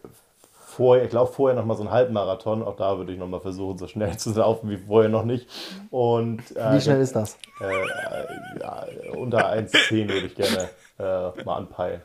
[0.50, 2.62] vorher, ich glaube vorher noch mal so einen Halbmarathon.
[2.62, 5.48] Auch da würde ich noch mal versuchen, so schnell zu laufen wie vorher noch nicht.
[5.90, 7.36] Und äh, Wie schnell ist das?
[7.60, 8.86] äh, ja,
[9.16, 10.68] unter 1,10 würde ich gerne
[10.98, 12.02] äh, mal anpeilen.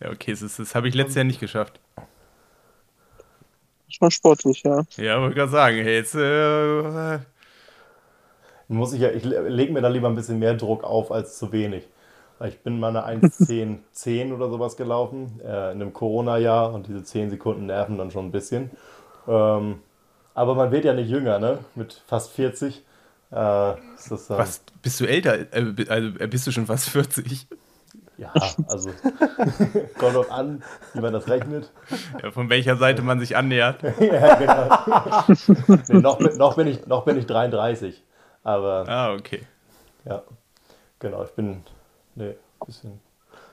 [0.00, 1.80] Ja, okay, das, das habe ich letztes Jahr nicht geschafft.
[3.98, 4.84] Schon sportlich, ja.
[4.96, 7.18] Ja, wollte gerade sagen, hey, jetzt, äh,
[8.68, 11.52] muss ich ja, ich lege mir da lieber ein bisschen mehr Druck auf als zu
[11.52, 11.88] wenig.
[12.44, 17.02] Ich bin mal eine 1,10 10 oder sowas gelaufen äh, in einem Corona-Jahr und diese
[17.04, 18.70] 10 Sekunden nerven dann schon ein bisschen.
[19.26, 19.80] Ähm,
[20.34, 21.60] aber man wird ja nicht jünger, ne?
[21.74, 22.84] Mit fast 40.
[23.32, 25.38] Äh, ist das, dann- was, bist du älter?
[25.54, 27.46] Äh, also äh, bist du schon fast 40?
[28.18, 28.32] Ja,
[28.68, 28.90] also
[29.98, 30.62] kommt drauf an,
[30.94, 31.70] wie man das rechnet.
[32.22, 33.82] Ja, von welcher Seite man sich annähert?
[34.00, 35.24] ja, genau.
[35.88, 38.02] nee, noch, bin- noch, bin ich, noch bin ich 33.
[38.42, 39.42] Aber Ah, okay.
[40.06, 40.22] Ja,
[40.98, 41.62] genau, ich bin
[42.14, 43.00] nee, bisschen,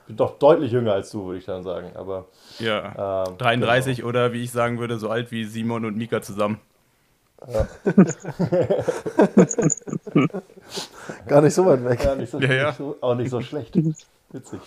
[0.06, 1.90] bin doch deutlich jünger als du, würde ich dann sagen.
[1.94, 2.26] Aber
[2.58, 3.26] Ja.
[3.28, 6.58] ähm, 33 oder wie ich sagen würde, so alt wie Simon und Mika zusammen.
[11.26, 11.98] Gar nicht so weit weg.
[11.98, 12.10] Genau.
[12.12, 12.66] Ja, nicht so, Ja, ja.
[12.68, 13.76] Nicht so, auch nicht so schlecht.
[14.34, 14.60] Witzig.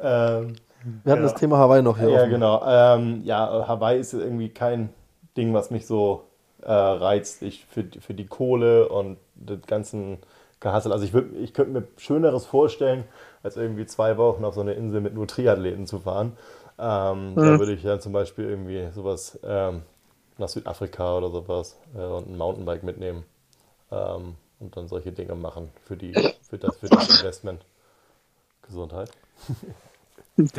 [0.00, 0.54] Ähm,
[1.04, 1.28] Wir hatten Ja.
[1.28, 2.08] das Thema Hawaii noch hier.
[2.08, 2.30] ja, offen.
[2.30, 2.62] genau.
[2.66, 4.88] Ähm, ja, Hawaii ist irgendwie kein
[5.36, 6.24] Ding, was mich so
[6.62, 7.42] äh, reizt.
[7.42, 10.18] Ich, für, für die Kohle und den ganzen
[10.60, 10.92] Gehassel.
[10.92, 13.04] Also ich, würd, ich könnte mir Schöneres vorstellen,
[13.42, 16.36] als irgendwie zwei Wochen auf so eine Insel mit nur Triathleten zu fahren.
[16.78, 19.82] Ähm, Da würde ich ja zum Beispiel irgendwie sowas ähm,
[20.38, 23.24] nach Südafrika oder sowas äh, und ein Mountainbike mitnehmen.
[23.92, 26.12] Ähm, und dann solche Dinge machen für, die,
[26.48, 27.64] für, das, für das Investment.
[28.62, 29.10] Gesundheit.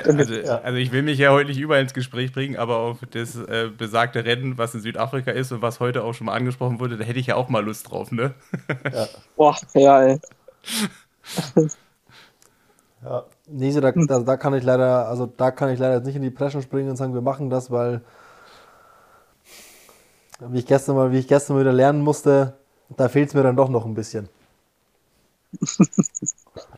[0.06, 3.36] Also, also ich will mich ja heute nicht überall ins Gespräch bringen, aber auf das
[3.36, 6.96] äh, besagte Rennen, was in Südafrika ist und was heute auch schon mal angesprochen wurde,
[6.96, 8.36] da hätte ich ja auch mal Lust drauf, ne?
[9.36, 10.20] Boah, ja, ey.
[13.04, 16.06] Ja, nee, so da, da, da kann ich leider, also da kann ich leider jetzt
[16.06, 18.02] nicht in die Preschen springen und sagen, wir machen das, weil
[20.40, 22.54] wie ich gestern mal, wie ich gestern mal wieder lernen musste,
[22.96, 24.30] da fehlt es mir dann doch noch ein bisschen.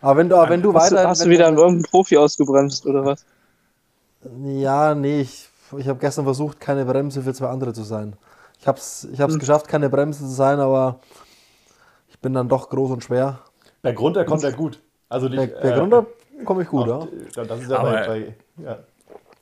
[0.01, 1.09] Aber wenn du, aber wenn du Hast, du, weiter.
[1.09, 3.25] hast du wenn wieder an irgendeinem Profi ausgebremst oder was?
[4.45, 8.15] Ja, nee, ich, ich habe gestern versucht, keine Bremse für zwei andere zu sein.
[8.59, 10.99] Ich habe es ich hab's geschafft, keine Bremse zu sein, aber
[12.07, 13.39] ich bin dann doch groß und schwer.
[13.81, 14.81] Berg runter kommt er gut.
[15.09, 16.07] Also die, Der, der Grund
[16.45, 16.95] komme ich gut, ja.
[16.95, 18.79] auch, Das ist ja Aber- bei, bei ja.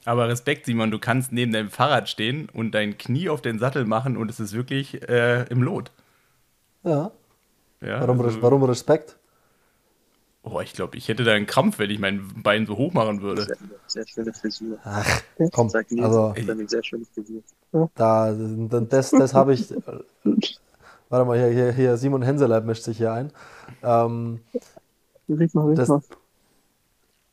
[0.05, 3.85] Aber Respekt, Simon, du kannst neben deinem Fahrrad stehen und dein Knie auf den Sattel
[3.85, 5.91] machen und es ist wirklich äh, im Lot.
[6.83, 7.11] ja.
[7.81, 9.17] Ja, Warum, also, warum Respekt?
[10.45, 13.21] Oh, ich glaube, ich hätte da einen Krampf, wenn ich mein Bein so hoch machen
[13.21, 13.43] würde.
[13.45, 13.55] Sehr,
[13.87, 14.77] sehr schöne Frisur.
[14.83, 15.21] Ach,
[15.53, 17.41] komm, Sag Nils, also das ist eine sehr schöne Frisur.
[17.95, 19.73] da, das, das habe ich.
[21.09, 23.31] Warte mal, hier, hier, hier Simon Henseleib mischt sich hier ein.
[23.83, 24.41] Ähm,
[25.29, 26.01] Red mal, red Das- mal.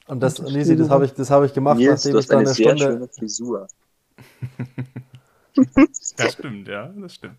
[0.07, 2.55] und das, Nisi, das habe ich, das habe ich gemacht, Nils, nachdem ich dann eine
[2.55, 2.79] Stunde.
[2.79, 3.67] schöne Frisur.
[6.17, 7.37] Das stimmt, ja, das stimmt.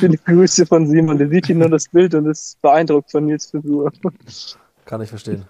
[0.00, 1.18] Viele Grüße von Simon.
[1.18, 3.92] Der sieht hier nur das Bild und ist beeindruckt von Nils Frisur.
[4.84, 5.44] Kann ich verstehen.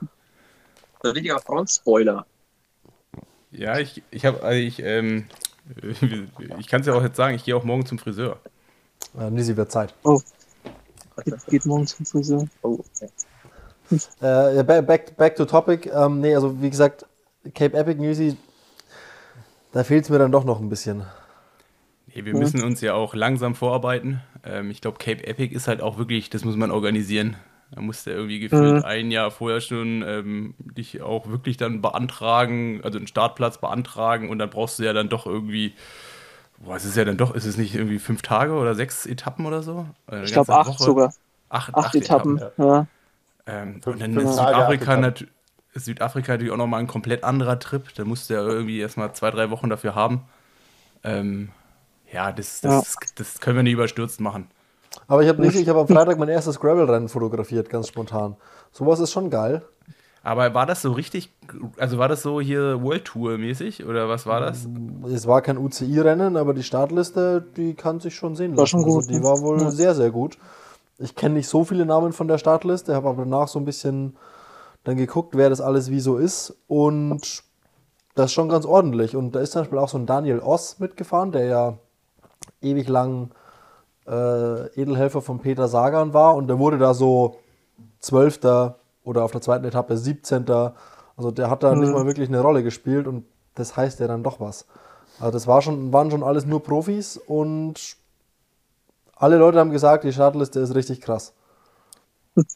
[1.02, 2.26] Ein richtiger Frontspoiler.
[3.50, 5.26] Ja, ich, ich habe, also ich, ähm,
[6.58, 8.38] ich kann es ja auch jetzt sagen, ich gehe auch morgen zum Friseur.
[9.18, 9.94] Äh, Nisi wird Zeit.
[11.24, 12.46] Geht, geht morgen zum Friseur.
[12.62, 13.08] Oh, okay.
[14.20, 15.90] Äh, back, back to topic.
[15.90, 17.06] Ähm, nee, also wie gesagt,
[17.54, 18.36] Cape Epic Nisi,
[19.72, 21.04] da fehlt es mir dann doch noch ein bisschen.
[22.06, 24.20] Nee, wir müssen uns ja auch langsam vorarbeiten.
[24.44, 27.36] Ähm, ich glaube, Cape Epic ist halt auch wirklich, das muss man organisieren.
[27.70, 28.84] Da musst du irgendwie gefühlt Mhm.
[28.84, 34.38] ein Jahr vorher schon ähm, dich auch wirklich dann beantragen, also einen Startplatz beantragen und
[34.38, 35.74] dann brauchst du ja dann doch irgendwie,
[36.58, 39.46] boah, es ist ja dann doch, ist es nicht irgendwie fünf Tage oder sechs Etappen
[39.46, 39.86] oder so?
[40.08, 40.82] Oder eine Ich glaube acht Woche?
[40.82, 41.14] sogar.
[41.50, 42.40] Acht, Acht Etappen.
[42.58, 42.86] Ja.
[43.46, 45.28] Ähm, Fünf- und dann fünf ist acht Südafrika, Etappen.
[45.78, 47.82] Südafrika natürlich auch nochmal ein komplett anderer Trip.
[47.94, 50.22] Da musst du ja irgendwie erstmal zwei, drei Wochen dafür haben.
[51.04, 51.50] Ähm,
[52.12, 54.48] ja, das, das, das können wir nicht überstürzt machen.
[55.06, 58.36] Aber ich habe nicht, ich habe am Freitag mein erstes Gravel-Rennen fotografiert, ganz spontan.
[58.72, 59.62] Sowas ist schon geil.
[60.22, 61.32] Aber war das so richtig,
[61.78, 64.68] also war das so hier World Tour mäßig oder was war das?
[65.06, 69.04] Es war kein UCI-Rennen, aber die Startliste, die kann sich schon sehen War schon gut,
[69.04, 69.24] Also die ne?
[69.24, 69.70] war wohl Ja.
[69.70, 70.36] sehr, sehr gut.
[70.98, 74.16] Ich kenne nicht so viele Namen von der Startliste, habe aber danach so ein bisschen
[74.84, 76.56] dann geguckt, wer das alles wie so ist.
[76.66, 77.42] Und
[78.14, 79.16] das ist schon ganz ordentlich.
[79.16, 81.78] Und da ist zum Beispiel auch so ein Daniel Oss mitgefahren, der ja
[82.62, 83.30] ewig lang
[84.06, 86.34] äh, Edelhelfer von Peter Sagan war.
[86.34, 87.36] Und der wurde da so
[88.00, 90.46] Zwölfter oder auf der zweiten Etappe 17.
[91.16, 93.24] Also der hat da nicht mal wirklich eine Rolle gespielt und
[93.54, 94.66] das heißt ja dann doch was.
[95.18, 97.96] Also das war schon, waren schon alles nur Profis und
[99.16, 101.34] alle Leute haben gesagt, die Startliste ist richtig krass.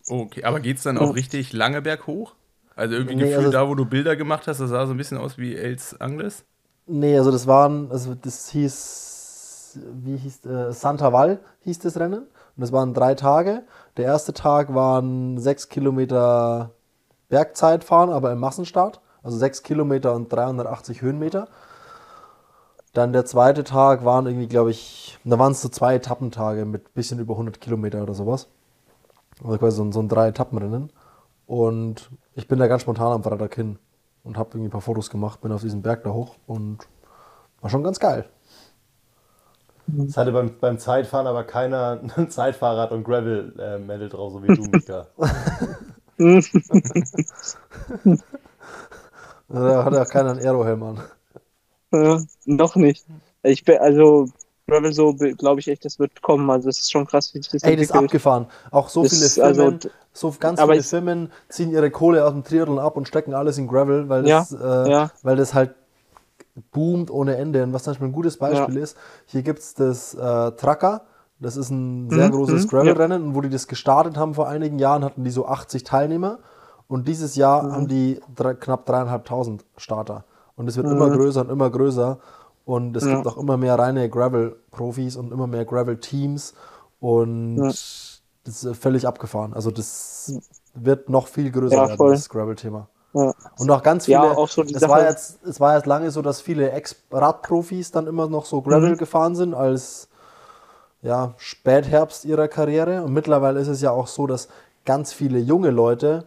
[0.09, 2.35] Okay, aber geht es dann auch richtig lange berghoch?
[2.75, 4.97] Also irgendwie Nee, gefühlt also- da, wo du Bilder gemacht hast, das sah so ein
[4.97, 6.45] bisschen aus wie Els Angles.
[6.87, 12.23] Nee, also das waren, also das hieß, wie hieß, äh, Santa Val hieß das Rennen.
[12.23, 13.63] Und das waren drei Tage.
[13.97, 16.71] Der erste Tag waren sechs Kilometer
[17.29, 19.01] Bergzeitfahren, aber im Massenstart.
[19.23, 21.49] Also sechs Kilometer und 380 Höhenmeter.
[22.93, 26.93] Dann der zweite Tag waren irgendwie, glaube ich, da waren es so zwei Etappentage mit
[26.95, 28.49] bisschen über 100 Kilometer oder sowas.
[29.43, 30.91] Also quasi so, ein- so ein drei Etappenrennen.
[31.47, 33.79] Und ich bin da ganz spontan am Freitag hin
[34.25, 36.79] und habe irgendwie ein paar Fotos gemacht, bin auf diesen Berg da hoch und
[37.61, 38.27] war schon ganz geil.
[40.07, 44.67] Es hatte beim, beim Zeitfahren aber keiner ein Zeitfahrrad und Gravel-Medal drauf, so wie du,
[44.67, 45.09] Mika.
[49.49, 51.01] Da hat ja keiner einen Aerohelm an.
[51.93, 53.07] Ja, noch nicht.
[53.43, 54.27] Ich bin, also,
[54.69, 56.49] Gravel so, glaube ich echt, das wird kommen.
[56.51, 58.47] Also, es ist schon krass, wie sich das Ey, das ist abgefahren.
[58.71, 59.81] Auch so Das viele also- Firmen,
[60.13, 63.59] so ganz aber viele Firmen ziehen ihre Kohle aus dem Triathlon ab und stecken alles
[63.59, 65.11] in Gravel, weil das, äh, ja.
[65.23, 65.75] weil das halt
[66.71, 67.63] boomt ohne Ende.
[67.63, 71.03] Und was zum Beispiel ein gutes Beispiel ist, hier gibt es das äh, Tracker.
[71.41, 73.23] Das ist ein sehr Mhm, großes mhm, Gravel-Rennen.
[73.25, 76.39] Und wo die das gestartet haben vor einigen Jahren, hatten die so 80 Teilnehmer.
[76.89, 77.73] Und dieses Jahr Mhm.
[77.73, 80.25] haben die drei, knapp dreieinhalbtausend Starter.
[80.57, 80.93] Und es wird Mhm.
[80.93, 82.19] immer größer und immer größer.
[82.65, 83.15] Und es Ja.
[83.15, 86.55] gibt auch immer mehr reine Gravel-Profis und immer mehr Gravel-Teams.
[87.01, 87.65] Und Ja.
[87.67, 89.53] das ist völlig abgefahren.
[89.55, 90.33] Also das
[90.75, 92.89] wird noch viel größer Ja, werden, das Gravel-Thema.
[93.15, 93.33] Ja.
[93.59, 95.87] Und auch ganz viele, Ja, auch so die es, Sache- war jetzt, es war jetzt
[95.87, 98.97] lange so, dass viele Ex-Radprofis dann immer noch so Gravel Mhm.
[98.99, 100.09] gefahren sind als
[101.03, 103.03] ja, Spätherbst ihrer Karriere.
[103.03, 104.47] Und mittlerweile ist es ja auch so, dass
[104.85, 106.25] ganz viele junge Leute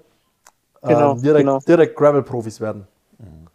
[0.83, 1.59] Genau, ähm, direkt, genau.
[1.59, 2.85] direkt Gravel-Profis werden.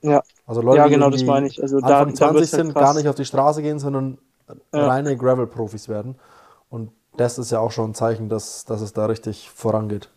[0.02, 1.62] Ja, Also Leute, ja die genau, das meine ich.
[1.62, 2.80] Also da, Anfang da 20 wird's halt sind, krass.
[2.80, 4.18] gar nicht auf die Straße gehen, sondern
[4.72, 4.88] Ja.
[4.88, 6.16] reine Gravel-Profis werden.
[6.70, 10.10] Und das ist ja auch schon ein Zeichen, dass, dass es da richtig vorangeht.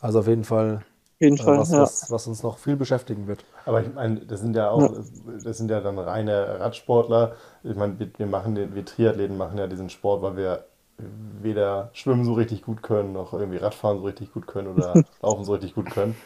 [0.00, 0.84] Also auf jeden Fall
[1.16, 1.78] Auf jeden äh, Fall, was, ja.
[1.78, 3.44] was, was uns noch viel beschäftigen wird.
[3.64, 4.94] Aber ich meine, das sind ja auch,
[5.44, 7.36] das sind ja dann reine Radsportler.
[7.62, 10.66] Ich meine, wir, wir machen den, wir Triathleten machen ja diesen Sport, weil wir
[10.98, 15.44] weder schwimmen so richtig gut können, noch irgendwie Radfahren so richtig gut können oder laufen
[15.44, 16.16] so richtig gut können.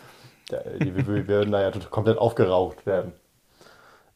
[0.50, 3.12] Ja, die, wir, würden da ja komplett aufgeraucht werden.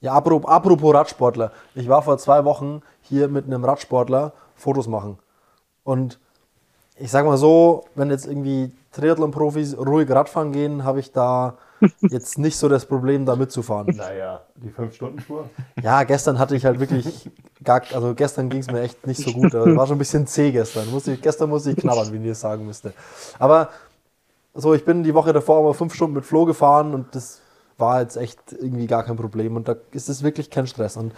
[0.01, 1.53] Ja, apropos, apropos Radsportler.
[1.75, 5.19] Ich war vor zwei Wochen hier mit einem Radsportler Fotos machen.
[5.85, 6.19] Und
[6.97, 11.57] ich sag mal so, wenn jetzt irgendwie Triathlon-Profis ruhig Radfahren gehen, habe ich da
[12.01, 13.95] jetzt nicht so das Problem, da mitzufahren.
[13.97, 15.49] Naja, die 5-Stunden-Tour.
[15.83, 17.31] Ja, gestern hatte ich halt wirklich
[17.63, 19.55] gar, also gestern ging es mir echt nicht so gut.
[19.55, 20.91] Also war schon ein bisschen zäh gestern.
[20.91, 22.93] Musste ich, gestern musste ich knabbern, wie ihr es sagen müsste.
[23.39, 23.71] Aber
[24.55, 27.41] so, ich bin die Woche davor aber fünf Stunden mit Flo gefahren und das
[27.79, 29.57] war jetzt echt irgendwie gar kein Problem.
[29.57, 30.97] Und da ist es wirklich kein Stress.
[30.97, 31.13] Und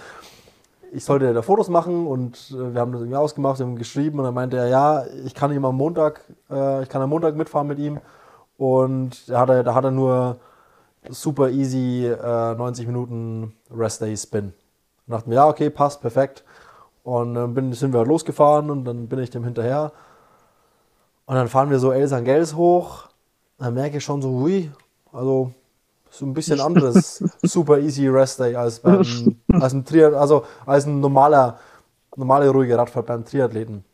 [0.92, 4.20] ich sollte da Fotos machen und äh, wir haben das irgendwie ausgemacht, wir haben geschrieben
[4.20, 6.20] und dann meinte er, ja, ich kann ihm am Montag,
[6.50, 8.00] äh, ich kann am Montag mitfahren mit ihm.
[8.56, 10.38] Und da hat er, da hat er nur
[11.08, 14.52] super easy äh, 90 Minuten Rest Day Spin.
[15.06, 16.44] Und dachten wir, ja, okay, passt, perfekt.
[17.02, 19.92] Und dann bin, sind wir halt losgefahren und dann bin ich dem hinterher.
[21.26, 23.08] Und dann fahren wir so El Sangels hoch.
[23.58, 24.70] Dann merke ich schon so, hui,
[25.12, 25.52] also
[26.10, 30.86] so ein bisschen anderes super easy Rest Day als beim als ein Triath also als
[30.86, 31.58] ein normaler
[32.16, 33.84] normale ruhige Radfahrt beim Triathleten.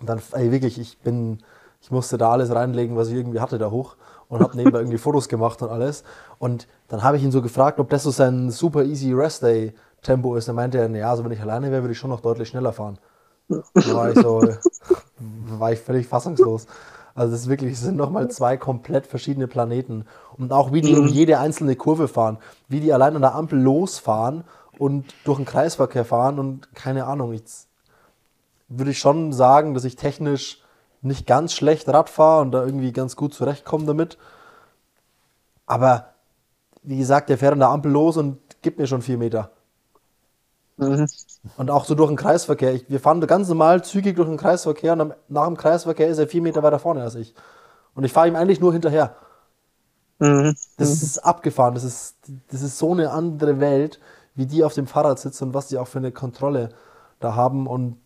[0.00, 1.38] Und dann ey, wirklich, ich bin
[1.80, 3.96] ich musste da alles reinlegen, was ich irgendwie hatte da hoch
[4.30, 6.04] und habe nebenbei irgendwie Fotos gemacht und alles.
[6.38, 9.74] Und dann habe ich ihn so gefragt, ob das so sein super easy Rest Day
[10.02, 10.48] Tempo ist.
[10.48, 12.72] Dann meinte er, ja, also wenn ich alleine wäre, würde ich schon noch deutlich schneller
[12.72, 12.98] fahren.
[13.48, 14.40] Da war ich so,
[15.58, 16.66] war ich völlig fassungslos.
[17.14, 20.06] Also das ist wirklich, es sind nochmal zwei komplett verschiedene Planeten.
[20.38, 22.38] Und auch wie die um jede einzelne Kurve fahren,
[22.68, 24.44] wie die allein an der Ampel losfahren
[24.78, 27.32] und durch den Kreisverkehr fahren und keine Ahnung.
[27.32, 27.66] Jetzt
[28.68, 30.62] würde ich schon sagen, dass ich technisch
[31.02, 34.18] nicht ganz schlecht Rad fahre und da irgendwie ganz gut zurechtkomme damit.
[35.66, 36.14] Aber
[36.82, 39.50] wie gesagt, der fährt an der Ampel los und gibt mir schon vier Meter.
[40.76, 41.06] Mhm.
[41.56, 42.74] Und auch so durch den Kreisverkehr.
[42.74, 46.26] Ich, wir fahren ganz normal zügig durch den Kreisverkehr und nach dem Kreisverkehr ist er
[46.26, 47.34] vier Meter weiter vorne als ich.
[47.94, 49.14] Und ich fahre ihm eigentlich nur hinterher.
[50.18, 50.54] Mhm.
[50.76, 51.74] Das ist abgefahren.
[51.74, 52.16] Das ist,
[52.48, 54.00] das ist so eine andere Welt,
[54.34, 56.70] wie die auf dem Fahrrad sitzen und was die auch für eine Kontrolle
[57.20, 57.66] da haben.
[57.66, 57.96] Und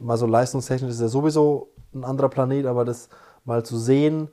[0.00, 3.08] mal so leistungstechnisch ist ja sowieso ein anderer Planet, aber das
[3.44, 4.28] mal zu sehen,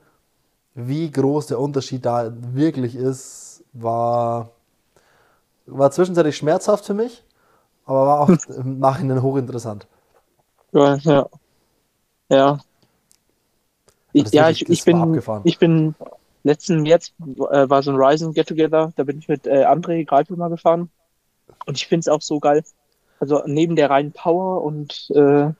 [0.74, 4.50] wie groß der Unterschied da wirklich ist, war,
[5.66, 7.24] war zwischenzeitlich schmerzhaft für mich,
[7.84, 9.86] aber war auch im Nachhinein hochinteressant.
[10.72, 11.26] Ja, ja.
[12.28, 12.58] Ja.
[14.14, 15.42] Ich, ja, ich, ich bin, abgefahren.
[15.44, 15.94] ich bin
[16.44, 20.04] letzten jetzt äh, war so ein Rising Get Together, da bin ich mit äh, André
[20.04, 20.90] Greipel mal gefahren.
[21.66, 22.62] Und ich finde es auch so geil.
[23.20, 25.50] Also neben der reinen Power und äh,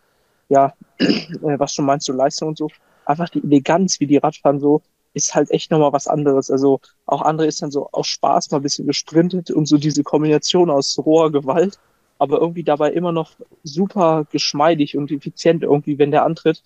[0.53, 2.69] ja, äh, was schon meinst du, Leistung und so,
[3.05, 4.83] einfach die Eleganz, wie die Radfahren so,
[5.15, 6.51] ist halt echt nochmal was anderes.
[6.51, 10.03] Also auch André ist dann so aus Spaß mal ein bisschen gesprintet und so diese
[10.05, 11.79] Kombination aus roher Gewalt,
[12.19, 13.33] aber irgendwie dabei immer noch
[13.65, 16.63] super geschmeidig und effizient irgendwie, wenn der antritt.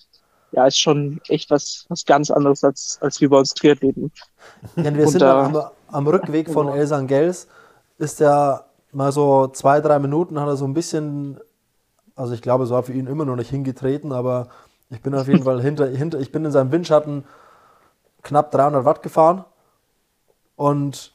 [0.52, 4.12] Ja, ist schon echt was, was ganz anderes als, als wie bei uns Triathleten.
[4.76, 5.56] Ja, wir Und sind da- am,
[5.88, 6.76] am Rückweg von Genau.
[6.76, 7.48] El Sangels,
[7.98, 11.38] ist er mal so zwei, drei Minuten, hat er so ein bisschen,
[12.16, 14.48] also ich glaube, es war für ihn immer noch nicht hingetreten, aber
[14.90, 17.24] ich bin auf jeden Fall hinter, hinter, ich bin in seinem Windschatten
[18.22, 19.44] knapp 300 Watt gefahren
[20.56, 21.12] und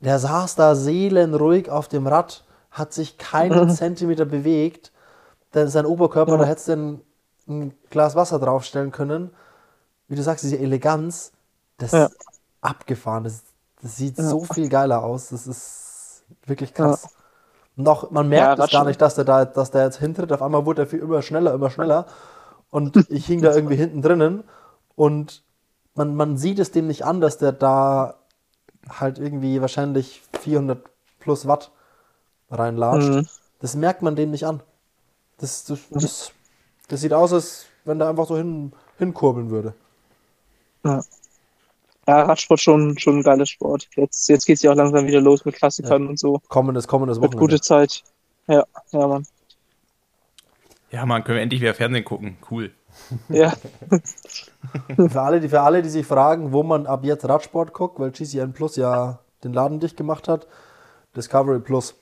[0.00, 4.92] der saß da seelenruhig auf dem Rad, hat sich keinen Zentimeter bewegt,
[5.54, 7.00] denn sein Oberkörper, da hättest du ein,
[7.48, 9.30] ein Glas Wasser draufstellen können.
[10.08, 11.32] Wie du sagst, diese Eleganz,
[11.78, 12.06] das Ja.
[12.06, 12.16] ist
[12.60, 13.24] abgefahren.
[13.24, 13.42] Das,
[13.82, 15.30] das sieht so viel geiler aus.
[15.30, 17.08] Das ist wirklich krass.
[17.76, 20.32] Und auch, man merkt Ja, es gar nicht, dass der da, dass der jetzt hintritt.
[20.32, 22.06] Auf einmal wurde er viel immer schneller, immer schneller.
[22.70, 24.44] Und ich hing da irgendwie hinten drinnen.
[24.96, 25.42] Und
[25.94, 28.16] man, man sieht es dem nicht an, dass der da
[28.88, 30.78] halt irgendwie wahrscheinlich 400
[31.20, 31.70] plus Watt
[32.50, 33.08] reinlatscht.
[33.08, 33.26] Mhm.
[33.60, 34.62] Das merkt man dem nicht an.
[35.38, 36.32] Das, das, das,
[36.88, 39.74] das sieht aus, als wenn der einfach so hin, hinkurbeln würde.
[40.84, 41.02] Ja,
[42.06, 43.88] Radsport schon, schon ein geiler Sport.
[43.94, 46.40] Jetzt, jetzt geht's ja auch langsam wieder los mit Klassikern und so.
[46.48, 47.38] Kommendes, kommendes Wochenende.
[47.38, 48.02] gute Zeit.
[48.48, 49.26] Ja, ja, Mann.
[50.90, 52.36] Ja, man, können wir endlich wieder Fernsehen gucken.
[52.50, 52.72] Cool.
[53.28, 53.52] Ja,
[55.08, 58.10] Für alle, die, für alle, die sich fragen, wo man ab jetzt Radsport guckt, weil
[58.10, 60.46] GCN Plus ja den Laden dicht gemacht hat,
[61.16, 61.94] Discovery Plus.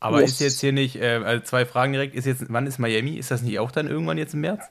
[0.00, 0.32] Aber Yes.
[0.32, 3.14] ist jetzt hier nicht, äh, also zwei Fragen direkt, ist jetzt, wann ist Miami?
[3.16, 4.64] Ist das nicht auch dann irgendwann jetzt im März?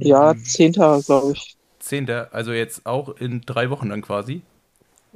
[0.00, 1.56] Ja, Zehnter, glaube ich.
[1.84, 2.10] 10.
[2.10, 4.42] Also jetzt auch in drei Wochen dann quasi.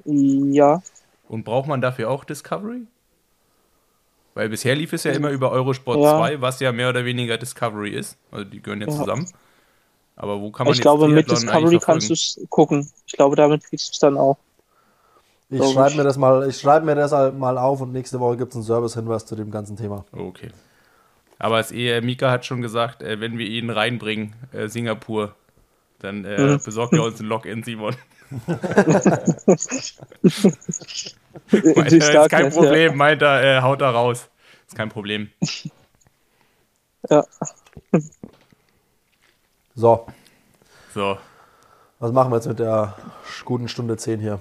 [0.05, 0.81] Ja,
[1.29, 2.83] Und braucht man dafür auch Discovery?
[4.35, 6.17] Weil bisher lief es ja immer über Eurosport Ja.
[6.17, 8.17] 2, was ja mehr oder weniger Discovery ist.
[8.31, 8.95] Also die gehören ja Ja.
[8.95, 9.27] zusammen.
[10.15, 12.91] Aber wo kann man ich glaube, mit Discovery kannst du es gucken.
[13.07, 14.37] Ich glaube, damit kriegst du es dann auch.
[15.51, 18.21] Ich Glaub schreibe mir das mal, ich schreibe mir das halt mal auf und nächste
[18.21, 20.05] Woche gibt es einen Service-Hinweis zu dem ganzen Thema.
[20.13, 20.51] Okay.
[21.39, 25.35] Aber es eh, Mika hat schon gesagt, äh, wenn wir ihn reinbringen, äh, Singapur,
[26.01, 26.61] dann äh, Mhm.
[26.65, 27.95] besorgt er uns ein Login, Simon.
[31.51, 34.29] Meint er, ist kein Problem, meint er, äh, haut da raus.
[34.67, 35.31] Ist kein Problem.
[37.09, 37.25] Ja.
[39.75, 40.07] So,
[40.93, 41.17] So.
[42.01, 42.95] was machen wir jetzt mit der
[43.45, 44.41] guten Stunde 10 hier?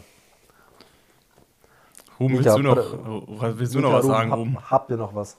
[2.20, 4.58] Ruben, willst du noch, oder- was willst du noch was Ruben, sagen, hab- Ruben?
[4.72, 5.38] Habt ihr noch was?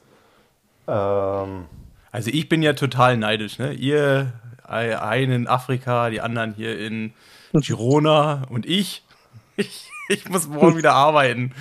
[0.87, 1.67] Ähm,
[2.13, 3.73] Also ich bin ja total neidisch, ne?
[3.73, 7.13] Ihr äh, einen in Afrika, die anderen hier in
[7.53, 9.05] Girona und ich.
[9.61, 11.53] Ich, ich muss morgen wieder arbeiten.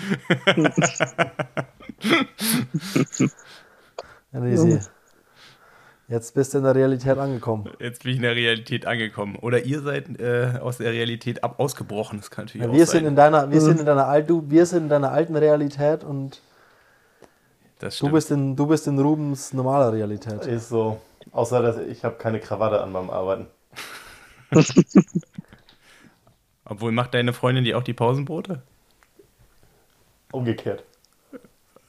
[4.33, 4.79] Easy.
[6.07, 7.69] Jetzt bist du in der Realität angekommen.
[7.79, 9.35] Jetzt bin ich in der Realität angekommen.
[9.35, 12.19] Oder ihr seid äh, aus der Realität ab ausgebrochen.
[12.19, 12.99] Das kann natürlich Ja, auch wir sein.
[12.99, 16.03] sind in deiner, wir sind in deiner alten, du, wir sind in deiner alten Realität
[16.05, 16.41] und
[17.79, 20.45] das du bist in, du bist in Rubens normaler Realität.
[20.45, 21.01] ist so.
[21.31, 23.47] Außer, dass ich habe keine Krawatte an beim Arbeiten.
[26.65, 28.61] Obwohl macht deine Freundin die auch die Pausenbrote?
[30.31, 30.83] Umgekehrt.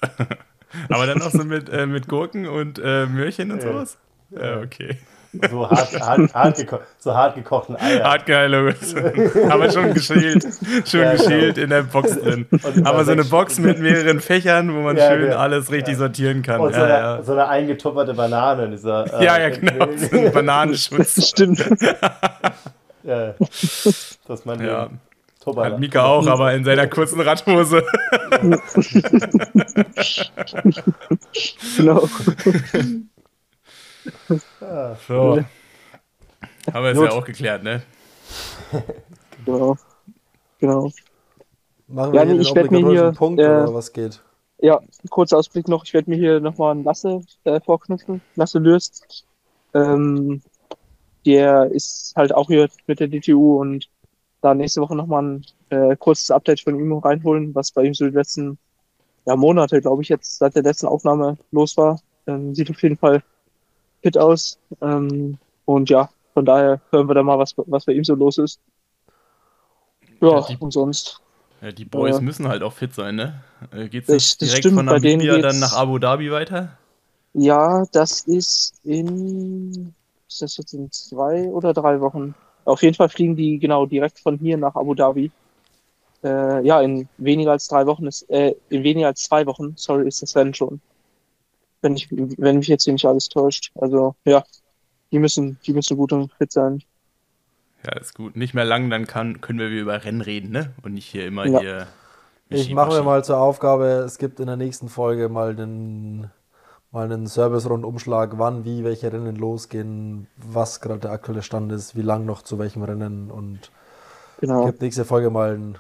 [0.91, 3.73] Aber dann auch so mit, äh, mit Gurken und äh, Möhrchen und Ja.
[3.73, 3.99] sowas?
[4.31, 4.99] Ja, okay.
[5.51, 8.03] So hart, hart, hart, geko so hart gekochten Eier.
[8.03, 8.95] Hart geil, Logus.
[9.51, 10.47] Aber schon geschält.
[10.87, 11.23] Schon Ja, genau.
[11.23, 12.47] geschält in der Box drin.
[12.85, 15.37] Aber so eine Box mit mehreren Fächern, wo man Ja, schön ja.
[15.37, 16.61] alles richtig sortieren kann.
[16.61, 17.23] Und so, eine, ja.
[17.23, 19.21] so eine eingetupperte Banane in dieser.
[19.21, 19.87] äh, ja, ja, genau.
[19.99, 21.29] So ein Bananenschutz.
[21.29, 21.59] Stimmt.
[23.03, 24.85] ja, das ist mein Ja.
[24.85, 25.01] Leben.
[25.45, 25.67] Tupperla.
[25.73, 27.85] Hat Mika auch, aber in seiner kurzen Radhose.
[31.77, 32.09] genau.
[34.29, 35.39] So.
[36.73, 37.83] Haben wir es ja auch geklärt, ne?
[39.45, 39.77] genau.
[40.59, 40.91] Genau.
[41.87, 44.23] Machen Ja, wir hier nee, den ich werd mir hier, Punkt äh, oder was geht?
[44.61, 44.81] Ja,
[45.11, 45.85] kurzer Ausblick noch.
[45.85, 48.21] Ich werde mir hier nochmal einen Lasse äh, vorknüpfen.
[48.35, 49.25] Lasse Lürst.
[49.75, 50.43] Ähm,
[51.25, 53.89] der ist halt auch hier mit der DTU und
[54.41, 58.07] da nächste Woche nochmal ein äh, kurzes Update von ihm reinholen, was bei ihm so
[58.07, 58.59] die letzten
[59.27, 62.01] ja, Monate, glaube ich, jetzt seit der letzten Aufnahme los war.
[62.27, 63.23] Ähm, sieht auf jeden Fall
[64.03, 64.59] fit aus.
[64.81, 68.39] Ähm, und ja, von daher hören wir da mal, was, was bei ihm so los
[68.39, 68.61] ist.
[70.21, 71.21] Ja, Ja, die- und sonst.
[71.61, 72.21] Ja, die Boys Ja.
[72.21, 73.43] müssen halt auch fit sein, ne?
[73.73, 76.79] Äh, Geht's nicht direkt stimmt, von Namibia dann nach Abu Dhabi weiter?
[77.35, 79.93] Ja, das ist in,
[80.29, 82.35] ist das jetzt in zwei oder drei Wochen?
[82.65, 85.31] Auf jeden Fall fliegen die genau direkt von hier nach Abu Dhabi.
[86.23, 90.07] Äh, ja, in weniger als drei Wochen ist, äh, in weniger als zwei Wochen, sorry,
[90.09, 90.81] ist das Rennen schon.
[91.81, 93.71] Wenn ich, wenn mich jetzt hier nicht alles täuscht.
[93.77, 94.45] Also, ja,
[95.13, 96.83] die müssen, die müssen gut und fit sein.
[97.85, 98.37] Ja, ist gut.
[98.37, 100.75] Nicht mehr lang, dann kann, können wir wieder über Rennen reden, ne?
[100.83, 101.61] Und nicht hier immer Ja.
[101.61, 101.87] hier.
[102.51, 106.31] Ich mache mir mal zur Aufgabe, es gibt in der nächsten Folge mal einen,
[106.91, 112.03] mal einen Service-Rundumschlag, wann, wie, welche Rennen losgehen, was gerade der aktuelle Stand ist, wie
[112.03, 113.71] lang noch zu welchem Rennen und
[114.41, 114.65] Genau.
[114.67, 115.79] gibt nächste Folge mal ein,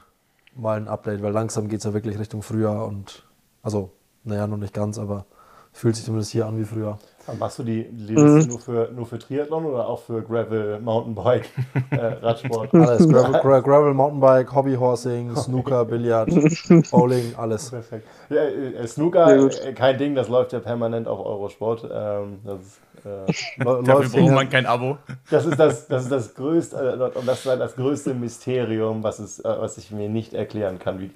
[0.55, 3.25] mal ein Update, weil langsam geht es ja wirklich Richtung Frühjahr und
[3.63, 3.93] also,
[4.25, 5.27] naja, noch nicht ganz, aber
[5.73, 6.99] fühlt sich zumindest hier an wie früher.
[7.39, 8.23] Machst du die, die Mhm.
[8.37, 11.51] Liste nur, für, nur für Triathlon oder auch für Gravel, Mountainbike,
[11.91, 12.73] äh, Radsport?
[12.75, 16.31] Alles, Gravel, Gra Gravel Mountainbike, Hobbyhorsing, Snooker, Billard,
[16.91, 17.71] Bowling, alles.
[17.71, 18.07] Perfekt.
[18.31, 19.37] Ja, äh, Sehr Snooker,
[19.67, 21.87] äh, kein Ding, das läuft ja permanent auf Eurosport.
[21.93, 24.99] Ähm, das, ist, äh, Dafür läuft braucht man kein Abo.
[25.31, 29.19] das ist das, das ist das größte, äh, und das ist das größte Mysterium, was,
[29.19, 31.01] es, äh, was ich mir nicht erklären kann.
[31.01, 31.11] Wie,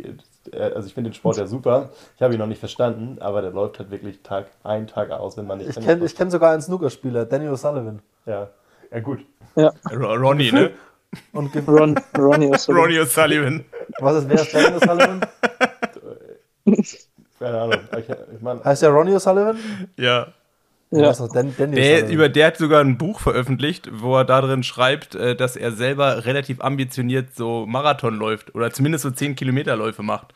[0.51, 1.91] äh, also ich finde den Sport ja super.
[2.17, 5.37] Ich habe ihn noch nicht verstanden, aber der läuft halt wirklich Tag ein, Tag aus,
[5.37, 5.77] wenn man nicht.
[5.77, 7.99] Ich kenne ich kenn sogar einen Snookerspieler, Daniel O'Sullivan.
[8.27, 8.49] ja.
[8.91, 9.21] ja, gut.
[9.57, 10.71] R Ronny, ne?
[11.33, 12.73] Und Ron, Ronnie ist so.
[12.73, 13.65] Ronny O'Sullivan.
[13.99, 15.21] was ist, wer ist Daniel O'Sullivan?
[17.39, 17.81] Keine Ahnung.
[17.99, 19.57] Ich, ich meine, Heißt der Ronnie O'Sullivan?
[19.97, 20.29] Ja.
[20.93, 24.25] Ja, ist noch Dan Daniel Der, über, der hat sogar ein Buch veröffentlicht, wo er
[24.25, 29.11] da drin schreibt, äh, dass er selber relativ ambitioniert so Marathon läuft oder zumindest so
[29.11, 30.35] 10 Kilometerläufe macht.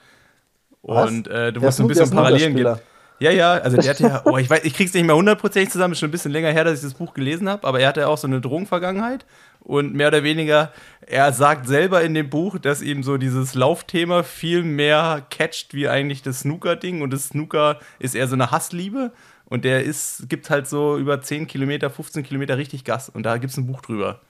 [0.83, 1.11] Was?
[1.11, 2.77] Und äh, du musst so ein bisschen Parallelen geben.
[3.19, 5.93] Ja, ja, also der hat ja, oh, ich weiß, ich krieg's nicht mehr hundertprozentig zusammen,
[5.93, 8.09] ist schon ein bisschen länger her, dass ich das Buch gelesen habe, aber er hatte
[8.09, 9.25] auch so eine Drogenvergangenheit
[9.61, 14.23] und mehr oder weniger, er sagt selber in dem Buch, dass ihm so dieses Laufthema
[14.23, 19.13] viel mehr catcht wie eigentlich das Snooker-Ding und das Snooker ist eher so eine Hassliebe
[19.49, 23.09] Und der ist, gibt halt so über 10 Kilometer, 15 Kilometer richtig Gas.
[23.09, 24.21] Und da gibt es ein Buch drüber.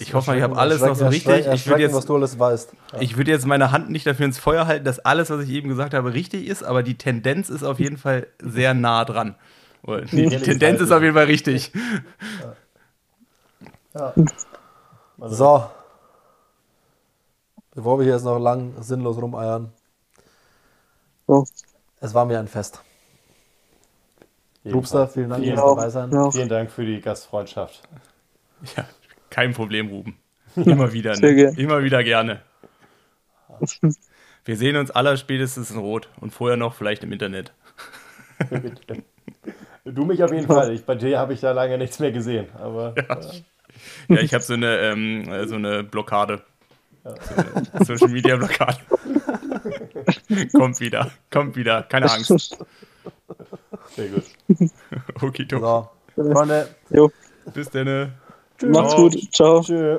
[0.00, 1.46] Ich hoffe mal, ich habe alles noch so richtig.
[1.46, 2.72] Ich würde jetzt, was du alles weißt.
[3.00, 5.68] ich würde jetzt meine Hand nicht dafür ins Feuer halten, dass alles, was ich eben
[5.68, 9.34] gesagt habe, richtig ist, aber die Tendenz ist auf jeden Fall sehr nah dran.
[9.86, 11.72] Die, die Tendenz ist auf jeden Fall richtig.
[13.94, 14.14] Ja.
[15.18, 15.70] Also, So.
[17.74, 19.72] Bevor wir hier jetzt noch lang sinnlos rumeiern.
[21.26, 21.44] So.
[22.00, 22.82] Es war mir ein Fest.
[24.72, 26.10] Rupster, vielen Dank fürs dabei sein.
[26.12, 27.82] Ja, vielen Dank für die Gastfreundschaft.
[28.76, 28.84] Ja,
[29.30, 30.16] kein Problem, Ruben.
[30.56, 31.16] Immer wieder.
[31.18, 31.52] Ne?
[31.56, 32.40] Immer wieder gerne.
[34.44, 37.52] Wir sehen uns aller spätestens in Rot und vorher noch vielleicht im Internet.
[39.84, 40.74] Du mich auf jeden Fall.
[40.74, 42.46] Ich, bei dir habe ich da lange nichts mehr gesehen.
[42.58, 46.42] Aber äh, Ja, ich habe so eine, ähm, äh, so eine Blockade.
[47.04, 47.10] So
[47.72, 48.78] eine Social Media Blockade.
[50.52, 52.58] kommt wieder, kommt wieder, keine Angst.
[53.98, 54.24] Sehr gut.
[55.22, 55.90] Okidok.
[56.14, 56.30] So.
[56.30, 56.68] Freunde.
[56.90, 57.10] Jo.
[57.52, 58.12] Bis dann.
[58.62, 59.16] Macht's gut.
[59.32, 59.60] Ciao.
[59.60, 59.98] Tschö.